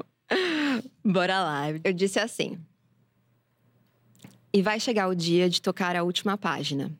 Bora 1.03 1.41
lá. 1.41 1.63
Eu 1.81 1.93
disse 1.93 2.19
assim. 2.19 2.59
E 4.51 4.61
vai 4.61 4.79
chegar 4.81 5.07
o 5.07 5.15
dia 5.15 5.49
de 5.49 5.61
tocar 5.61 5.95
a 5.95 6.03
última 6.03 6.37
página. 6.37 6.91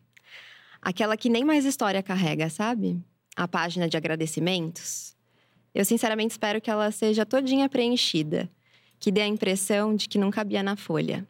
Aquela 0.82 1.18
que 1.18 1.30
nem 1.30 1.44
mais 1.44 1.66
história 1.66 2.02
carrega, 2.02 2.50
sabe? 2.50 2.98
A 3.36 3.48
página 3.48 3.90
de 3.90 3.98
agradecimentos 3.98 5.13
eu 5.74 5.84
sinceramente 5.84 6.32
espero 6.32 6.62
que 6.62 6.70
ela 6.70 6.92
seja 6.92 7.26
todinha 7.26 7.68
preenchida, 7.68 8.50
que 9.00 9.12
dê 9.12 9.22
a 9.22 9.28
impressão 9.28 9.96
de 9.96 10.08
que 10.08 10.18
não 10.18 10.32
cabia 10.32 10.62
na 10.62 10.76
folha. 10.76 11.28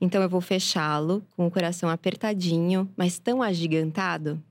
Então 0.00 0.22
eu 0.22 0.28
vou 0.28 0.40
fechá-lo 0.40 1.24
com 1.36 1.46
o 1.46 1.50
coração 1.50 1.88
apertadinho, 1.88 2.90
mas 2.96 3.18
tão 3.18 3.42
agigantado. 3.42 4.42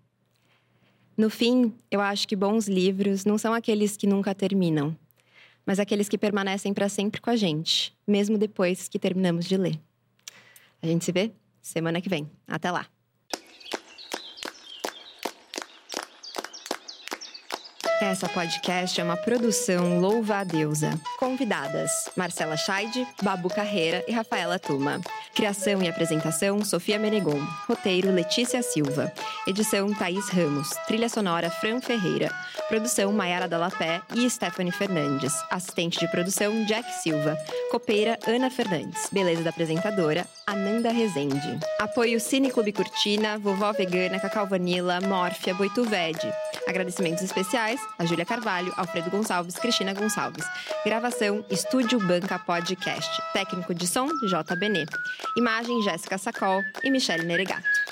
No 1.15 1.29
fim, 1.29 1.73
eu 1.89 2.01
acho 2.01 2.27
que 2.27 2.35
bons 2.35 2.67
livros 2.67 3.25
não 3.25 3.37
são 3.37 3.53
aqueles 3.53 3.95
que 3.95 4.07
nunca 4.07 4.33
terminam, 4.33 4.95
mas 5.65 5.79
aqueles 5.79 6.09
que 6.09 6.17
permanecem 6.17 6.73
para 6.73 6.89
sempre 6.89 7.21
com 7.21 7.29
a 7.29 7.35
gente, 7.35 7.95
mesmo 8.07 8.37
depois 8.37 8.87
que 8.87 8.97
terminamos 8.97 9.45
de 9.45 9.57
ler. 9.57 9.79
A 10.81 10.87
gente 10.87 11.05
se 11.05 11.11
vê 11.11 11.31
semana 11.61 12.01
que 12.01 12.09
vem. 12.09 12.29
Até 12.47 12.71
lá! 12.71 12.87
Essa 18.01 18.27
podcast 18.27 18.99
é 18.99 19.03
uma 19.03 19.15
produção 19.15 19.99
Louva 19.99 20.37
a 20.37 20.43
Deusa. 20.43 20.99
Convidadas: 21.19 21.91
Marcela 22.17 22.57
Scheid, 22.57 23.07
Babu 23.21 23.47
Carreira 23.47 24.03
e 24.07 24.11
Rafaela 24.11 24.57
Tuma. 24.57 24.99
Criação 25.35 25.83
e 25.83 25.87
apresentação, 25.87 26.65
Sofia 26.65 26.97
Menegon. 26.97 27.39
Roteiro, 27.67 28.11
Letícia 28.11 28.63
Silva. 28.63 29.13
Edição, 29.45 29.93
Thaís 29.93 30.27
Ramos. 30.29 30.69
Trilha 30.87 31.07
sonora, 31.07 31.51
Fran 31.51 31.79
Ferreira. 31.79 32.33
Produção, 32.67 33.13
Maiara 33.13 33.47
Dalapé 33.47 34.01
e 34.15 34.27
Stephanie 34.27 34.71
Fernandes. 34.71 35.33
Assistente 35.51 35.99
de 35.99 36.07
produção, 36.07 36.65
Jack 36.65 36.91
Silva. 37.03 37.37
Copeira, 37.69 38.17
Ana 38.25 38.49
Fernandes. 38.49 39.09
Beleza 39.11 39.43
da 39.43 39.51
apresentadora, 39.51 40.25
Ananda 40.47 40.91
Rezende. 40.91 41.59
Apoio 41.79 42.19
Cine 42.19 42.49
Clube 42.49 42.71
Cortina, 42.71 43.37
Vovó 43.37 43.71
Vegana, 43.73 44.19
Cacau 44.19 44.47
Vanilla, 44.47 44.99
Mórfia, 45.01 45.53
Boituvede. 45.53 46.33
Agradecimentos 46.67 47.23
especiais 47.23 47.79
a 47.97 48.05
Júlia 48.05 48.25
Carvalho, 48.25 48.73
Alfredo 48.77 49.09
Gonçalves, 49.09 49.55
Cristina 49.55 49.93
Gonçalves. 49.93 50.45
Gravação 50.85 51.45
Estúdio 51.49 51.99
Banca 51.99 52.39
Podcast. 52.39 53.09
Técnico 53.33 53.73
de 53.73 53.87
som 53.87 54.07
J. 54.27 54.55
Benê. 54.55 54.85
Imagem 55.37 55.81
Jéssica 55.83 56.17
Sacol 56.17 56.61
e 56.83 56.89
Michele 56.89 57.25
Neregato. 57.25 57.90